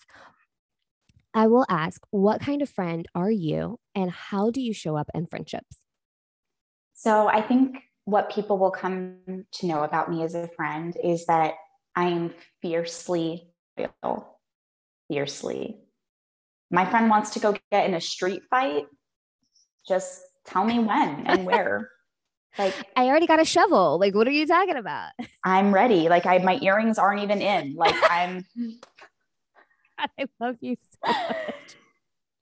I 1.35 1.47
will 1.47 1.67
ask, 1.69 2.03
what 2.11 2.41
kind 2.41 2.63
of 2.63 2.69
friend 2.69 3.07
are 3.15 3.31
you 3.31 3.79
and 3.95 4.11
how 4.11 4.51
do 4.51 4.61
you 4.61 4.73
show 4.73 4.97
up 4.97 5.09
in 5.15 5.27
friendships? 5.27 5.79
So 6.95 7.29
I 7.29 7.41
think 7.41 7.77
what 8.05 8.31
people 8.31 8.59
will 8.59 8.73
come 8.73 9.45
to 9.53 9.67
know 9.67 9.85
about 9.85 10.11
me 10.11 10.25
as 10.25 10.35
a 10.35 10.49
friend 10.49 10.97
is 11.03 11.27
that 11.27 11.55
I 11.95 12.09
am 12.09 12.35
fiercely 12.63 13.51
loyal. 13.79 14.39
Fiercely. 15.09 15.81
My 16.71 16.89
friend 16.89 17.11
wants 17.11 17.31
to 17.31 17.41
go 17.41 17.57
get 17.73 17.87
in 17.87 17.95
a 17.95 18.01
street 18.01 18.43
fight. 18.49 18.87
Just 19.89 20.23
tell 20.47 20.65
me 20.65 20.79
when 20.79 21.27
and 21.27 21.45
where. 21.47 21.91
Like 22.59 22.75
I 22.97 23.07
already 23.07 23.27
got 23.27 23.41
a 23.41 23.45
shovel. 23.45 23.99
Like, 23.99 24.15
what 24.15 24.27
are 24.27 24.33
you 24.33 24.47
talking 24.47 24.77
about? 24.77 25.11
I'm 25.45 25.73
ready. 25.73 26.09
Like 26.09 26.27
I 26.27 26.39
my 26.39 26.59
earrings 26.61 26.99
aren't 26.99 27.23
even 27.23 27.41
in. 27.41 27.75
Like 27.75 27.95
I'm 28.11 28.45
I 29.99 30.27
love 30.41 30.57
you 30.61 30.77
so 30.77 31.13
much. 31.13 31.77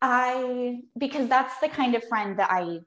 I 0.00 0.80
because 0.96 1.28
that's 1.28 1.58
the 1.58 1.68
kind 1.68 1.94
of 1.94 2.04
friend 2.04 2.38
that 2.38 2.50
I 2.50 2.80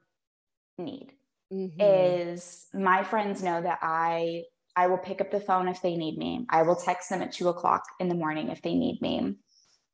need. 0.78 1.12
Mm-hmm. 1.52 1.80
Is 1.80 2.66
my 2.72 3.04
friends 3.04 3.42
know 3.42 3.60
that 3.60 3.78
I 3.82 4.44
I 4.74 4.86
will 4.86 4.98
pick 4.98 5.20
up 5.20 5.30
the 5.30 5.40
phone 5.40 5.68
if 5.68 5.82
they 5.82 5.96
need 5.96 6.16
me. 6.16 6.46
I 6.48 6.62
will 6.62 6.76
text 6.76 7.10
them 7.10 7.22
at 7.22 7.32
two 7.32 7.48
o'clock 7.48 7.84
in 8.00 8.08
the 8.08 8.14
morning 8.14 8.48
if 8.48 8.62
they 8.62 8.74
need 8.74 9.00
me. 9.02 9.36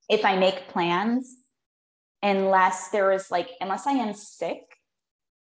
If 0.08 0.24
I 0.24 0.36
make 0.36 0.68
plans, 0.68 1.36
unless 2.22 2.88
there 2.90 3.12
is 3.12 3.30
like, 3.30 3.50
unless 3.60 3.86
I 3.86 3.92
am 3.92 4.14
sick 4.14 4.62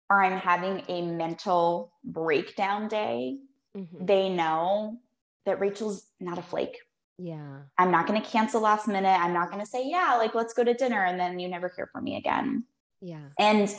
or 0.09 0.23
I'm 0.23 0.39
having 0.39 0.83
a 0.87 1.01
mental 1.01 1.93
breakdown 2.03 2.87
day, 2.87 3.37
mm-hmm. 3.77 4.05
they 4.05 4.29
know 4.29 4.97
that 5.45 5.59
Rachel's 5.59 6.05
not 6.19 6.37
a 6.37 6.41
flake. 6.41 6.77
Yeah. 7.17 7.59
I'm 7.77 7.91
not 7.91 8.07
going 8.07 8.21
to 8.21 8.27
cancel 8.27 8.61
last 8.61 8.87
minute. 8.87 9.09
I'm 9.09 9.33
not 9.33 9.51
going 9.51 9.63
to 9.63 9.69
say, 9.69 9.87
yeah, 9.87 10.15
like 10.15 10.33
let's 10.33 10.53
go 10.53 10.63
to 10.63 10.73
dinner. 10.73 11.03
And 11.03 11.19
then 11.19 11.39
you 11.39 11.49
never 11.49 11.71
hear 11.75 11.89
from 11.91 12.05
me 12.05 12.15
again. 12.15 12.63
Yeah. 13.01 13.27
And 13.37 13.69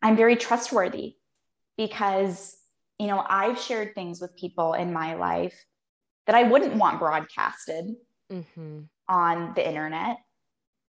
I'm 0.00 0.16
very 0.16 0.36
trustworthy 0.36 1.16
because, 1.76 2.56
you 2.98 3.06
know, 3.06 3.24
I've 3.26 3.60
shared 3.60 3.94
things 3.94 4.20
with 4.20 4.36
people 4.36 4.74
in 4.74 4.92
my 4.92 5.14
life 5.14 5.54
that 6.26 6.36
I 6.36 6.44
wouldn't 6.44 6.76
want 6.76 6.98
broadcasted 6.98 7.96
mm-hmm. 8.30 8.80
on 9.08 9.52
the 9.54 9.66
internet. 9.66 10.18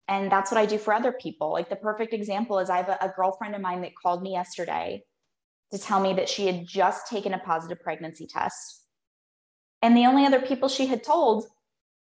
And 0.09 0.31
that's 0.31 0.53
what 0.53 0.61
I 0.61 0.67
do 0.67 0.79
for 0.79 0.95
other 0.95 1.13
people. 1.13 1.53
Like 1.53 1.69
the 1.69 1.77
perfect 1.77 2.15
example 2.15 2.59
is 2.59 2.71
I 2.71 2.77
have 2.77 2.89
a, 2.89 2.99
a 3.01 3.13
girlfriend 3.15 3.55
of 3.55 3.61
mine 3.61 3.81
that 3.81 3.97
called 4.01 4.23
me 4.23 4.33
yesterday 4.33 5.03
to 5.73 5.79
tell 5.79 6.01
me 6.01 6.15
that 6.15 6.29
she 6.29 6.47
had 6.47 6.67
just 6.67 7.09
taken 7.09 7.35
a 7.35 7.39
positive 7.39 7.81
pregnancy 7.81 8.27
test. 8.27 8.85
And 9.83 9.97
the 9.97 10.07
only 10.07 10.25
other 10.25 10.41
people 10.41 10.69
she 10.69 10.87
had 10.87 11.03
told 11.03 11.47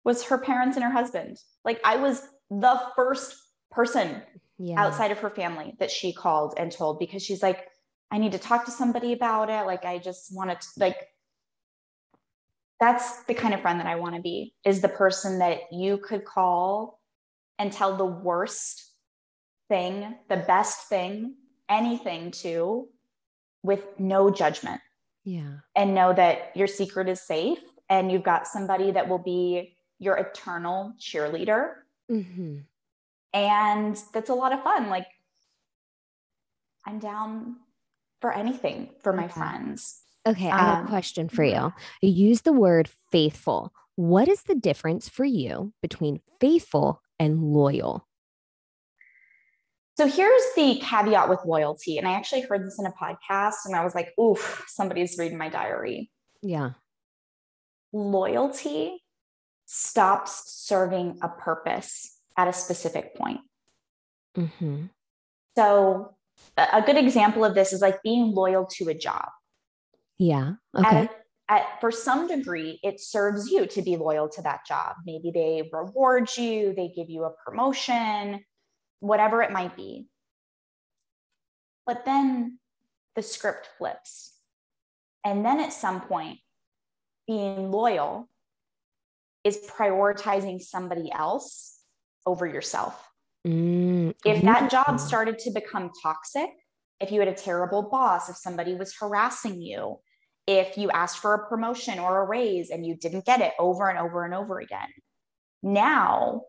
was 0.03 0.23
her 0.25 0.37
parents 0.37 0.77
and 0.77 0.83
her 0.83 0.91
husband. 0.91 1.37
Like 1.65 1.79
I 1.83 1.95
was 1.95 2.21
the 2.51 2.79
first 2.95 3.35
person 3.71 4.21
yeah. 4.59 4.79
outside 4.79 5.11
of 5.11 5.19
her 5.19 5.29
family 5.29 5.75
that 5.79 5.91
she 5.91 6.13
called 6.13 6.53
and 6.57 6.71
told 6.71 6.99
because 6.99 7.23
she's 7.23 7.41
like, 7.41 7.67
I 8.11 8.17
need 8.17 8.31
to 8.31 8.39
talk 8.39 8.65
to 8.65 8.71
somebody 8.71 9.13
about 9.13 9.49
it. 9.49 9.65
Like 9.65 9.85
I 9.85 9.99
just 9.99 10.35
wanted 10.35 10.61
to 10.61 10.67
like 10.77 11.07
that's 12.79 13.23
the 13.23 13.33
kind 13.33 13.53
of 13.53 13.61
friend 13.61 13.79
that 13.79 13.87
I 13.87 13.95
want 13.95 14.15
to 14.15 14.21
be 14.21 14.53
is 14.65 14.81
the 14.81 14.89
person 14.89 15.39
that 15.39 15.71
you 15.71 15.97
could 15.97 16.23
call 16.23 16.99
and 17.57 17.73
tell 17.73 17.97
the 17.97 18.05
worst 18.05 18.93
thing, 19.67 20.15
the 20.29 20.37
best 20.37 20.87
thing, 20.87 21.35
anything 21.67 22.31
to 22.31 22.87
with 23.63 23.99
no 23.99 24.31
judgment. 24.31 24.79
Yeah. 25.25 25.57
And 25.75 25.93
know 25.93 26.13
that 26.13 26.55
your 26.55 26.67
secret 26.67 27.09
is 27.09 27.21
safe 27.21 27.59
and 27.89 28.11
you've 28.11 28.23
got 28.23 28.47
somebody 28.47 28.91
that 28.91 29.09
will 29.09 29.19
be 29.19 29.75
your 29.99 30.15
eternal 30.15 30.93
cheerleader. 30.99 31.73
Mm-hmm. 32.09 32.59
And 33.33 34.01
that's 34.13 34.29
a 34.29 34.33
lot 34.33 34.53
of 34.53 34.63
fun. 34.63 34.89
Like, 34.89 35.05
I'm 36.87 36.99
down 36.99 37.57
for 38.21 38.33
anything 38.33 38.89
for 39.01 39.13
my 39.13 39.27
friends. 39.27 40.01
Okay, 40.27 40.49
I 40.49 40.57
have 40.57 40.79
um, 40.79 40.85
a 40.85 40.89
question 40.89 41.29
for 41.29 41.43
you. 41.43 41.73
You 42.01 42.09
use 42.09 42.41
the 42.41 42.53
word 42.53 42.89
faithful. 43.11 43.73
What 43.95 44.27
is 44.27 44.43
the 44.43 44.55
difference 44.55 45.09
for 45.09 45.25
you 45.25 45.73
between 45.81 46.21
faithful 46.39 47.01
and 47.19 47.41
loyal? 47.41 48.05
So 49.97 50.07
here's 50.07 50.41
the 50.55 50.79
caveat 50.81 51.27
with 51.29 51.39
loyalty. 51.45 51.97
And 51.97 52.07
I 52.07 52.13
actually 52.13 52.41
heard 52.41 52.65
this 52.65 52.79
in 52.79 52.85
a 52.85 52.91
podcast 52.91 53.65
and 53.65 53.75
I 53.75 53.83
was 53.83 53.93
like, 53.93 54.13
oof, 54.17 54.63
somebody's 54.67 55.17
reading 55.17 55.37
my 55.37 55.49
diary. 55.49 56.09
Yeah. 56.41 56.71
Loyalty 57.91 59.03
stops 59.65 60.43
serving 60.45 61.19
a 61.21 61.27
purpose 61.27 62.17
at 62.37 62.47
a 62.47 62.53
specific 62.53 63.15
point. 63.15 63.41
Mm-hmm. 64.37 64.85
So, 65.57 66.15
a 66.57 66.81
good 66.81 66.97
example 66.97 67.45
of 67.45 67.55
this 67.55 67.73
is 67.73 67.81
like 67.81 68.03
being 68.03 68.33
loyal 68.33 68.65
to 68.77 68.89
a 68.89 68.93
job. 68.93 69.29
Yeah. 70.17 70.53
Okay. 70.75 71.03
At, 71.03 71.11
at, 71.47 71.81
for 71.81 71.91
some 71.91 72.27
degree, 72.27 72.79
it 72.83 72.99
serves 72.99 73.49
you 73.49 73.65
to 73.67 73.81
be 73.81 73.95
loyal 73.95 74.29
to 74.29 74.41
that 74.41 74.65
job. 74.67 74.95
Maybe 75.05 75.31
they 75.31 75.69
reward 75.71 76.29
you, 76.37 76.73
they 76.75 76.89
give 76.89 77.09
you 77.09 77.23
a 77.23 77.31
promotion, 77.45 78.43
whatever 78.99 79.41
it 79.41 79.51
might 79.51 79.75
be. 79.75 80.07
But 81.85 82.05
then 82.05 82.59
the 83.15 83.21
script 83.21 83.69
flips. 83.77 84.33
And 85.25 85.45
then 85.45 85.59
at 85.59 85.73
some 85.73 86.01
point, 86.01 86.39
being 87.27 87.71
loyal 87.71 88.29
is 89.43 89.57
prioritizing 89.69 90.61
somebody 90.61 91.11
else 91.11 91.79
over 92.25 92.45
yourself. 92.45 93.08
Mm, 93.47 94.13
if 94.25 94.41
that 94.43 94.69
job 94.69 94.99
started 94.99 95.39
to 95.39 95.51
become 95.51 95.91
toxic, 96.01 96.49
if 96.99 97.11
you 97.11 97.19
had 97.19 97.29
a 97.29 97.33
terrible 97.33 97.83
boss, 97.83 98.29
if 98.29 98.35
somebody 98.35 98.75
was 98.75 98.93
harassing 98.99 99.61
you, 99.61 99.99
if 100.45 100.77
you 100.77 100.89
asked 100.91 101.19
for 101.19 101.33
a 101.33 101.47
promotion 101.47 101.99
or 101.99 102.21
a 102.21 102.25
raise 102.25 102.69
and 102.69 102.85
you 102.85 102.95
didn't 102.95 103.25
get 103.25 103.39
it 103.39 103.53
over 103.59 103.89
and 103.89 103.99
over 103.99 104.25
and 104.25 104.33
over 104.33 104.59
again, 104.59 104.89
now 105.63 106.41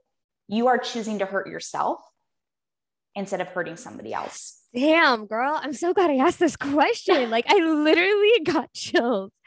you 0.48 0.66
are 0.66 0.78
choosing 0.78 1.20
to 1.20 1.26
hurt 1.26 1.46
yourself 1.46 2.00
instead 3.14 3.40
of 3.40 3.48
hurting 3.48 3.76
somebody 3.76 4.12
else. 4.12 4.62
Damn, 4.74 5.26
girl, 5.26 5.60
I'm 5.62 5.72
so 5.72 5.92
glad 5.92 6.10
I 6.10 6.16
asked 6.16 6.38
this 6.38 6.56
question. 6.56 7.28
Like, 7.30 7.44
I 7.48 7.58
literally 7.58 8.40
got 8.44 8.72
chills. 8.72 9.32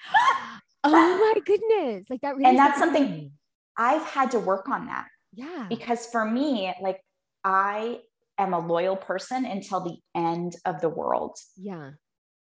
Oh 0.83 0.91
my 0.91 1.41
goodness. 1.45 2.07
Like 2.09 2.21
that 2.21 2.35
really 2.35 2.49
And 2.49 2.57
that's 2.57 2.77
something. 2.77 3.31
I've 3.77 4.03
had 4.03 4.31
to 4.31 4.39
work 4.39 4.67
on 4.67 4.87
that. 4.87 5.07
Yeah. 5.33 5.67
Because 5.69 6.05
for 6.07 6.29
me, 6.29 6.73
like 6.81 6.99
I 7.43 7.99
am 8.37 8.53
a 8.53 8.65
loyal 8.65 8.95
person 8.95 9.45
until 9.45 9.79
the 9.81 9.97
end 10.15 10.55
of 10.65 10.81
the 10.81 10.89
world. 10.89 11.37
Yeah. 11.57 11.91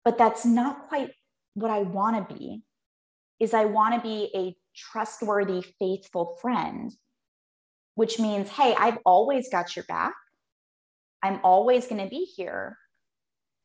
But 0.04 0.18
that's 0.18 0.44
not 0.44 0.88
quite 0.88 1.10
what 1.54 1.70
I 1.70 1.80
want 1.80 2.28
to 2.28 2.34
be. 2.34 2.62
Is 3.38 3.52
I 3.52 3.66
want 3.66 3.94
to 3.94 4.00
be 4.00 4.30
a 4.34 4.56
trustworthy, 4.74 5.62
faithful 5.78 6.38
friend, 6.40 6.92
which 7.94 8.18
means, 8.18 8.48
hey, 8.48 8.74
I've 8.78 8.98
always 9.04 9.48
got 9.50 9.76
your 9.76 9.84
back. 9.84 10.14
I'm 11.22 11.40
always 11.44 11.86
going 11.86 12.02
to 12.02 12.08
be 12.08 12.24
here. 12.36 12.78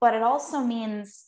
But 0.02 0.14
it 0.14 0.24
also 0.24 0.60
means 0.60 1.26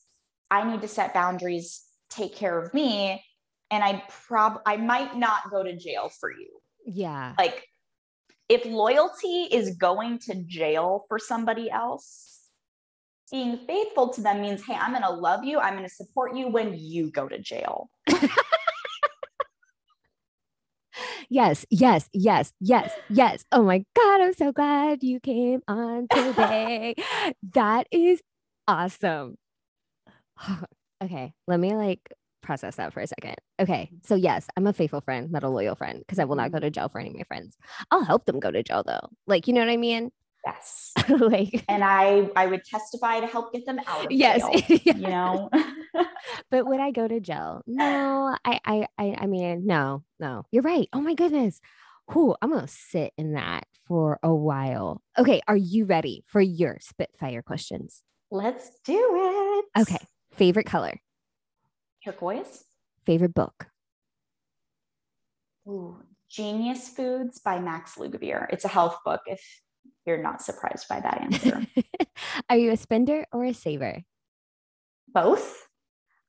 I 0.50 0.70
need 0.70 0.82
to 0.82 0.88
set 0.88 1.14
boundaries, 1.14 1.84
take 2.10 2.36
care 2.36 2.60
of 2.60 2.74
me, 2.74 3.24
and 3.72 3.84
I 3.84 4.04
prob 4.10 4.62
I 4.66 4.78
might 4.78 5.16
not 5.16 5.50
go 5.50 5.64
to 5.64 5.76
jail 5.76 6.10
for 6.20 6.32
you. 6.32 6.50
Yeah. 6.86 7.34
Like 7.38 7.68
if 8.50 8.66
loyalty 8.66 9.48
is 9.52 9.78
going 9.78 10.20
to 10.20 10.36
jail 10.44 11.06
for 11.08 11.18
somebody 11.20 11.72
else, 11.72 12.50
being 13.32 13.58
faithful 13.66 14.10
to 14.10 14.22
them 14.22 14.42
means, 14.42 14.64
hey, 14.66 14.76
I'm 14.76 14.92
going 14.92 15.04
to 15.04 15.10
love 15.10 15.44
you. 15.44 15.60
I'm 15.60 15.74
going 15.74 15.88
to 15.88 15.94
support 15.94 16.36
you 16.36 16.50
when 16.50 16.78
you 16.78 17.10
go 17.10 17.28
to 17.28 17.40
jail. 17.40 17.90
yes, 21.30 21.66
yes, 21.72 22.10
yes, 22.14 22.54
yes, 22.60 22.94
yes. 23.10 23.44
Oh 23.52 23.64
my 23.64 23.84
God, 23.96 24.22
I'm 24.22 24.34
so 24.34 24.52
glad 24.52 25.04
you 25.04 25.20
came 25.20 25.62
on 25.68 26.08
today. 26.14 26.96
that 27.54 27.88
is 27.92 28.22
awesome. 28.68 29.38
okay, 31.04 31.34
let 31.48 31.60
me 31.60 31.76
like 31.76 32.02
process 32.44 32.76
that 32.76 32.94
for 32.94 33.00
a 33.00 33.08
second. 33.08 33.36
Okay. 33.60 33.90
So 34.04 34.16
yes, 34.16 34.48
I'm 34.56 34.68
a 34.68 34.74
faithful 34.74 35.02
friend, 35.02 35.32
not 35.32 35.44
a 35.44 35.50
loyal 35.50 35.76
friend, 35.76 36.00
because 36.00 36.20
I 36.20 36.26
will 36.26 36.36
not 36.36 36.52
go 36.52 36.58
mm-hmm. 36.58 36.66
to 36.66 36.72
jail 36.72 36.90
for 36.90 37.00
any 37.00 37.10
of 37.10 37.16
my 37.16 37.24
friends. 37.24 37.58
I'll 37.90 38.04
help 38.04 38.26
them 38.26 38.40
go 38.40 38.52
to 38.52 38.62
jail 38.62 38.84
though. 38.86 39.10
Like, 39.26 39.48
you 39.48 39.54
know 39.54 39.62
what 39.62 39.70
I 39.70 39.78
mean? 39.78 40.12
Yes. 40.46 40.92
like 41.10 41.64
and 41.70 41.84
I 41.84 42.30
I 42.36 42.48
would 42.48 42.66
testify 42.66 43.22
to 43.22 43.28
help 43.28 43.54
get 43.54 43.66
them 43.66 43.80
out 43.88 44.06
of 44.06 44.12
yes, 44.12 44.42
jail. 44.42 44.80
yes. 44.84 44.98
You 44.98 45.08
know. 45.08 45.50
but 46.52 46.66
would 46.66 46.80
I 46.80 46.92
go 46.92 47.08
to 47.08 47.20
jail? 47.20 47.62
No, 47.66 48.36
I 48.44 48.60
I 48.66 48.88
I 48.98 49.16
I 49.22 49.26
mean, 49.28 49.66
no, 49.66 50.04
no. 50.20 50.44
You're 50.52 50.64
right. 50.64 50.90
Oh 50.94 51.02
my 51.02 51.14
goodness. 51.14 51.62
Whew, 52.12 52.36
I'm 52.42 52.52
gonna 52.52 52.68
sit 52.68 53.14
in 53.18 53.34
that 53.34 53.66
for 53.88 54.20
a 54.22 54.34
while. 54.34 55.02
Okay, 55.18 55.42
are 55.48 55.56
you 55.56 55.86
ready 55.86 56.24
for 56.28 56.42
your 56.42 56.78
Spitfire 56.82 57.42
questions? 57.42 58.04
Let's 58.30 58.70
do 58.84 58.98
it. 58.98 59.82
Okay. 59.82 60.06
Favorite 60.34 60.66
color? 60.66 61.00
Turquoise. 62.04 62.66
Favorite 63.06 63.34
book? 63.34 63.68
Ooh, 65.68 65.98
Genius 66.30 66.90
Foods 66.90 67.40
by 67.40 67.60
Max 67.60 67.96
Lugavere. 67.96 68.48
It's 68.50 68.66
a 68.66 68.70
health 68.70 68.98
book 69.06 69.22
if 69.26 69.42
you're 70.06 70.22
not 70.22 70.42
surprised 70.42 70.88
by 70.90 71.00
that 71.00 71.22
answer. 71.22 71.66
Are 72.50 72.58
you 72.58 72.72
a 72.72 72.78
spender 72.78 73.26
or 73.32 73.46
a 73.46 73.54
saver? 73.54 74.02
Both. 75.14 75.68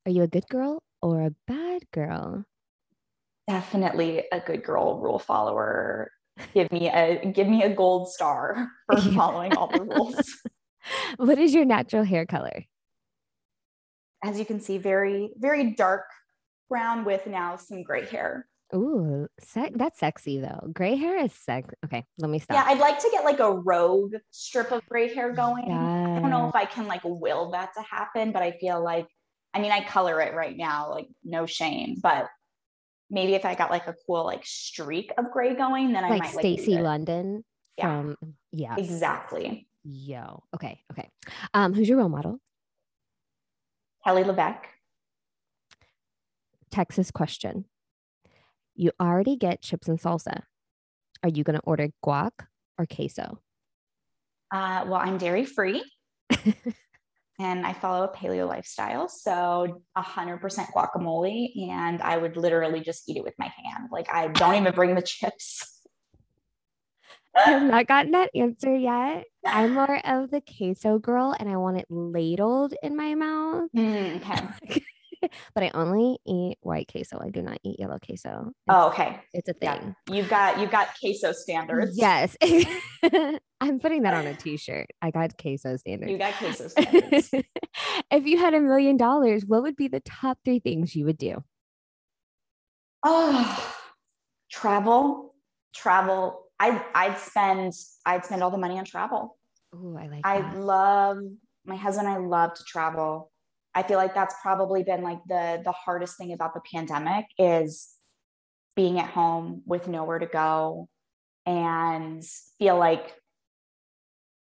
Are 0.07 0.13
you 0.13 0.23
a 0.23 0.29
good 0.29 0.47
girl 0.49 0.83
or 1.03 1.23
a 1.23 1.35
bad 1.47 1.83
girl? 1.93 2.45
Definitely 3.49 4.25
a 4.31 4.41
good 4.41 4.63
girl 4.63 5.01
rule 5.01 5.19
follower. 5.19 6.11
Give 6.53 6.71
me 6.73 6.89
a 6.89 7.31
give 7.33 7.47
me 7.49 7.63
a 7.63 7.73
gold 7.73 8.11
star 8.11 8.69
for 8.87 9.01
following 9.15 9.57
all 9.57 9.69
the 9.69 9.83
rules. 9.83 10.35
what 11.17 11.39
is 11.39 11.55
your 11.55 11.65
natural 11.65 12.05
hair 12.05 12.27
color? 12.27 12.65
As 14.25 14.39
you 14.39 14.47
can 14.47 14.59
see, 14.59 14.79
very, 14.79 15.31
very 15.37 15.73
dark 15.73 16.07
brown 16.71 17.05
with 17.05 17.27
now 17.27 17.57
some 17.57 17.83
gray 17.83 18.07
hair. 18.07 18.47
Ooh, 18.75 19.29
se- 19.39 19.73
that's 19.75 20.01
sexy 20.01 20.41
though. 20.41 20.69
Gray 20.73 20.97
hair 20.97 21.23
is 21.23 21.33
sex. 21.33 21.73
Okay, 21.85 22.05
let 22.19 22.31
me 22.31 22.39
stop. 22.39 22.57
Yeah, 22.57 22.65
I'd 22.67 22.81
like 22.81 22.99
to 23.01 23.09
get 23.13 23.25
like 23.25 23.39
a 23.41 23.53
rogue 23.53 24.15
strip 24.31 24.73
of 24.73 24.85
gray 24.89 25.15
hair 25.15 25.33
going. 25.33 25.71
I 25.71 26.21
don't 26.21 26.31
know 26.31 26.49
if 26.49 26.55
I 26.55 26.65
can 26.65 26.87
like 26.87 27.03
will 27.05 27.51
that 27.51 27.75
to 27.77 27.83
happen, 27.83 28.33
but 28.33 28.43
I 28.43 28.53
feel 28.53 28.83
like, 28.83 29.07
I 29.53 29.61
mean, 29.61 29.71
I 29.71 29.85
color 29.85 30.21
it 30.23 30.35
right 30.35 30.57
now, 30.57 30.91
like 30.91 31.07
no 31.23 31.45
shame, 31.45 31.97
but 32.03 32.27
maybe 33.11 33.35
if 33.35 33.45
I 33.45 33.55
got 33.55 33.71
like 33.71 33.87
a 33.87 33.95
cool 34.07 34.25
like 34.25 34.45
streak 34.47 35.13
of 35.19 35.31
gray 35.31 35.55
going, 35.55 35.93
then 35.93 36.03
I 36.03 36.09
might 36.09 36.21
like 36.23 36.35
might 36.35 36.41
Stacy 36.41 36.75
like 36.77 36.83
London 36.83 37.45
Yeah. 37.77 37.85
from 38.01 38.17
yeah. 38.51 38.77
exactly 38.79 39.69
Yo. 39.85 40.43
Okay. 40.55 40.81
Okay. 40.93 41.11
Um, 41.53 41.75
who's 41.75 41.87
your 41.89 41.99
role 41.99 42.09
model? 42.09 42.41
Kelly 44.05 44.23
LeVeque. 44.23 44.67
Texas 46.71 47.11
question. 47.11 47.65
You 48.75 48.91
already 49.01 49.37
get 49.37 49.63
chips 49.63 49.89
and 49.89 49.99
salsa. 49.99 50.43
Are 51.23 51.29
you 51.29 51.43
gonna 51.43 51.61
order 51.65 51.89
guac 52.05 52.33
or 52.79 52.87
queso? 52.87 53.39
Uh, 54.51 54.85
well, 54.87 55.01
I'm 55.01 55.17
dairy 55.17 55.45
free. 55.45 55.83
and 57.39 57.67
I 57.67 57.73
follow 57.73 58.05
a 58.05 58.15
paleo 58.15 58.47
lifestyle. 58.47 59.09
So 59.09 59.83
100% 59.97 60.41
guacamole. 60.75 61.71
And 61.71 62.03
I 62.03 62.19
would 62.19 62.37
literally 62.37 62.81
just 62.81 63.09
eat 63.09 63.17
it 63.17 63.25
with 63.25 63.35
my 63.39 63.47
hand. 63.47 63.89
Like 63.91 64.09
I 64.13 64.29
don't 64.29 64.57
even 64.57 64.75
bring 64.75 64.95
the 64.95 65.03
chips. 65.03 65.74
I 67.47 67.51
have 67.51 67.63
not 67.63 67.87
gotten 67.87 68.13
that 68.13 68.31
answer 68.35 68.75
yet. 68.75 69.25
I'm 69.47 69.75
more 69.75 70.01
of 70.07 70.31
the 70.31 70.41
queso 70.41 70.99
girl 70.99 71.35
and 71.39 71.49
I 71.49 71.57
want 71.57 71.79
it 71.79 71.87
ladled 71.91 72.75
in 72.83 72.97
my 72.97 73.15
mouth. 73.15 73.69
Mm, 73.77 74.17
okay. 74.17 74.83
but 75.55 75.65
I 75.65 75.71
only 75.75 76.19
eat 76.27 76.59
white 76.61 76.87
queso. 76.91 77.19
I 77.21 77.31
do 77.31 77.43
not 77.43 77.59
eat 77.65 77.81
yellow 77.81 77.99
queso. 77.99 78.47
It's, 78.49 78.57
Oh, 78.69 78.89
okay. 78.89 79.21
it's 79.33 79.49
a 79.49 79.55
Yeah. 79.61 79.79
thing. 79.79 79.97
You've 80.11 80.29
got 80.29 80.61
you've 80.61 80.71
got 80.71 80.89
queso 81.01 81.33
standards. 81.33 81.97
Yes. 81.99 82.37
I'm 83.61 83.81
putting 83.81 84.03
that 84.03 84.15
on 84.15 84.27
a 84.27 84.35
t-shirt. 84.35 84.89
I 85.01 85.11
got 85.11 85.37
queso 85.39 85.77
standards. 85.77 86.13
You 86.13 86.19
got 86.19 86.35
queso 86.35 86.69
standards. 86.69 87.31
if 88.11 88.27
you 88.27 88.39
had 88.39 88.55
a 88.55 88.61
million 88.61 88.97
dollars, 88.97 89.45
what 89.47 89.63
would 89.63 89.77
be 89.77 89.89
the 89.89 90.01
top 90.01 90.39
three 90.45 90.59
things 90.61 90.95
you 90.95 91.05
would 91.07 91.19
do? 91.19 91.43
oh, 93.07 93.75
travel, 94.51 95.35
travel. 95.75 96.44
I 96.65 96.85
I'd 96.95 97.19
spend 97.19 97.73
I'd 98.07 98.25
spend 98.25 98.43
all 98.43 98.51
the 98.51 98.59
money 98.59 98.79
on 98.79 98.85
travel. 98.85 99.37
Oh, 99.75 99.97
I 99.99 100.07
like 100.07 100.21
I 100.25 100.41
that. 100.41 100.59
love 100.59 101.19
my 101.67 101.77
husband. 101.77 102.09
and 102.09 102.17
I 102.17 102.19
love 102.27 102.55
to 102.55 102.65
travel. 102.65 103.31
I 103.75 103.83
feel 103.83 103.99
like 103.99 104.15
that's 104.15 104.35
probably 104.41 104.83
been 104.83 105.03
like 105.03 105.19
the 105.27 105.61
the 105.65 105.73
hardest 105.73 106.17
thing 106.17 106.33
about 106.33 106.55
the 106.55 106.61
pandemic 106.73 107.27
is 107.39 107.91
being 108.77 108.99
at 108.99 109.11
home 109.11 109.63
with 109.67 109.89
nowhere 109.89 110.19
to 110.19 110.27
go 110.27 110.89
and 111.47 112.25
feel 112.59 112.79
like 112.79 113.15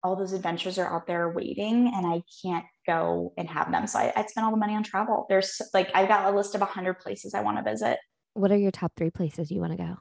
all 0.04 0.16
those 0.16 0.32
adventures 0.32 0.78
are 0.78 0.92
out 0.94 1.06
there 1.06 1.28
waiting 1.30 1.92
and 1.94 2.06
I 2.06 2.22
can't 2.42 2.64
go 2.86 3.32
and 3.36 3.48
have 3.48 3.70
them. 3.70 3.86
So 3.86 3.98
I, 4.00 4.12
I'd 4.16 4.30
spend 4.30 4.44
all 4.44 4.50
the 4.50 4.56
money 4.56 4.74
on 4.74 4.82
travel. 4.82 5.26
There's 5.28 5.60
like 5.74 5.90
I've 5.94 6.08
got 6.08 6.32
a 6.32 6.36
list 6.36 6.54
of 6.54 6.60
100 6.60 6.98
places 7.00 7.34
I 7.34 7.40
want 7.40 7.58
to 7.58 7.64
visit. 7.68 7.98
What 8.34 8.52
are 8.52 8.56
your 8.56 8.70
top 8.70 8.92
three 8.96 9.10
places 9.10 9.50
you 9.50 9.60
want 9.60 9.72
to 9.72 9.78
go? 9.78 9.96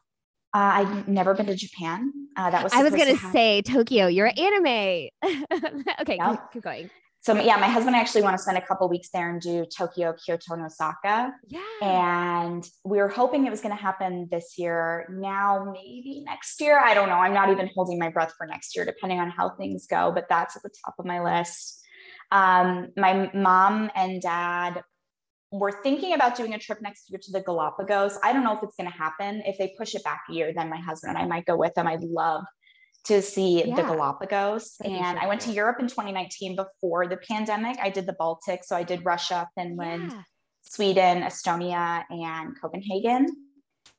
Uh, 0.54 0.84
I've 0.84 1.08
never 1.08 1.34
been 1.34 1.46
to 1.46 1.56
Japan. 1.56 2.12
Uh, 2.36 2.50
that 2.50 2.64
was 2.64 2.74
I 2.74 2.84
was 2.84 2.92
gonna 2.92 3.14
to 3.14 3.32
say 3.32 3.62
Tokyo. 3.62 4.08
You're 4.08 4.28
an 4.28 4.38
anime. 4.38 5.10
okay, 6.02 6.16
Yeah. 6.18 6.32
keep, 6.32 6.40
keep 6.54 6.64
going. 6.64 6.90
So 7.24 7.40
yeah, 7.40 7.56
my 7.58 7.68
husband 7.68 7.90
and 7.90 7.98
I 7.98 8.00
actually 8.00 8.24
want 8.24 8.36
to 8.36 8.42
spend 8.42 8.58
a 8.58 8.66
couple 8.66 8.90
weeks 8.90 9.10
there 9.14 9.30
and 9.30 9.40
do 9.40 9.64
Tokyo, 9.66 10.14
Kyoto, 10.14 10.56
and 10.56 10.64
Osaka. 10.64 11.32
Yeah. 11.48 11.62
and 11.82 12.68
we 12.84 12.98
were 12.98 13.10
hoping 13.10 13.46
it 13.46 13.52
was 13.52 13.62
going 13.62 13.76
to 13.76 13.82
happen 13.82 14.28
this 14.32 14.56
year. 14.58 15.06
Now, 15.08 15.72
maybe 15.72 16.24
next 16.26 16.60
year. 16.60 16.80
I 16.80 16.96
don't 16.96 17.10
know. 17.10 17.16
I'm 17.16 17.34
not 17.34 17.52
even 17.52 17.70
holding 17.76 18.00
my 18.00 18.10
breath 18.10 18.34
for 18.36 18.48
next 18.48 18.76
year, 18.76 18.86
depending 18.86 19.20
on 19.20 19.30
how 19.30 19.50
things 19.52 19.86
go, 19.86 20.12
but 20.12 20.26
that's 20.30 20.56
at 20.56 20.64
the 20.64 20.72
top 20.84 20.96
of 20.98 21.06
my 21.06 21.22
list. 21.22 21.86
Um, 22.32 22.90
my 22.98 23.30
mom 23.36 23.92
and 23.96 24.20
dad 24.20 24.82
were 25.52 25.72
thinking 25.84 26.14
about 26.14 26.36
doing 26.36 26.54
a 26.54 26.60
trip 26.60 26.82
next 26.82 27.10
year 27.10 27.20
to 27.22 27.32
the 27.32 27.42
Galapagos. 27.42 28.18
I 28.24 28.32
don't 28.32 28.44
know 28.44 28.56
if 28.56 28.64
it's 28.64 28.76
going 28.76 28.90
to 28.90 28.98
happen. 28.98 29.44
If 29.46 29.58
they 29.58 29.74
push 29.78 29.96
it 29.96 30.04
back 30.04 30.24
a 30.30 30.34
year, 30.34 30.54
then 30.56 30.70
my 30.70 30.78
husband 30.78 31.16
and 31.16 31.24
I 31.24 31.28
might 31.28 31.46
go 31.46 31.58
with 31.58 31.74
them. 31.74 31.88
I'd 31.88 32.04
love 32.04 32.44
to 33.06 33.22
see 33.22 33.64
the 33.64 33.84
Galapagos. 33.84 34.78
That'd 34.80 34.96
And 34.96 35.20
I 35.20 35.28
went 35.28 35.42
to. 35.42 35.52
Europe 35.52 35.78
in 35.80 35.88
2019 35.88 36.56
before 36.56 37.08
the 37.08 37.18
pandemic. 37.18 37.78
I 37.82 37.90
did 37.90 38.06
the 38.06 38.14
Baltic. 38.14 38.64
So 38.64 38.76
I 38.76 38.84
did 38.84 39.04
Russia, 39.04 39.50
Finland, 39.56 40.12
Yeah. 40.14 40.24
Sweden, 40.62 41.24
Estonia, 41.24 42.06
and 42.10 42.56
Copenhagen. 42.62 43.28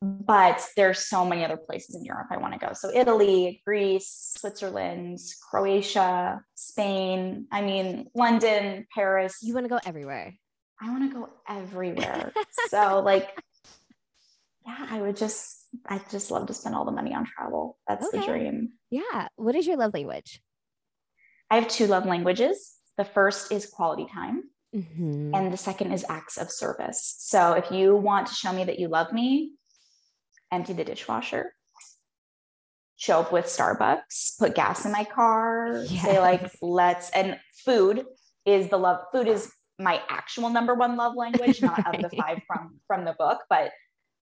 But 0.01 0.65
there's 0.75 1.07
so 1.07 1.23
many 1.23 1.45
other 1.45 1.57
places 1.57 1.95
in 1.95 2.03
Europe 2.03 2.27
I 2.31 2.37
want 2.37 2.53
to 2.53 2.59
go. 2.59 2.73
So 2.73 2.89
Italy, 2.93 3.61
Greece, 3.65 4.33
Switzerland, 4.37 5.19
Croatia, 5.49 6.41
Spain. 6.55 7.45
I 7.51 7.61
mean, 7.61 8.07
London, 8.15 8.87
Paris. 8.93 9.37
You 9.41 9.53
want 9.53 9.65
to 9.65 9.69
go 9.69 9.79
everywhere. 9.85 10.33
I 10.81 10.89
want 10.91 11.11
to 11.11 11.17
go 11.19 11.29
everywhere. 11.47 12.33
so 12.69 13.01
like, 13.01 13.29
yeah, 14.65 14.87
I 14.89 15.01
would 15.01 15.17
just, 15.17 15.65
I 15.87 16.01
just 16.11 16.31
love 16.31 16.47
to 16.47 16.53
spend 16.53 16.75
all 16.75 16.85
the 16.85 16.91
money 16.91 17.13
on 17.13 17.25
travel. 17.25 17.77
That's 17.87 18.09
the 18.11 18.19
dream. 18.21 18.73
Yeah. 18.89 19.27
What 19.35 19.55
is 19.55 19.67
your 19.67 19.77
love 19.77 19.93
language? 19.93 20.41
I 21.49 21.55
have 21.59 21.67
two 21.67 21.87
love 21.87 22.05
languages. 22.05 22.75
The 22.97 23.05
first 23.05 23.51
is 23.51 23.65
quality 23.69 24.07
time. 24.11 24.43
Mhm. 24.75 25.29
and 25.35 25.53
the 25.53 25.57
second 25.57 25.91
is 25.91 26.03
acts 26.09 26.35
of 26.35 26.49
service. 26.49 27.13
So 27.19 27.51
if 27.53 27.69
you 27.69 27.95
want 27.95 28.25
to 28.27 28.33
show 28.33 28.51
me 28.51 28.63
that 28.63 28.79
you 28.79 28.87
love 28.87 29.13
me, 29.13 29.51
empty 30.51 30.73
the 30.73 30.83
dishwasher, 30.83 31.53
show 32.95 33.19
up 33.19 33.31
with 33.31 33.45
Starbucks, 33.45 34.39
put 34.39 34.55
gas 34.55 34.83
in 34.85 34.91
my 34.91 35.03
car, 35.03 35.85
say 35.85 36.19
like 36.19 36.51
let's 36.63 37.11
and 37.11 37.37
food 37.63 38.03
is 38.47 38.69
the 38.69 38.77
love 38.77 39.01
food 39.11 39.27
is 39.27 39.51
my 39.79 40.01
actual 40.09 40.49
number 40.49 40.73
one 40.75 40.95
love 40.97 41.15
language, 41.15 41.61
not 41.61 41.79
of 41.95 42.01
the 42.01 42.09
five 42.17 42.39
from 42.47 42.79
from 42.87 43.05
the 43.05 43.13
book, 43.17 43.41
but 43.49 43.71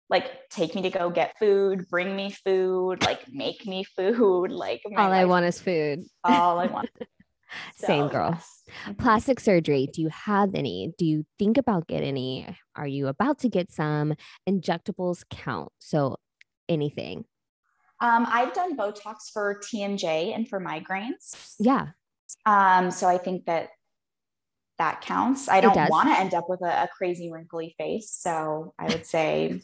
like 0.09 0.48
take 0.51 0.74
me 0.74 0.82
to 0.82 0.90
go 0.90 1.11
get 1.11 1.38
food, 1.38 1.86
bring 1.88 2.16
me 2.16 2.30
food, 2.30 3.03
like 3.05 3.20
make 3.32 3.64
me 3.66 3.84
food, 3.84 4.51
like 4.51 4.82
All 4.96 5.12
I 5.12 5.24
want 5.24 5.46
is 5.46 5.61
food. 5.61 6.05
all 6.24 6.59
I 6.59 6.66
want. 6.66 6.90
Same 7.76 8.09
girl. 8.09 8.30
yes. 8.34 8.62
Mhm. 8.86 8.98
Plastic 8.98 9.40
surgery. 9.40 9.88
Do 9.92 10.01
you 10.03 10.09
have 10.11 10.55
any? 10.55 10.92
Do 10.98 11.05
you 11.05 11.24
think 11.38 11.59
about 11.59 11.88
getting 11.88 12.09
any? 12.11 12.57
Are 12.76 12.86
you 12.86 13.09
about 13.09 13.40
to 13.40 13.48
get 13.48 13.72
some? 13.72 14.14
Injectables 14.48 15.24
count. 15.30 15.72
So 15.80 16.16
anything. 16.68 17.24
Um, 18.01 18.26
I've 18.30 18.53
done 18.55 18.76
Botox 18.76 19.30
for 19.32 19.61
TMJ 19.61 20.32
and 20.34 20.48
for 20.48 20.61
migraines. 20.61 21.55
Yeah. 21.59 21.88
Um, 22.46 22.90
so 22.92 23.09
I 23.09 23.18
think 23.18 23.46
that 23.46 23.70
that 24.81 25.03
counts. 25.03 25.47
I 25.49 25.61
don't 25.61 25.91
want 25.91 26.09
to 26.09 26.18
end 26.18 26.33
up 26.33 26.49
with 26.49 26.62
a, 26.62 26.85
a 26.85 26.89
crazy 26.97 27.31
wrinkly 27.31 27.74
face. 27.76 28.11
So 28.11 28.72
I 28.78 28.87
would 28.87 29.05
say, 29.05 29.61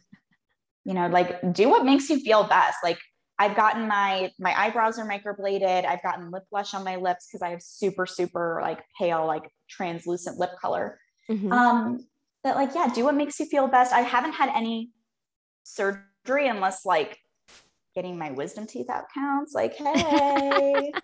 you 0.84 0.94
know, 0.94 1.08
like 1.08 1.54
do 1.54 1.70
what 1.70 1.86
makes 1.86 2.10
you 2.10 2.20
feel 2.20 2.44
best. 2.44 2.76
Like 2.84 2.98
I've 3.38 3.56
gotten 3.56 3.88
my 3.88 4.30
my 4.38 4.54
eyebrows 4.58 4.98
are 4.98 5.08
microbladed. 5.08 5.86
I've 5.86 6.02
gotten 6.02 6.30
lip 6.30 6.44
blush 6.50 6.74
on 6.74 6.84
my 6.84 6.96
lips 6.96 7.26
because 7.26 7.40
I 7.40 7.48
have 7.50 7.62
super 7.62 8.04
super 8.04 8.60
like 8.62 8.84
pale 8.98 9.26
like 9.26 9.50
translucent 9.70 10.38
lip 10.38 10.50
color. 10.60 11.00
Mhm. 11.30 11.50
Um, 11.50 12.06
but 12.44 12.54
like 12.54 12.74
yeah, 12.74 12.88
do 12.94 13.04
what 13.04 13.14
makes 13.14 13.40
you 13.40 13.46
feel 13.46 13.68
best. 13.68 13.94
I 13.94 14.00
haven't 14.00 14.32
had 14.34 14.50
any 14.54 14.90
surgery 15.64 16.46
unless 16.46 16.84
like 16.84 17.18
getting 17.94 18.18
my 18.18 18.32
wisdom 18.32 18.66
teeth 18.66 18.90
out 18.90 19.04
counts. 19.14 19.54
Like 19.54 19.74
hey. 19.76 20.92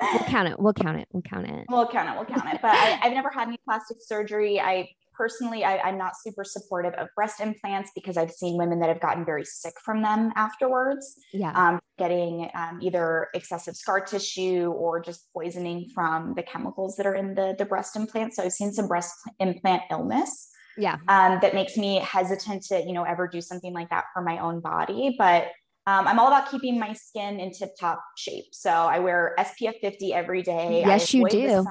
we'll 0.00 0.24
count 0.24 0.48
it. 0.48 0.58
We'll 0.58 0.72
count 0.72 0.98
it. 0.98 1.08
We'll 1.12 1.22
count 1.22 1.46
it. 1.48 1.66
We'll 1.68 1.88
count 1.88 2.08
it. 2.08 2.14
We'll 2.16 2.24
count 2.38 2.54
it. 2.54 2.60
But 2.62 2.74
I, 2.74 3.00
I've 3.02 3.12
never 3.12 3.30
had 3.30 3.48
any 3.48 3.58
plastic 3.64 3.98
surgery. 4.00 4.60
I 4.60 4.88
personally, 5.18 5.64
I, 5.64 5.78
I'm 5.78 5.98
not 5.98 6.12
super 6.16 6.44
supportive 6.44 6.94
of 6.94 7.08
breast 7.16 7.40
implants 7.40 7.90
because 7.94 8.16
I've 8.16 8.30
seen 8.30 8.56
women 8.56 8.78
that 8.78 8.88
have 8.88 9.00
gotten 9.00 9.24
very 9.24 9.44
sick 9.44 9.74
from 9.84 10.00
them 10.00 10.32
afterwards, 10.36 11.16
Yeah. 11.32 11.50
um, 11.54 11.80
getting 11.98 12.48
um, 12.54 12.78
either 12.80 13.26
excessive 13.34 13.74
scar 13.74 14.00
tissue 14.00 14.72
or 14.76 15.00
just 15.00 15.32
poisoning 15.32 15.90
from 15.92 16.34
the 16.36 16.44
chemicals 16.44 16.94
that 16.96 17.06
are 17.06 17.16
in 17.16 17.34
the, 17.34 17.56
the 17.58 17.64
breast 17.64 17.96
implant. 17.96 18.34
So 18.34 18.44
I've 18.44 18.52
seen 18.52 18.72
some 18.72 18.86
breast 18.86 19.12
implant 19.40 19.82
illness 19.90 20.50
yeah. 20.76 20.98
um, 21.08 21.40
that 21.42 21.52
makes 21.52 21.76
me 21.76 21.96
hesitant 21.98 22.62
to, 22.66 22.80
you 22.80 22.92
know, 22.92 23.02
ever 23.02 23.26
do 23.26 23.40
something 23.40 23.72
like 23.74 23.90
that 23.90 24.04
for 24.14 24.22
my 24.22 24.38
own 24.38 24.60
body. 24.60 25.16
But 25.18 25.48
um, 25.88 26.06
I'm 26.06 26.18
all 26.18 26.26
about 26.26 26.50
keeping 26.50 26.78
my 26.78 26.92
skin 26.92 27.40
in 27.40 27.50
tip 27.50 27.70
top 27.80 28.04
shape. 28.14 28.44
So 28.52 28.70
I 28.70 28.98
wear 28.98 29.34
SPF 29.38 29.80
50 29.80 30.12
every 30.12 30.42
day. 30.42 30.82
Yes, 30.84 31.14
you 31.14 31.26
do. 31.28 31.64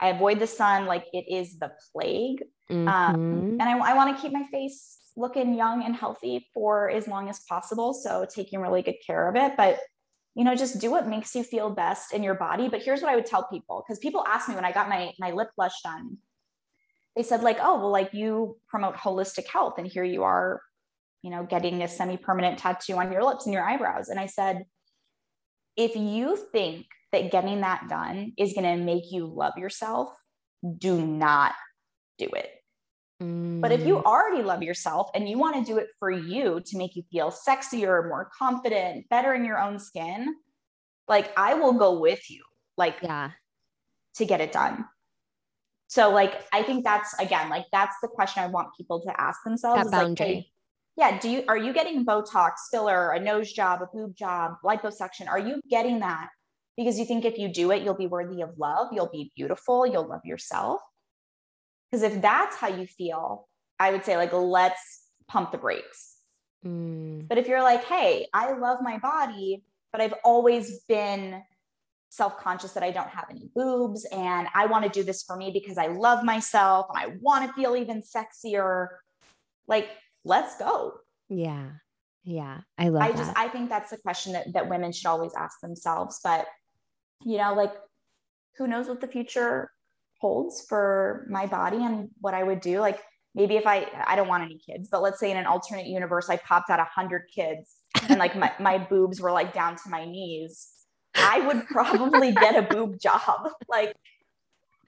I 0.00 0.08
avoid 0.08 0.38
the 0.38 0.46
sun 0.46 0.86
like 0.86 1.04
it 1.12 1.26
is 1.28 1.58
the 1.58 1.70
plague. 1.92 2.42
Mhm. 2.70 2.88
Um, 2.88 3.58
and 3.60 3.62
I, 3.62 3.76
I 3.90 3.94
want 3.94 4.16
to 4.16 4.22
keep 4.22 4.32
my 4.32 4.46
face 4.50 4.96
looking 5.18 5.54
young 5.54 5.84
and 5.84 5.94
healthy 5.94 6.48
for 6.54 6.88
as 6.88 7.06
long 7.06 7.28
as 7.28 7.40
possible. 7.40 7.92
So 7.92 8.24
taking 8.34 8.58
really 8.58 8.80
good 8.80 8.96
care 9.06 9.28
of 9.28 9.36
it. 9.36 9.52
But 9.58 9.78
you 10.34 10.44
know, 10.44 10.54
just 10.54 10.80
do 10.80 10.90
what 10.90 11.06
makes 11.06 11.34
you 11.34 11.42
feel 11.44 11.68
best 11.68 12.14
in 12.14 12.22
your 12.22 12.34
body. 12.34 12.70
But 12.70 12.82
here's 12.82 13.02
what 13.02 13.12
I 13.12 13.16
would 13.16 13.26
tell 13.26 13.46
people 13.48 13.84
because 13.86 13.98
people 13.98 14.24
ask 14.26 14.48
me 14.48 14.54
when 14.54 14.64
I 14.64 14.72
got 14.72 14.88
my 14.88 15.12
my 15.18 15.32
lip 15.32 15.50
blush 15.56 15.78
done, 15.84 16.16
they 17.14 17.22
said 17.22 17.42
like, 17.42 17.58
oh, 17.60 17.78
well, 17.80 17.90
like 17.90 18.14
you 18.14 18.56
promote 18.66 18.94
holistic 18.94 19.46
health, 19.46 19.74
and 19.76 19.86
here 19.86 20.04
you 20.04 20.22
are, 20.22 20.62
you 21.22 21.30
know, 21.30 21.44
getting 21.44 21.82
a 21.82 21.88
semi-permanent 21.88 22.58
tattoo 22.58 22.96
on 22.98 23.12
your 23.12 23.24
lips 23.24 23.46
and 23.46 23.54
your 23.54 23.64
eyebrows. 23.64 24.08
And 24.08 24.18
I 24.18 24.26
said, 24.26 24.64
if 25.76 25.96
you 25.96 26.36
think 26.52 26.86
that 27.12 27.30
getting 27.30 27.60
that 27.60 27.88
done 27.88 28.32
is 28.36 28.52
going 28.52 28.78
to 28.78 28.84
make 28.84 29.10
you 29.10 29.26
love 29.26 29.56
yourself, 29.56 30.08
do 30.78 31.04
not 31.04 31.54
do 32.18 32.26
it. 32.26 32.50
But 33.62 33.72
if 33.72 33.86
you 33.86 33.98
Mm, 33.98 34.04
already 34.04 34.42
love 34.42 34.62
yourself 34.62 35.10
and 35.14 35.28
you 35.28 35.38
want 35.38 35.54
to 35.56 35.72
do 35.72 35.78
it 35.78 35.88
for 35.98 36.10
you 36.10 36.60
to 36.66 36.78
make 36.78 36.96
you 36.96 37.04
feel 37.12 37.30
sexier, 37.30 38.08
more 38.08 38.28
confident, 38.36 39.08
better 39.08 39.34
in 39.34 39.44
your 39.44 39.60
own 39.60 39.78
skin, 39.78 40.34
like 41.08 41.32
I 41.36 41.54
will 41.54 41.74
go 41.74 42.00
with 42.00 42.28
you, 42.28 42.42
like 42.76 42.96
yeah. 43.00 43.30
to 44.16 44.24
get 44.24 44.40
it 44.40 44.52
done. 44.52 44.84
So, 45.88 46.10
like, 46.10 46.42
I 46.52 46.62
think 46.62 46.84
that's 46.84 47.12
again, 47.20 47.50
like, 47.50 47.66
that's 47.70 47.96
the 48.02 48.08
question 48.08 48.42
I 48.42 48.46
want 48.46 48.68
people 48.76 49.00
to 49.02 49.20
ask 49.20 49.42
themselves 49.44 49.84
That 49.84 49.86
is 49.86 49.92
like, 49.92 50.08
boundary. 50.08 50.26
hey, 50.26 50.51
yeah, 50.96 51.18
do 51.18 51.28
you 51.30 51.44
are 51.48 51.56
you 51.56 51.72
getting 51.72 52.04
Botox, 52.04 52.52
filler, 52.70 53.12
a 53.12 53.20
nose 53.20 53.52
job, 53.52 53.80
a 53.82 53.86
boob 53.86 54.14
job, 54.14 54.54
liposuction? 54.64 55.28
Are 55.28 55.38
you 55.38 55.60
getting 55.68 56.00
that 56.00 56.28
because 56.76 56.98
you 56.98 57.04
think 57.04 57.24
if 57.24 57.38
you 57.38 57.48
do 57.48 57.70
it, 57.70 57.82
you'll 57.82 57.94
be 57.94 58.06
worthy 58.06 58.42
of 58.42 58.58
love, 58.58 58.88
you'll 58.92 59.10
be 59.10 59.32
beautiful, 59.36 59.86
you'll 59.86 60.06
love 60.08 60.24
yourself? 60.24 60.80
Because 61.90 62.02
if 62.02 62.20
that's 62.22 62.56
how 62.56 62.68
you 62.68 62.86
feel, 62.86 63.48
I 63.78 63.90
would 63.92 64.04
say, 64.04 64.16
like, 64.16 64.32
let's 64.32 65.02
pump 65.28 65.52
the 65.52 65.58
brakes. 65.58 66.16
Mm, 66.64 67.28
But 67.28 67.38
if 67.38 67.48
you're 67.48 67.62
like, 67.62 67.84
hey, 67.84 68.28
I 68.32 68.52
love 68.52 68.78
my 68.82 68.98
body, 68.98 69.64
but 69.92 70.00
I've 70.00 70.14
always 70.24 70.82
been 70.84 71.42
self 72.10 72.38
conscious 72.38 72.72
that 72.72 72.82
I 72.82 72.90
don't 72.90 73.08
have 73.08 73.26
any 73.30 73.50
boobs 73.54 74.04
and 74.12 74.46
I 74.54 74.66
want 74.66 74.84
to 74.84 74.90
do 74.90 75.02
this 75.02 75.22
for 75.22 75.34
me 75.36 75.50
because 75.50 75.78
I 75.78 75.86
love 75.86 76.24
myself 76.24 76.86
and 76.90 76.98
I 76.98 77.16
want 77.20 77.46
to 77.46 77.52
feel 77.54 77.74
even 77.76 78.02
sexier, 78.02 78.88
like, 79.66 79.88
let's 80.24 80.56
go. 80.56 80.94
yeah. 81.28 81.70
Yeah. 82.24 82.60
I 82.78 82.88
love 82.88 83.02
I 83.02 83.10
that. 83.10 83.18
just, 83.18 83.32
I 83.36 83.48
think 83.48 83.68
that's 83.68 83.90
the 83.90 83.96
question 83.96 84.32
that, 84.34 84.52
that 84.52 84.68
women 84.68 84.92
should 84.92 85.06
always 85.06 85.34
ask 85.34 85.60
themselves. 85.60 86.20
But, 86.22 86.46
you 87.24 87.36
know, 87.36 87.54
like, 87.54 87.72
who 88.56 88.68
knows 88.68 88.86
what 88.86 89.00
the 89.00 89.08
future 89.08 89.72
holds 90.20 90.64
for 90.68 91.26
my 91.28 91.46
body 91.46 91.78
and 91.78 92.10
what 92.20 92.34
I 92.34 92.44
would 92.44 92.60
do? 92.60 92.78
Like, 92.78 93.00
maybe 93.34 93.56
if 93.56 93.66
I, 93.66 93.88
I 94.06 94.14
don't 94.14 94.28
want 94.28 94.44
any 94.44 94.58
kids, 94.58 94.88
but 94.88 95.02
let's 95.02 95.18
say 95.18 95.32
in 95.32 95.36
an 95.36 95.46
alternate 95.46 95.86
universe, 95.86 96.30
I 96.30 96.36
popped 96.36 96.70
out 96.70 96.78
a 96.78 96.84
hundred 96.84 97.24
kids 97.34 97.74
and 98.08 98.18
like 98.18 98.36
my, 98.36 98.52
my 98.60 98.78
boobs 98.90 99.20
were 99.20 99.32
like 99.32 99.52
down 99.52 99.74
to 99.74 99.88
my 99.88 100.04
knees. 100.04 100.68
I 101.16 101.40
would 101.40 101.66
probably 101.66 102.32
get 102.32 102.56
a 102.56 102.62
boob 102.62 103.00
job. 103.00 103.50
Like, 103.68 103.96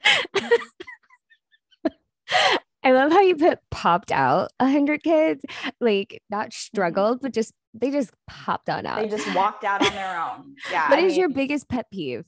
I 2.85 2.93
love 2.93 3.12
how 3.12 3.20
you 3.20 3.35
put 3.35 3.59
popped 3.70 4.12
out 4.12 4.51
a 4.61 4.70
hundred 4.70 5.03
kids, 5.03 5.45
like 5.80 6.22
not 6.30 6.53
struggled, 6.53 7.20
but 7.22 7.32
just 7.32 7.53
they 7.72 7.91
just 7.91 8.12
popped 8.26 8.68
on 8.68 8.87
out. 8.87 9.01
they 9.01 9.09
just 9.09 9.35
walked 9.35 9.64
out 9.64 9.85
on 9.85 9.93
their 9.93 10.20
own. 10.20 10.55
Yeah. 10.70 10.91
What 10.91 10.99
I 10.99 11.03
is 11.03 11.16
your 11.16 11.28
biggest 11.28 11.68
pet 11.68 11.87
peeve? 11.91 12.24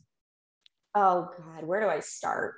Oh 0.95 1.29
God, 1.37 1.65
where 1.65 1.81
do 1.81 1.89
I 1.89 2.01
start? 2.01 2.55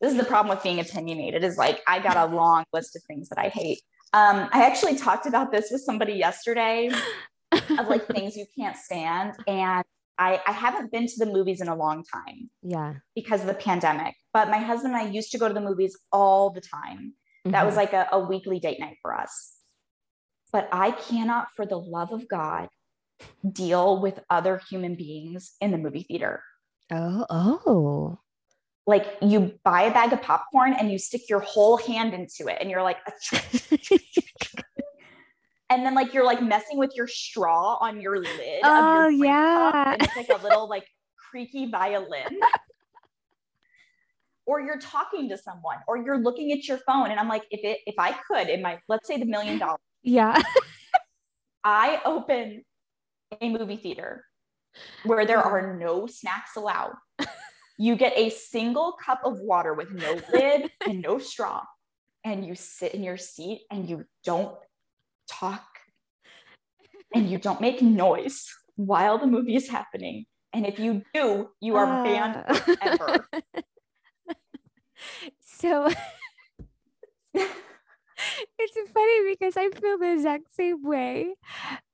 This 0.00 0.12
is 0.12 0.18
the 0.18 0.24
problem 0.24 0.54
with 0.54 0.62
being 0.62 0.80
opinionated 0.80 1.44
is 1.44 1.56
like 1.56 1.82
I 1.86 1.98
got 2.00 2.16
a 2.16 2.34
long 2.34 2.64
list 2.72 2.96
of 2.96 3.02
things 3.04 3.28
that 3.28 3.38
I 3.38 3.48
hate. 3.48 3.80
Um, 4.12 4.48
I 4.52 4.64
actually 4.64 4.96
talked 4.96 5.26
about 5.26 5.52
this 5.52 5.68
with 5.70 5.82
somebody 5.82 6.14
yesterday 6.14 6.90
of 7.52 7.88
like 7.88 8.06
things 8.14 8.36
you 8.36 8.46
can't 8.58 8.76
stand. 8.76 9.34
And 9.46 9.84
I, 10.18 10.40
I 10.46 10.52
haven't 10.52 10.90
been 10.90 11.06
to 11.06 11.18
the 11.18 11.26
movies 11.26 11.60
in 11.60 11.68
a 11.68 11.76
long 11.76 12.02
time 12.02 12.48
yeah. 12.62 12.94
because 13.14 13.42
of 13.42 13.46
the 13.46 13.54
pandemic. 13.54 14.14
But 14.32 14.48
my 14.48 14.58
husband 14.58 14.94
and 14.94 15.02
I 15.02 15.10
used 15.10 15.32
to 15.32 15.38
go 15.38 15.48
to 15.48 15.54
the 15.54 15.60
movies 15.60 15.98
all 16.12 16.50
the 16.50 16.62
time. 16.62 17.12
That 17.52 17.64
was 17.66 17.74
Mhm. 17.74 17.78
like 17.78 17.92
a, 17.92 18.08
a 18.12 18.18
weekly 18.20 18.58
date 18.60 18.80
night 18.80 18.96
for 19.02 19.14
us. 19.14 19.52
But 20.52 20.68
I 20.72 20.90
cannot, 20.92 21.48
for 21.54 21.66
the 21.66 21.76
love 21.78 22.12
of 22.12 22.28
God, 22.28 22.68
deal 23.50 24.00
with 24.00 24.20
other 24.30 24.60
human 24.70 24.94
beings 24.94 25.54
in 25.60 25.70
the 25.70 25.78
movie 25.78 26.02
theater. 26.02 26.42
oh, 26.90 27.26
oh. 27.30 28.18
like 28.86 29.06
you 29.20 29.58
buy 29.64 29.82
a 29.82 29.92
bag 29.92 30.12
of 30.12 30.22
popcorn 30.22 30.72
and 30.72 30.92
you 30.92 30.98
stick 30.98 31.28
your 31.28 31.40
whole 31.40 31.76
hand 31.76 32.14
into 32.14 32.46
it 32.46 32.58
and 32.60 32.70
you're 32.70 32.82
like 32.84 32.98
and 35.70 35.84
then 35.84 35.94
like 35.94 36.14
you're 36.14 36.24
like 36.24 36.40
messing 36.40 36.78
with 36.78 36.92
your 36.94 37.08
straw 37.08 37.76
on 37.80 38.00
your 38.00 38.20
lid 38.20 38.60
Oh, 38.62 39.08
your 39.08 39.26
cup, 39.26 39.74
yeah. 39.74 39.92
and 39.94 40.02
it's 40.02 40.16
like 40.16 40.28
a 40.28 40.40
little 40.42 40.68
like 40.68 40.86
creaky 41.30 41.68
violin 41.68 42.38
or 44.46 44.60
you're 44.60 44.78
talking 44.78 45.28
to 45.28 45.36
someone 45.36 45.78
or 45.88 45.96
you're 45.96 46.18
looking 46.18 46.52
at 46.52 46.66
your 46.68 46.78
phone 46.78 47.10
and 47.10 47.18
i'm 47.20 47.28
like 47.28 47.44
if 47.50 47.60
it 47.64 47.80
if 47.86 47.94
i 47.98 48.12
could 48.28 48.48
in 48.48 48.62
my 48.62 48.78
let's 48.88 49.06
say 49.06 49.18
the 49.18 49.26
million 49.26 49.58
dollars 49.58 49.80
Yeah. 50.02 50.40
i 51.64 52.00
open 52.04 52.64
a 53.40 53.48
movie 53.48 53.76
theater 53.76 54.24
where 55.04 55.24
there 55.26 55.40
are 55.40 55.76
no 55.76 56.06
snacks 56.06 56.56
allowed. 56.56 56.94
You 57.78 57.96
get 57.96 58.12
a 58.16 58.30
single 58.30 58.92
cup 59.04 59.20
of 59.24 59.38
water 59.40 59.74
with 59.74 59.90
no 59.90 60.18
lid 60.32 60.70
and 60.86 61.02
no 61.02 61.18
straw, 61.18 61.62
and 62.24 62.46
you 62.46 62.54
sit 62.54 62.94
in 62.94 63.02
your 63.02 63.16
seat 63.16 63.62
and 63.70 63.88
you 63.88 64.04
don't 64.24 64.56
talk 65.28 65.66
and 67.14 67.28
you 67.28 67.38
don't 67.38 67.60
make 67.60 67.82
noise 67.82 68.46
while 68.76 69.18
the 69.18 69.26
movie 69.26 69.56
is 69.56 69.68
happening. 69.68 70.26
And 70.52 70.66
if 70.66 70.78
you 70.78 71.02
do, 71.12 71.50
you 71.60 71.76
are 71.76 72.02
banned 72.04 72.44
Uh, 72.48 72.54
forever. 72.54 73.28
so 75.40 75.88
it's 78.58 78.90
funny 78.92 79.30
because 79.30 79.56
I 79.56 79.70
feel 79.70 79.98
the 79.98 80.12
exact 80.14 80.54
same 80.54 80.82
way, 80.82 81.34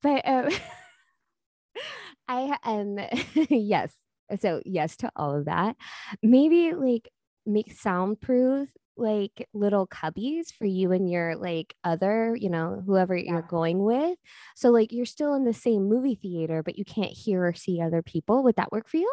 but 0.03 0.27
um, 0.27 0.49
I 2.29 2.57
um 2.65 2.99
yes, 3.51 3.93
so 4.39 4.63
yes 4.65 4.97
to 4.99 5.11
all 5.17 5.37
of 5.37 5.47
that. 5.47 5.77
Maybe 6.23 6.73
like 6.75 7.09
make 7.47 7.73
soundproof 7.73 8.69
like 8.97 9.49
little 9.55 9.87
cubbies 9.87 10.53
for 10.53 10.67
you 10.67 10.93
and 10.93 11.11
your 11.11 11.35
like 11.37 11.75
other, 11.83 12.37
you 12.39 12.51
know, 12.51 12.83
whoever 12.87 13.17
you're 13.17 13.43
going 13.43 13.83
with. 13.83 14.19
So 14.55 14.71
like 14.71 14.93
you're 14.93 15.07
still 15.07 15.35
in 15.35 15.45
the 15.45 15.55
same 15.55 15.89
movie 15.89 16.15
theater, 16.15 16.63
but 16.63 16.77
you 16.79 16.85
can't 16.85 17.11
hear 17.11 17.45
or 17.47 17.55
see 17.55 17.81
other 17.81 18.03
people. 18.03 18.43
Would 18.45 18.57
that 18.57 18.71
work 18.71 18.89
for 18.89 18.99
you? 18.99 19.11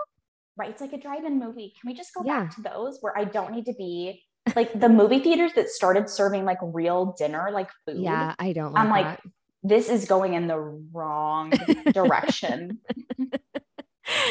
Right? 0.59 0.69
It's 0.69 0.81
like 0.81 0.93
a 0.93 0.99
drive-in 0.99 1.39
movie. 1.39 1.73
Can 1.79 1.89
we 1.89 1.95
just 1.95 2.13
go 2.13 2.21
Yeah. 2.23 2.43
back 2.43 2.55
to 2.57 2.61
those 2.61 2.99
where 3.01 3.17
I 3.17 3.23
don't 3.23 3.51
need 3.53 3.65
to 3.65 3.73
be 3.73 4.21
like 4.55 4.77
the 4.79 4.89
movie 4.89 5.19
theaters 5.19 5.53
that 5.55 5.69
started 5.69 6.09
serving 6.09 6.43
like 6.43 6.57
real 6.61 7.15
dinner, 7.17 7.49
like 7.51 7.69
food? 7.85 8.01
Yeah, 8.03 8.35
I 8.37 8.51
don't 8.53 8.73
like 8.73 8.83
I'm 8.83 8.89
like, 8.89 9.05
that. 9.05 9.19
this 9.63 9.89
is 9.89 10.05
going 10.05 10.33
in 10.33 10.47
the 10.47 10.59
wrong 10.59 11.53
direction. 11.93 12.79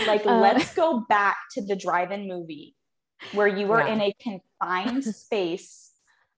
like, 0.06 0.26
Uh, 0.26 0.38
let's 0.40 0.74
go 0.74 1.04
back 1.08 1.36
to 1.52 1.64
the 1.64 1.74
drive-in 1.76 2.28
movie 2.28 2.76
where 3.32 3.48
you 3.48 3.66
were 3.66 3.80
Yeah. 3.80 3.94
in 3.94 4.00
a 4.02 4.12
confined 4.20 5.04
space 5.24 5.92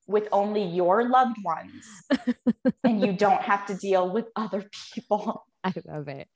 with 0.07 0.29
only 0.33 0.63
your 0.65 1.09
loved 1.09 1.37
ones 1.45 1.85
and 2.85 3.01
you 3.05 3.13
don't 3.13 3.43
have 3.43 3.67
to 3.67 3.75
deal 3.75 4.13
with 4.13 4.27
other 4.37 4.69
people. 4.95 5.47
I 5.65 5.73
love 5.87 6.09
it. 6.09 6.29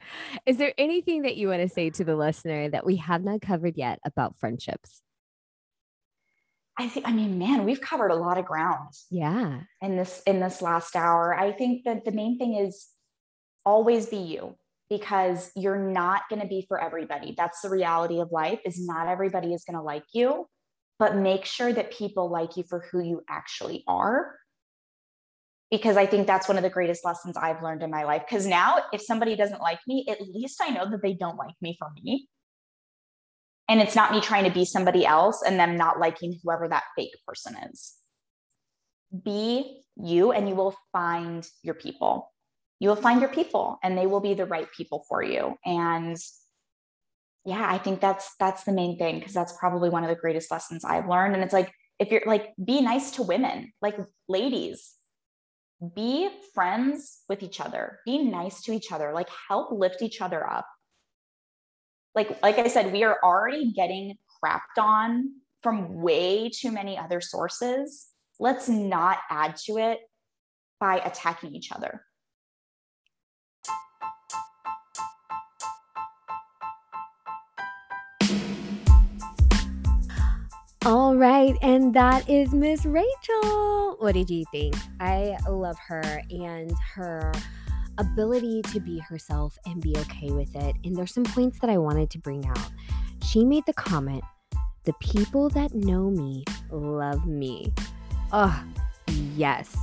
Is 0.47 0.59
there 0.59 0.75
anything 0.77 1.23
that 1.23 1.37
you 1.37 1.49
want 1.49 1.63
to 1.63 1.69
say 1.69 1.91
to 1.91 2.05
the 2.05 2.17
listener 2.17 2.69
that 2.69 2.85
we 2.85 2.97
have 2.97 3.25
not 3.25 3.41
covered 3.41 3.77
yet 3.77 3.99
about 4.05 4.39
friendships? 4.39 5.03
I 6.79 6.89
think 6.89 7.09
I 7.09 7.13
mean, 7.13 7.39
man, 7.39 7.65
we've 7.65 7.81
covered 7.81 8.11
a 8.11 8.17
lot 8.17 8.37
of 8.37 8.45
ground. 8.45 8.91
Yeah. 9.11 9.61
in 9.81 9.97
this 9.97 10.23
in 10.27 10.41
this 10.41 10.61
last 10.61 10.97
hour 10.97 11.35
i 11.35 11.53
think 11.53 11.85
that 11.85 12.05
the 12.05 12.11
main 12.11 12.39
thing 12.39 12.55
is 12.55 12.89
always 13.65 14.07
be 14.07 14.19
you 14.19 14.57
because 14.91 15.51
you're 15.57 15.79
not 15.79 16.23
going 16.29 16.43
to 16.43 16.49
be 16.49 16.65
for 16.69 16.81
everybody 16.81 17.35
that's 17.37 17.61
the 17.63 17.71
reality 17.71 18.21
of 18.21 18.31
life 18.31 18.61
is 18.65 18.85
not 18.87 19.09
everybody 19.09 19.55
is 19.55 19.65
going 19.65 19.77
to 19.77 19.83
like 19.83 20.05
you 20.13 20.47
but 20.99 21.17
make 21.17 21.45
sure 21.45 21.73
that 21.73 21.93
people 21.93 22.31
like 22.31 22.57
you 22.57 22.65
for 22.69 22.85
who 22.91 23.01
you 23.01 23.23
actually 23.29 23.85
are 23.87 24.35
because 25.77 25.97
i 25.97 26.07
think 26.07 26.27
that's 26.27 26.49
one 26.49 26.57
of 26.57 26.63
the 26.63 26.71
greatest 26.71 27.05
lessons 27.05 27.37
i've 27.37 27.63
learned 27.63 27.83
in 27.83 27.91
my 27.91 28.05
life 28.05 28.23
because 28.29 28.47
now 28.47 28.79
if 28.93 29.01
somebody 29.01 29.37
doesn't 29.37 29.61
like 29.61 29.81
me 29.87 30.07
at 30.09 30.21
least 30.21 30.61
i 30.63 30.71
know 30.71 30.89
that 30.89 31.03
they 31.03 31.15
don't 31.15 31.37
like 31.37 31.55
me 31.61 31.77
for 31.79 31.91
me 32.03 32.29
and 33.69 33.81
it's 33.81 33.97
not 33.97 34.13
me 34.13 34.21
trying 34.21 34.45
to 34.45 34.51
be 34.51 34.65
somebody 34.65 35.07
else 35.07 35.43
and 35.47 35.59
them 35.59 35.77
not 35.77 35.99
liking 35.99 36.39
whoever 36.43 36.69
that 36.69 36.85
fake 36.97 37.17
person 37.27 37.57
is 37.71 37.95
be 39.23 39.83
you 39.97 40.33
and 40.33 40.49
you 40.49 40.55
will 40.55 40.75
find 40.93 41.47
your 41.63 41.75
people. 41.75 42.33
You 42.81 42.89
will 42.89 42.97
find 42.97 43.21
your 43.21 43.31
people 43.31 43.79
and 43.83 43.97
they 43.97 44.07
will 44.07 44.21
be 44.21 44.35
the 44.35 44.47
right 44.47 44.69
people 44.77 45.05
for 45.09 45.23
you. 45.23 45.57
And 45.65 46.17
yeah, 47.45 47.67
I 47.69 47.79
think 47.79 48.01
that's 48.01 48.35
that's 48.41 48.65
the 48.65 48.73
main 48.73 48.99
thing 48.99 49.19
because 49.19 49.35
that's 49.35 49.57
probably 49.59 49.91
one 49.91 50.03
of 50.03 50.09
the 50.09 50.17
greatest 50.17 50.51
lessons 50.51 50.85
I've 50.85 51.09
learned. 51.09 51.35
And 51.35 51.45
it's 51.45 51.53
like 51.53 51.73
if 51.99 52.11
you're 52.11 52.23
like 52.27 52.53
be 52.63 52.81
nice 52.81 53.13
to 53.13 53.23
women, 53.23 53.73
like 53.81 53.97
ladies, 54.29 54.93
be 55.95 56.29
friends 56.55 57.23
with 57.29 57.43
each 57.43 57.61
other, 57.61 58.01
be 58.05 58.19
nice 58.19 58.63
to 58.63 58.73
each 58.73 58.93
other, 58.93 59.13
like 59.13 59.29
help 59.49 59.73
lift 59.73 60.03
each 60.03 60.21
other 60.21 60.49
up. 60.49 60.67
Like 62.15 62.41
like 62.43 62.59
I 62.59 62.69
said, 62.69 62.93
we 62.93 63.03
are 63.03 63.19
already 63.23 63.73
getting 63.73 64.17
crapped 64.43 64.79
on 64.79 65.33
from 65.63 66.01
way 66.03 66.51
too 66.51 66.71
many 66.71 66.97
other 66.97 67.21
sources. 67.21 68.07
Let's 68.39 68.69
not 68.69 69.19
add 69.31 69.57
to 69.67 69.79
it 69.79 70.01
by 70.79 70.99
attacking 70.99 71.55
each 71.55 71.73
other. 71.73 72.05
All 80.87 81.17
right, 81.17 81.57
and 81.63 81.95
that 81.95 82.29
is 82.29 82.53
Miss 82.53 82.85
Rachel. 82.85 83.97
What 84.01 84.13
did 84.13 84.29
you 84.29 84.45
think? 84.53 84.77
I 85.01 85.35
love 85.49 85.79
her 85.79 86.23
and 86.29 86.71
her 86.95 87.33
ability 87.97 88.61
to 88.71 88.81
be 88.81 88.99
herself 88.99 89.57
and 89.65 89.81
be 89.81 89.97
okay 89.97 90.31
with 90.31 90.55
it. 90.55 90.77
And 90.85 90.95
there's 90.95 91.15
some 91.15 91.25
points 91.25 91.59
that 91.61 91.71
I 91.71 91.79
wanted 91.79 92.11
to 92.11 92.19
bring 92.19 92.47
out. 92.47 92.71
She 93.27 93.47
made 93.47 93.65
the 93.67 93.73
comment, 93.73 94.25
"The 94.85 94.93
people 95.01 95.49
that 95.51 95.75
know 95.75 96.11
me 96.11 96.45
love 96.71 97.27
me." 97.27 97.73
Oh, 98.31 98.63
yes. 99.09 99.75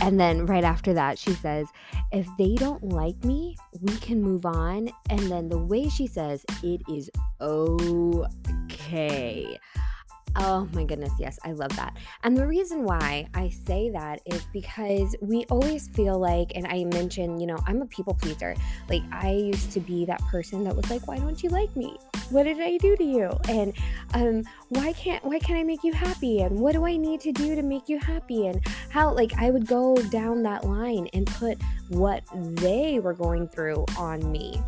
And 0.00 0.18
then 0.18 0.46
right 0.46 0.64
after 0.64 0.92
that, 0.94 1.20
she 1.20 1.34
says, 1.34 1.68
if 2.10 2.26
they 2.36 2.56
don't 2.56 2.88
like 2.88 3.24
me, 3.24 3.56
we 3.80 3.96
can 3.98 4.20
move 4.20 4.44
on. 4.44 4.88
And 5.08 5.20
then 5.30 5.48
the 5.48 5.58
way 5.58 5.88
she 5.88 6.08
says, 6.08 6.44
it 6.64 6.82
is 6.88 7.10
okay. 7.40 9.56
Oh 10.36 10.68
my 10.72 10.84
goodness, 10.84 11.12
yes, 11.18 11.38
I 11.44 11.52
love 11.52 11.74
that. 11.76 11.96
And 12.24 12.36
the 12.36 12.46
reason 12.46 12.84
why 12.84 13.28
I 13.34 13.50
say 13.50 13.90
that 13.90 14.20
is 14.24 14.44
because 14.52 15.14
we 15.20 15.44
always 15.50 15.88
feel 15.88 16.18
like, 16.18 16.52
and 16.54 16.66
I 16.66 16.84
mentioned, 16.84 17.40
you 17.40 17.46
know, 17.46 17.58
I'm 17.66 17.82
a 17.82 17.86
people 17.86 18.14
pleaser. 18.14 18.54
Like, 18.88 19.02
I 19.12 19.32
used 19.32 19.72
to 19.72 19.80
be 19.80 20.04
that 20.06 20.20
person 20.22 20.64
that 20.64 20.74
was 20.74 20.88
like, 20.90 21.06
why 21.06 21.18
don't 21.18 21.42
you 21.42 21.50
like 21.50 21.74
me? 21.76 21.96
What 22.30 22.44
did 22.44 22.60
I 22.60 22.78
do 22.78 22.96
to 22.96 23.04
you? 23.04 23.30
And 23.48 23.74
um, 24.14 24.44
why 24.70 24.94
can't 24.94 25.22
why 25.24 25.38
can't 25.38 25.58
I 25.58 25.64
make 25.64 25.84
you 25.84 25.92
happy? 25.92 26.40
And 26.40 26.58
what 26.58 26.72
do 26.72 26.86
I 26.86 26.96
need 26.96 27.20
to 27.22 27.32
do 27.32 27.54
to 27.54 27.62
make 27.62 27.88
you 27.88 27.98
happy? 27.98 28.46
And 28.46 28.64
how 28.88 29.12
like 29.12 29.34
I 29.36 29.50
would 29.50 29.66
go 29.66 29.96
down 29.96 30.42
that 30.44 30.64
line 30.64 31.08
and 31.12 31.26
put 31.26 31.58
what 31.88 32.22
they 32.32 33.00
were 33.00 33.12
going 33.12 33.48
through 33.48 33.84
on 33.98 34.32
me. 34.32 34.62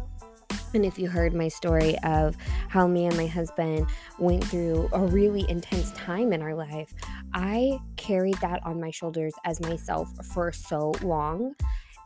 And 0.74 0.84
if 0.84 0.98
you 0.98 1.08
heard 1.08 1.34
my 1.34 1.46
story 1.46 1.96
of 2.00 2.36
how 2.68 2.88
me 2.88 3.06
and 3.06 3.16
my 3.16 3.26
husband 3.26 3.86
went 4.18 4.44
through 4.44 4.88
a 4.92 5.00
really 5.00 5.48
intense 5.48 5.92
time 5.92 6.32
in 6.32 6.42
our 6.42 6.54
life, 6.54 6.92
I 7.32 7.78
carried 7.96 8.34
that 8.38 8.60
on 8.66 8.80
my 8.80 8.90
shoulders 8.90 9.32
as 9.44 9.60
myself 9.60 10.08
for 10.32 10.50
so 10.52 10.92
long. 11.02 11.54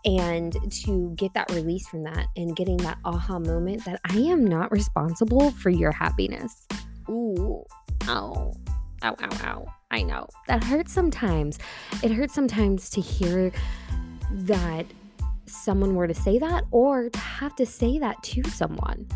And 0.04 0.56
to 0.84 1.12
get 1.16 1.34
that 1.34 1.50
release 1.50 1.88
from 1.88 2.04
that 2.04 2.26
and 2.36 2.54
getting 2.54 2.76
that 2.78 2.98
aha 3.04 3.38
moment 3.38 3.84
that 3.84 4.00
I 4.04 4.18
am 4.18 4.44
not 4.44 4.70
responsible 4.70 5.50
for 5.52 5.70
your 5.70 5.90
happiness. 5.90 6.66
Ooh, 7.08 7.64
ow, 8.06 8.54
ow, 9.02 9.16
ow, 9.20 9.28
ow. 9.42 9.66
I 9.90 10.02
know 10.02 10.28
that 10.46 10.62
hurts 10.62 10.92
sometimes. 10.92 11.58
It 12.02 12.10
hurts 12.10 12.34
sometimes 12.34 12.90
to 12.90 13.00
hear 13.00 13.50
that 14.30 14.86
someone 15.49 15.94
were 15.94 16.07
to 16.07 16.14
say 16.14 16.38
that 16.38 16.64
or 16.70 17.11
to 17.11 17.18
have 17.18 17.55
to 17.57 17.66
say 17.66 17.99
that 17.99 18.22
to 18.22 18.42
someone. 18.51 19.07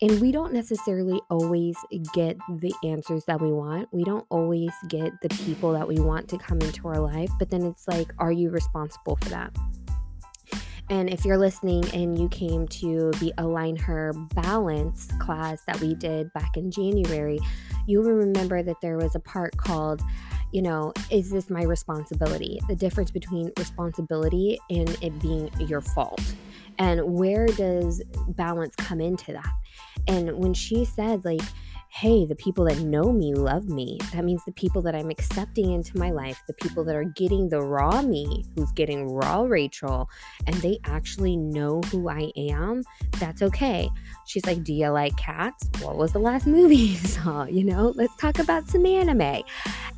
And 0.00 0.20
we 0.20 0.32
don't 0.32 0.52
necessarily 0.52 1.20
always 1.30 1.76
get 2.12 2.36
the 2.48 2.74
answers 2.82 3.24
that 3.26 3.40
we 3.40 3.52
want. 3.52 3.88
We 3.92 4.02
don't 4.02 4.26
always 4.30 4.72
get 4.88 5.12
the 5.22 5.28
people 5.28 5.72
that 5.74 5.86
we 5.86 6.00
want 6.00 6.28
to 6.30 6.38
come 6.38 6.60
into 6.60 6.88
our 6.88 6.98
life. 6.98 7.30
But 7.38 7.50
then 7.50 7.62
it's 7.62 7.86
like, 7.86 8.12
are 8.18 8.32
you 8.32 8.50
responsible 8.50 9.16
for 9.22 9.28
that? 9.28 9.56
And 10.90 11.08
if 11.08 11.24
you're 11.24 11.38
listening 11.38 11.88
and 11.94 12.18
you 12.18 12.28
came 12.28 12.66
to 12.68 13.12
the 13.12 13.32
Align 13.38 13.76
Her 13.76 14.12
Balance 14.34 15.08
class 15.20 15.62
that 15.66 15.80
we 15.80 15.94
did 15.94 16.32
back 16.32 16.56
in 16.56 16.70
January, 16.70 17.38
you 17.86 18.00
will 18.00 18.10
remember 18.10 18.62
that 18.62 18.80
there 18.82 18.98
was 18.98 19.14
a 19.14 19.20
part 19.20 19.56
called 19.56 20.02
you 20.52 20.62
know, 20.62 20.92
is 21.10 21.30
this 21.30 21.50
my 21.50 21.62
responsibility? 21.62 22.60
The 22.68 22.76
difference 22.76 23.10
between 23.10 23.50
responsibility 23.58 24.58
and 24.70 24.90
it 25.02 25.18
being 25.20 25.50
your 25.58 25.80
fault. 25.80 26.22
And 26.78 27.02
where 27.04 27.46
does 27.46 28.02
balance 28.28 28.74
come 28.76 29.00
into 29.00 29.32
that? 29.32 29.52
And 30.08 30.38
when 30.38 30.54
she 30.54 30.84
said, 30.84 31.24
like, 31.24 31.42
hey, 31.94 32.24
the 32.24 32.34
people 32.34 32.64
that 32.64 32.78
know 32.78 33.12
me 33.12 33.34
love 33.34 33.68
me. 33.68 33.98
That 34.14 34.24
means 34.24 34.42
the 34.46 34.52
people 34.52 34.80
that 34.80 34.94
I'm 34.94 35.10
accepting 35.10 35.72
into 35.72 35.98
my 35.98 36.10
life, 36.10 36.42
the 36.46 36.54
people 36.54 36.84
that 36.84 36.96
are 36.96 37.04
getting 37.04 37.50
the 37.50 37.60
raw 37.60 38.00
me, 38.00 38.46
who's 38.54 38.72
getting 38.72 39.12
raw 39.12 39.42
Rachel, 39.42 40.08
and 40.46 40.56
they 40.56 40.78
actually 40.86 41.36
know 41.36 41.82
who 41.90 42.08
I 42.08 42.32
am, 42.34 42.82
that's 43.20 43.42
okay. 43.42 43.90
She's 44.24 44.46
like, 44.46 44.64
Do 44.64 44.72
you 44.72 44.88
like 44.88 45.14
cats? 45.18 45.68
What 45.82 45.98
was 45.98 46.14
the 46.14 46.18
last 46.18 46.46
movie 46.46 46.76
you 46.76 46.96
saw? 46.96 47.44
You 47.44 47.64
know, 47.64 47.92
let's 47.94 48.16
talk 48.16 48.38
about 48.38 48.70
some 48.70 48.86
anime. 48.86 49.42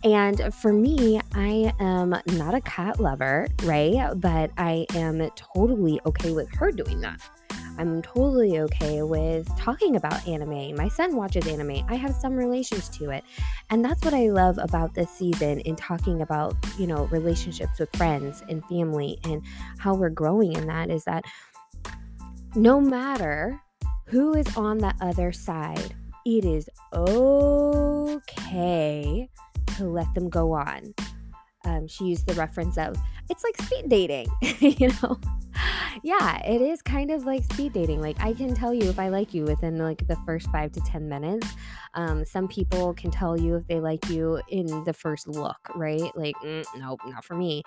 And 0.04 0.54
for 0.54 0.70
me, 0.70 1.18
I 1.34 1.72
am 1.80 2.14
not 2.26 2.54
a 2.54 2.60
cat 2.60 3.00
lover, 3.00 3.48
right? 3.62 4.10
But 4.16 4.50
I 4.58 4.84
am 4.94 5.26
totally 5.34 5.98
okay 6.04 6.32
with 6.32 6.54
her 6.56 6.70
doing 6.70 7.00
that. 7.00 7.22
I'm 7.78 8.02
totally 8.02 8.60
okay 8.60 9.02
with 9.02 9.48
talking 9.58 9.96
about 9.96 10.26
anime. 10.28 10.76
My 10.76 10.88
son 10.88 11.16
watches 11.16 11.46
anime. 11.46 11.84
I 11.88 11.96
have 11.96 12.14
some 12.14 12.36
relations 12.36 12.88
to 12.90 13.10
it. 13.10 13.24
And 13.70 13.84
that's 13.84 14.04
what 14.04 14.14
I 14.14 14.28
love 14.28 14.58
about 14.58 14.94
this 14.94 15.10
season 15.10 15.60
in 15.60 15.74
talking 15.74 16.20
about, 16.20 16.54
you 16.78 16.86
know, 16.86 17.06
relationships 17.06 17.80
with 17.80 17.94
friends 17.96 18.42
and 18.48 18.64
family 18.66 19.18
and 19.24 19.42
how 19.78 19.94
we're 19.94 20.10
growing 20.10 20.52
in 20.52 20.66
that 20.66 20.90
is 20.90 21.04
that 21.04 21.24
no 22.54 22.80
matter 22.80 23.60
who 24.06 24.34
is 24.34 24.56
on 24.56 24.78
the 24.78 24.94
other 25.00 25.32
side, 25.32 25.94
it 26.24 26.44
is 26.44 26.68
okay 26.92 29.28
to 29.76 29.84
let 29.84 30.12
them 30.14 30.28
go 30.28 30.52
on. 30.52 30.94
Um, 31.64 31.86
she 31.88 32.04
used 32.04 32.26
the 32.26 32.34
reference 32.34 32.76
of 32.76 32.96
it's 33.30 33.42
like 33.42 33.56
speed 33.62 33.88
dating, 33.88 34.28
you 34.60 34.90
know? 35.02 35.18
yeah, 36.02 36.38
it 36.46 36.60
is 36.60 36.82
kind 36.82 37.10
of 37.10 37.24
like 37.24 37.44
speed 37.44 37.72
dating. 37.72 38.00
Like 38.00 38.16
I 38.20 38.32
can 38.32 38.54
tell 38.54 38.74
you 38.74 38.88
if 38.88 38.98
I 38.98 39.08
like 39.08 39.32
you 39.32 39.44
within 39.44 39.78
like 39.78 40.06
the 40.06 40.16
first 40.26 40.50
five 40.50 40.72
to 40.72 40.80
10 40.80 41.08
minutes. 41.08 41.48
Um, 41.94 42.24
some 42.24 42.48
people 42.48 42.92
can 42.94 43.10
tell 43.10 43.38
you 43.38 43.56
if 43.56 43.66
they 43.66 43.80
like 43.80 44.08
you 44.08 44.40
in 44.48 44.84
the 44.84 44.92
first 44.92 45.26
look, 45.26 45.56
right? 45.74 46.10
Like, 46.14 46.34
mm, 46.44 46.64
nope, 46.76 47.00
not 47.06 47.24
for 47.24 47.34
me. 47.34 47.62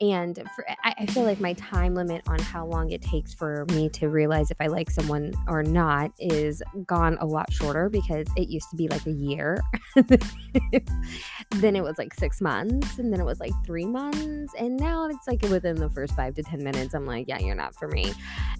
And 0.00 0.36
for, 0.54 0.64
I, 0.84 0.94
I 0.98 1.06
feel 1.06 1.24
like 1.24 1.40
my 1.40 1.54
time 1.54 1.94
limit 1.94 2.22
on 2.28 2.38
how 2.38 2.64
long 2.64 2.90
it 2.90 3.02
takes 3.02 3.34
for 3.34 3.66
me 3.70 3.88
to 3.90 4.08
realize 4.08 4.50
if 4.50 4.56
I 4.60 4.68
like 4.68 4.90
someone 4.90 5.34
or 5.48 5.64
not 5.64 6.12
is 6.18 6.62
gone 6.86 7.18
a 7.20 7.26
lot 7.26 7.52
shorter 7.52 7.88
because 7.88 8.26
it 8.36 8.48
used 8.48 8.70
to 8.70 8.76
be 8.76 8.86
like 8.88 9.04
a 9.06 9.10
year. 9.10 9.60
then 9.96 11.74
it 11.74 11.82
was 11.82 11.98
like 11.98 12.14
six 12.14 12.40
months, 12.40 12.98
and 12.98 13.12
then 13.12 13.20
it 13.20 13.24
was 13.24 13.40
like 13.40 13.52
three 13.66 13.86
months. 13.86 14.54
And 14.56 14.76
now 14.76 15.08
it's 15.08 15.26
like 15.26 15.42
within 15.42 15.76
the 15.76 15.90
first 15.90 16.14
five 16.14 16.34
to 16.36 16.44
10 16.44 16.62
minutes, 16.62 16.94
I'm 16.94 17.06
like, 17.06 17.26
yeah, 17.26 17.40
you're 17.40 17.56
not 17.56 17.74
for 17.74 17.88
me. 17.88 18.12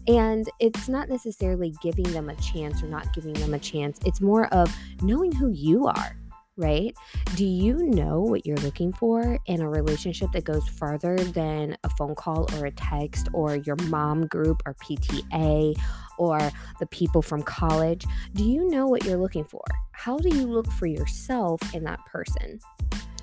And 0.09 0.51
it's 0.59 0.89
not 0.89 1.09
necessarily 1.09 1.72
giving 1.80 2.11
them 2.12 2.30
a 2.30 2.34
chance 2.36 2.82
or 2.82 2.86
not 2.89 3.12
giving 3.14 3.34
them 3.34 3.55
a 3.55 3.59
chance, 3.61 4.01
it's 4.05 4.20
more 4.20 4.47
of 4.53 4.74
knowing 5.03 5.30
who 5.30 5.51
you 5.51 5.86
are 5.86 6.17
right? 6.59 6.94
Do 7.36 7.44
you 7.44 7.78
know 7.78 8.20
what 8.20 8.44
you're 8.44 8.56
looking 8.59 8.92
for 8.92 9.38
in 9.46 9.61
a 9.61 9.68
relationship 9.68 10.32
that 10.32 10.44
goes 10.44 10.68
farther 10.68 11.16
than 11.16 11.76
a 11.84 11.90
phone 11.90 12.14
call 12.14 12.48
or 12.56 12.66
a 12.66 12.70
text 12.72 13.28
or 13.32 13.56
your 13.56 13.76
mom 13.84 14.26
group 14.26 14.62
or 14.66 14.74
PTA 14.74 15.80
or 16.18 16.50
the 16.80 16.86
people 16.86 17.22
from 17.22 17.42
college? 17.42 18.04
Do 18.34 18.44
you 18.44 18.68
know 18.68 18.86
what 18.86 19.04
you're 19.04 19.18
looking 19.18 19.44
for? 19.44 19.64
How 19.92 20.18
do 20.18 20.28
you 20.28 20.46
look 20.46 20.70
for 20.72 20.86
yourself 20.86 21.61
in 21.74 21.84
that 21.84 22.04
person? 22.06 22.61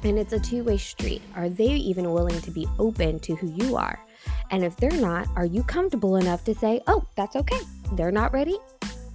And 0.03 0.19
it's 0.19 0.33
a 0.33 0.39
two 0.39 0.63
way 0.63 0.77
street. 0.77 1.21
Are 1.35 1.49
they 1.49 1.65
even 1.65 2.11
willing 2.11 2.39
to 2.41 2.51
be 2.51 2.67
open 2.79 3.19
to 3.21 3.35
who 3.35 3.47
you 3.47 3.75
are? 3.75 3.99
And 4.51 4.63
if 4.63 4.77
they're 4.77 4.91
not, 4.91 5.27
are 5.35 5.45
you 5.45 5.63
comfortable 5.63 6.17
enough 6.17 6.43
to 6.45 6.55
say, 6.55 6.81
oh, 6.87 7.05
that's 7.15 7.35
okay? 7.35 7.59
They're 7.93 8.11
not 8.11 8.33
ready 8.33 8.57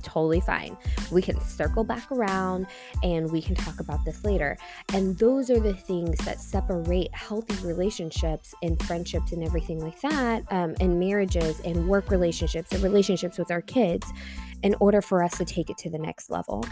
totally 0.02 0.40
fine. 0.40 0.76
We 1.10 1.22
can 1.22 1.40
circle 1.40 1.84
back 1.84 2.10
around 2.10 2.66
and 3.02 3.30
we 3.30 3.42
can 3.42 3.54
talk 3.54 3.80
about 3.80 4.04
this 4.04 4.24
later. 4.24 4.56
And 4.92 5.18
those 5.18 5.50
are 5.50 5.60
the 5.60 5.74
things 5.74 6.18
that 6.24 6.40
separate 6.40 7.14
healthy 7.14 7.54
relationships 7.66 8.54
and 8.62 8.80
friendships 8.84 9.32
and 9.32 9.44
everything 9.44 9.80
like 9.80 10.00
that, 10.00 10.44
um, 10.50 10.74
and 10.80 10.98
marriages 10.98 11.60
and 11.60 11.88
work 11.88 12.10
relationships 12.10 12.72
and 12.72 12.82
relationships 12.82 13.38
with 13.38 13.50
our 13.50 13.62
kids 13.62 14.06
in 14.62 14.74
order 14.80 15.00
for 15.00 15.22
us 15.22 15.38
to 15.38 15.44
take 15.44 15.70
it 15.70 15.78
to 15.78 15.90
the 15.90 15.98
next 15.98 16.30
level. 16.30 16.64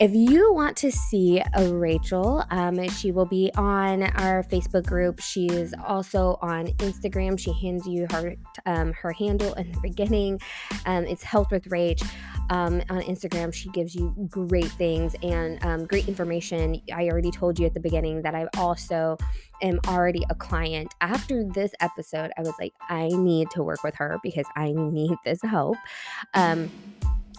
If 0.00 0.12
you 0.12 0.52
want 0.52 0.76
to 0.78 0.90
see 0.90 1.40
Rachel, 1.56 2.44
um, 2.50 2.88
she 2.88 3.12
will 3.12 3.26
be 3.26 3.52
on 3.56 4.02
our 4.02 4.42
Facebook 4.42 4.84
group. 4.84 5.20
She 5.20 5.46
is 5.46 5.72
also 5.86 6.36
on 6.42 6.66
Instagram. 6.78 7.38
She 7.38 7.52
hands 7.52 7.86
you 7.86 8.08
her 8.10 8.34
um, 8.66 8.92
her 8.94 9.12
handle 9.12 9.54
in 9.54 9.70
the 9.70 9.80
beginning. 9.80 10.40
Um, 10.84 11.04
it's 11.04 11.22
Health 11.22 11.52
with 11.52 11.68
Rach. 11.68 12.04
Um, 12.50 12.82
on 12.90 13.02
Instagram, 13.02 13.54
she 13.54 13.68
gives 13.70 13.94
you 13.94 14.12
great 14.28 14.70
things 14.72 15.14
and 15.22 15.64
um, 15.64 15.86
great 15.86 16.08
information. 16.08 16.82
I 16.92 17.08
already 17.08 17.30
told 17.30 17.60
you 17.60 17.66
at 17.66 17.72
the 17.72 17.80
beginning 17.80 18.22
that 18.22 18.34
I 18.34 18.48
also 18.56 19.16
am 19.62 19.78
already 19.86 20.24
a 20.28 20.34
client. 20.34 20.92
After 21.00 21.44
this 21.44 21.70
episode, 21.80 22.32
I 22.36 22.40
was 22.40 22.54
like, 22.58 22.74
I 22.90 23.08
need 23.08 23.48
to 23.52 23.62
work 23.62 23.84
with 23.84 23.94
her 23.94 24.18
because 24.24 24.46
I 24.56 24.72
need 24.72 25.16
this 25.24 25.40
help. 25.42 25.76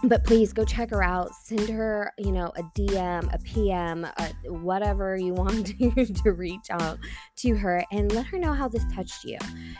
But 0.03 0.23
please 0.23 0.53
go 0.53 0.65
check 0.65 0.91
her 0.91 1.03
out. 1.03 1.33
Send 1.33 1.69
her 1.69 2.13
you 2.17 2.31
know 2.31 2.51
a 2.55 2.63
dm 2.77 3.33
a 3.33 3.37
pm 3.39 4.05
a, 4.05 4.13
uh, 4.17 4.53
whatever 4.53 5.17
you 5.17 5.33
want 5.33 5.67
to, 5.67 6.05
to 6.05 6.31
reach 6.31 6.69
out 6.69 6.97
to 7.37 7.55
her 7.55 7.83
and 7.91 8.11
let 8.13 8.25
her 8.27 8.37
know 8.37 8.53
how 8.53 8.67
this 8.67 8.83
touched 8.93 9.23
you. 9.23 9.37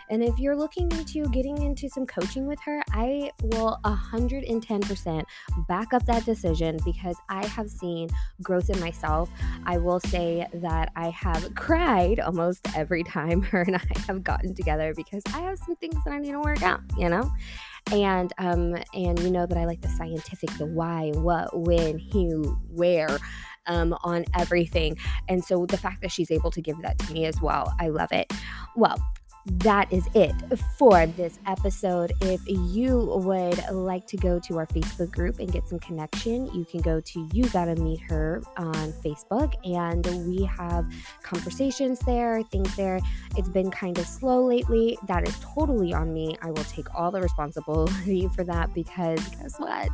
And 0.09 0.23
if 0.23 0.37
you're 0.39 0.55
looking 0.55 0.91
into 0.91 1.25
getting 1.29 1.61
into 1.61 1.89
some 1.89 2.05
coaching 2.05 2.45
with 2.47 2.59
her 2.61 2.83
i 2.91 3.31
will 3.41 3.77
110% 3.85 5.23
back 5.67 5.93
up 5.93 6.05
that 6.05 6.25
decision 6.25 6.77
because 6.85 7.15
i 7.29 7.45
have 7.47 7.69
seen 7.69 8.09
growth 8.41 8.69
in 8.69 8.79
myself. 8.79 9.29
I 9.65 9.77
will 9.77 9.99
say 9.99 10.47
that 10.53 10.91
i 10.95 11.09
have 11.09 11.53
cried 11.55 12.19
almost 12.19 12.67
every 12.75 13.03
time 13.03 13.41
her 13.43 13.61
and 13.61 13.75
i 13.75 13.99
have 14.07 14.23
gotten 14.23 14.53
together 14.53 14.93
because 14.95 15.23
i 15.33 15.39
have 15.39 15.57
some 15.59 15.75
things 15.77 15.95
that 16.03 16.13
i 16.13 16.19
need 16.19 16.31
to 16.31 16.39
work 16.39 16.63
out 16.63 16.81
you 16.97 17.09
know 17.09 17.31
and 17.91 18.33
um 18.37 18.75
and 18.93 19.19
you 19.19 19.31
know 19.31 19.45
that 19.45 19.57
I 19.57 19.65
like 19.65 19.81
the 19.81 19.89
scientific, 19.89 20.49
the 20.57 20.65
why, 20.65 21.11
what, 21.15 21.57
when, 21.57 21.99
who, 21.99 22.57
where. 22.69 23.17
Um, 23.67 23.97
on 24.03 24.25
everything. 24.37 24.95
And 25.27 25.43
so 25.43 25.65
the 25.65 25.75
fact 25.75 26.03
that 26.03 26.11
she's 26.11 26.29
able 26.29 26.51
to 26.51 26.61
give 26.61 26.79
that 26.83 26.99
to 26.99 27.11
me 27.11 27.25
as 27.25 27.41
well, 27.41 27.73
I 27.79 27.87
love 27.87 28.11
it. 28.11 28.31
Well, 28.75 29.03
that 29.45 29.91
is 29.93 30.07
it 30.15 30.33
for 30.77 31.05
this 31.05 31.37
episode. 31.45 32.11
If 32.21 32.41
you 32.47 32.97
would 32.97 33.69
like 33.69 34.07
to 34.07 34.17
go 34.17 34.39
to 34.39 34.57
our 34.57 34.65
Facebook 34.65 35.11
group 35.11 35.37
and 35.39 35.51
get 35.51 35.67
some 35.67 35.79
connection, 35.79 36.47
you 36.53 36.65
can 36.65 36.81
go 36.81 36.99
to 36.99 37.29
You 37.31 37.47
Gotta 37.49 37.75
Meet 37.75 38.01
Her 38.01 38.41
on 38.57 38.91
Facebook, 39.03 39.53
and 39.63 40.05
we 40.27 40.45
have 40.45 40.91
conversations 41.21 41.99
there, 41.99 42.41
things 42.43 42.75
there. 42.75 42.99
It's 43.37 43.49
been 43.49 43.69
kind 43.69 43.99
of 43.99 44.07
slow 44.07 44.43
lately. 44.43 44.97
That 45.07 45.27
is 45.27 45.37
totally 45.39 45.93
on 45.93 46.11
me. 46.11 46.35
I 46.41 46.47
will 46.47 46.63
take 46.63 46.93
all 46.95 47.11
the 47.11 47.21
responsibility 47.21 48.27
for 48.35 48.43
that 48.45 48.73
because 48.73 49.19
guess 49.29 49.59
what? 49.59 49.89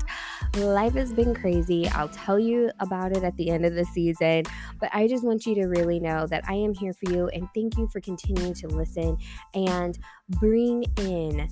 Life 0.55 0.93
has 0.93 1.11
been 1.11 1.35
crazy. 1.35 1.89
I'll 1.89 2.09
tell 2.09 2.39
you 2.39 2.71
about 2.79 3.11
it 3.17 3.23
at 3.23 3.35
the 3.35 3.49
end 3.49 3.65
of 3.65 3.75
the 3.75 3.85
season, 3.85 4.43
but 4.79 4.89
I 4.93 5.07
just 5.07 5.25
want 5.25 5.45
you 5.45 5.55
to 5.55 5.65
really 5.65 5.99
know 5.99 6.25
that 6.27 6.43
I 6.47 6.53
am 6.53 6.73
here 6.73 6.93
for 6.93 7.11
you 7.11 7.27
and 7.29 7.49
thank 7.53 7.77
you 7.77 7.89
for 7.89 7.99
continuing 7.99 8.53
to 8.53 8.67
listen 8.67 9.17
and 9.53 9.97
bring 10.29 10.83
in 10.97 11.49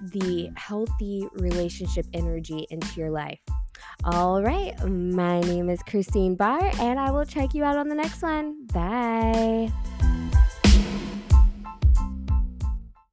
the 0.00 0.50
healthy 0.56 1.26
relationship 1.34 2.06
energy 2.12 2.66
into 2.70 2.88
your 2.98 3.10
life. 3.10 3.38
All 4.04 4.42
right, 4.42 4.74
my 4.86 5.40
name 5.40 5.70
is 5.70 5.82
Christine 5.82 6.36
Bahe, 6.36 6.78
and 6.80 6.98
I 6.98 7.10
will 7.10 7.24
check 7.24 7.54
you 7.54 7.64
out 7.64 7.76
on 7.76 7.88
the 7.88 7.94
next 7.94 8.22
one. 8.22 8.66
Bye. 8.66 9.72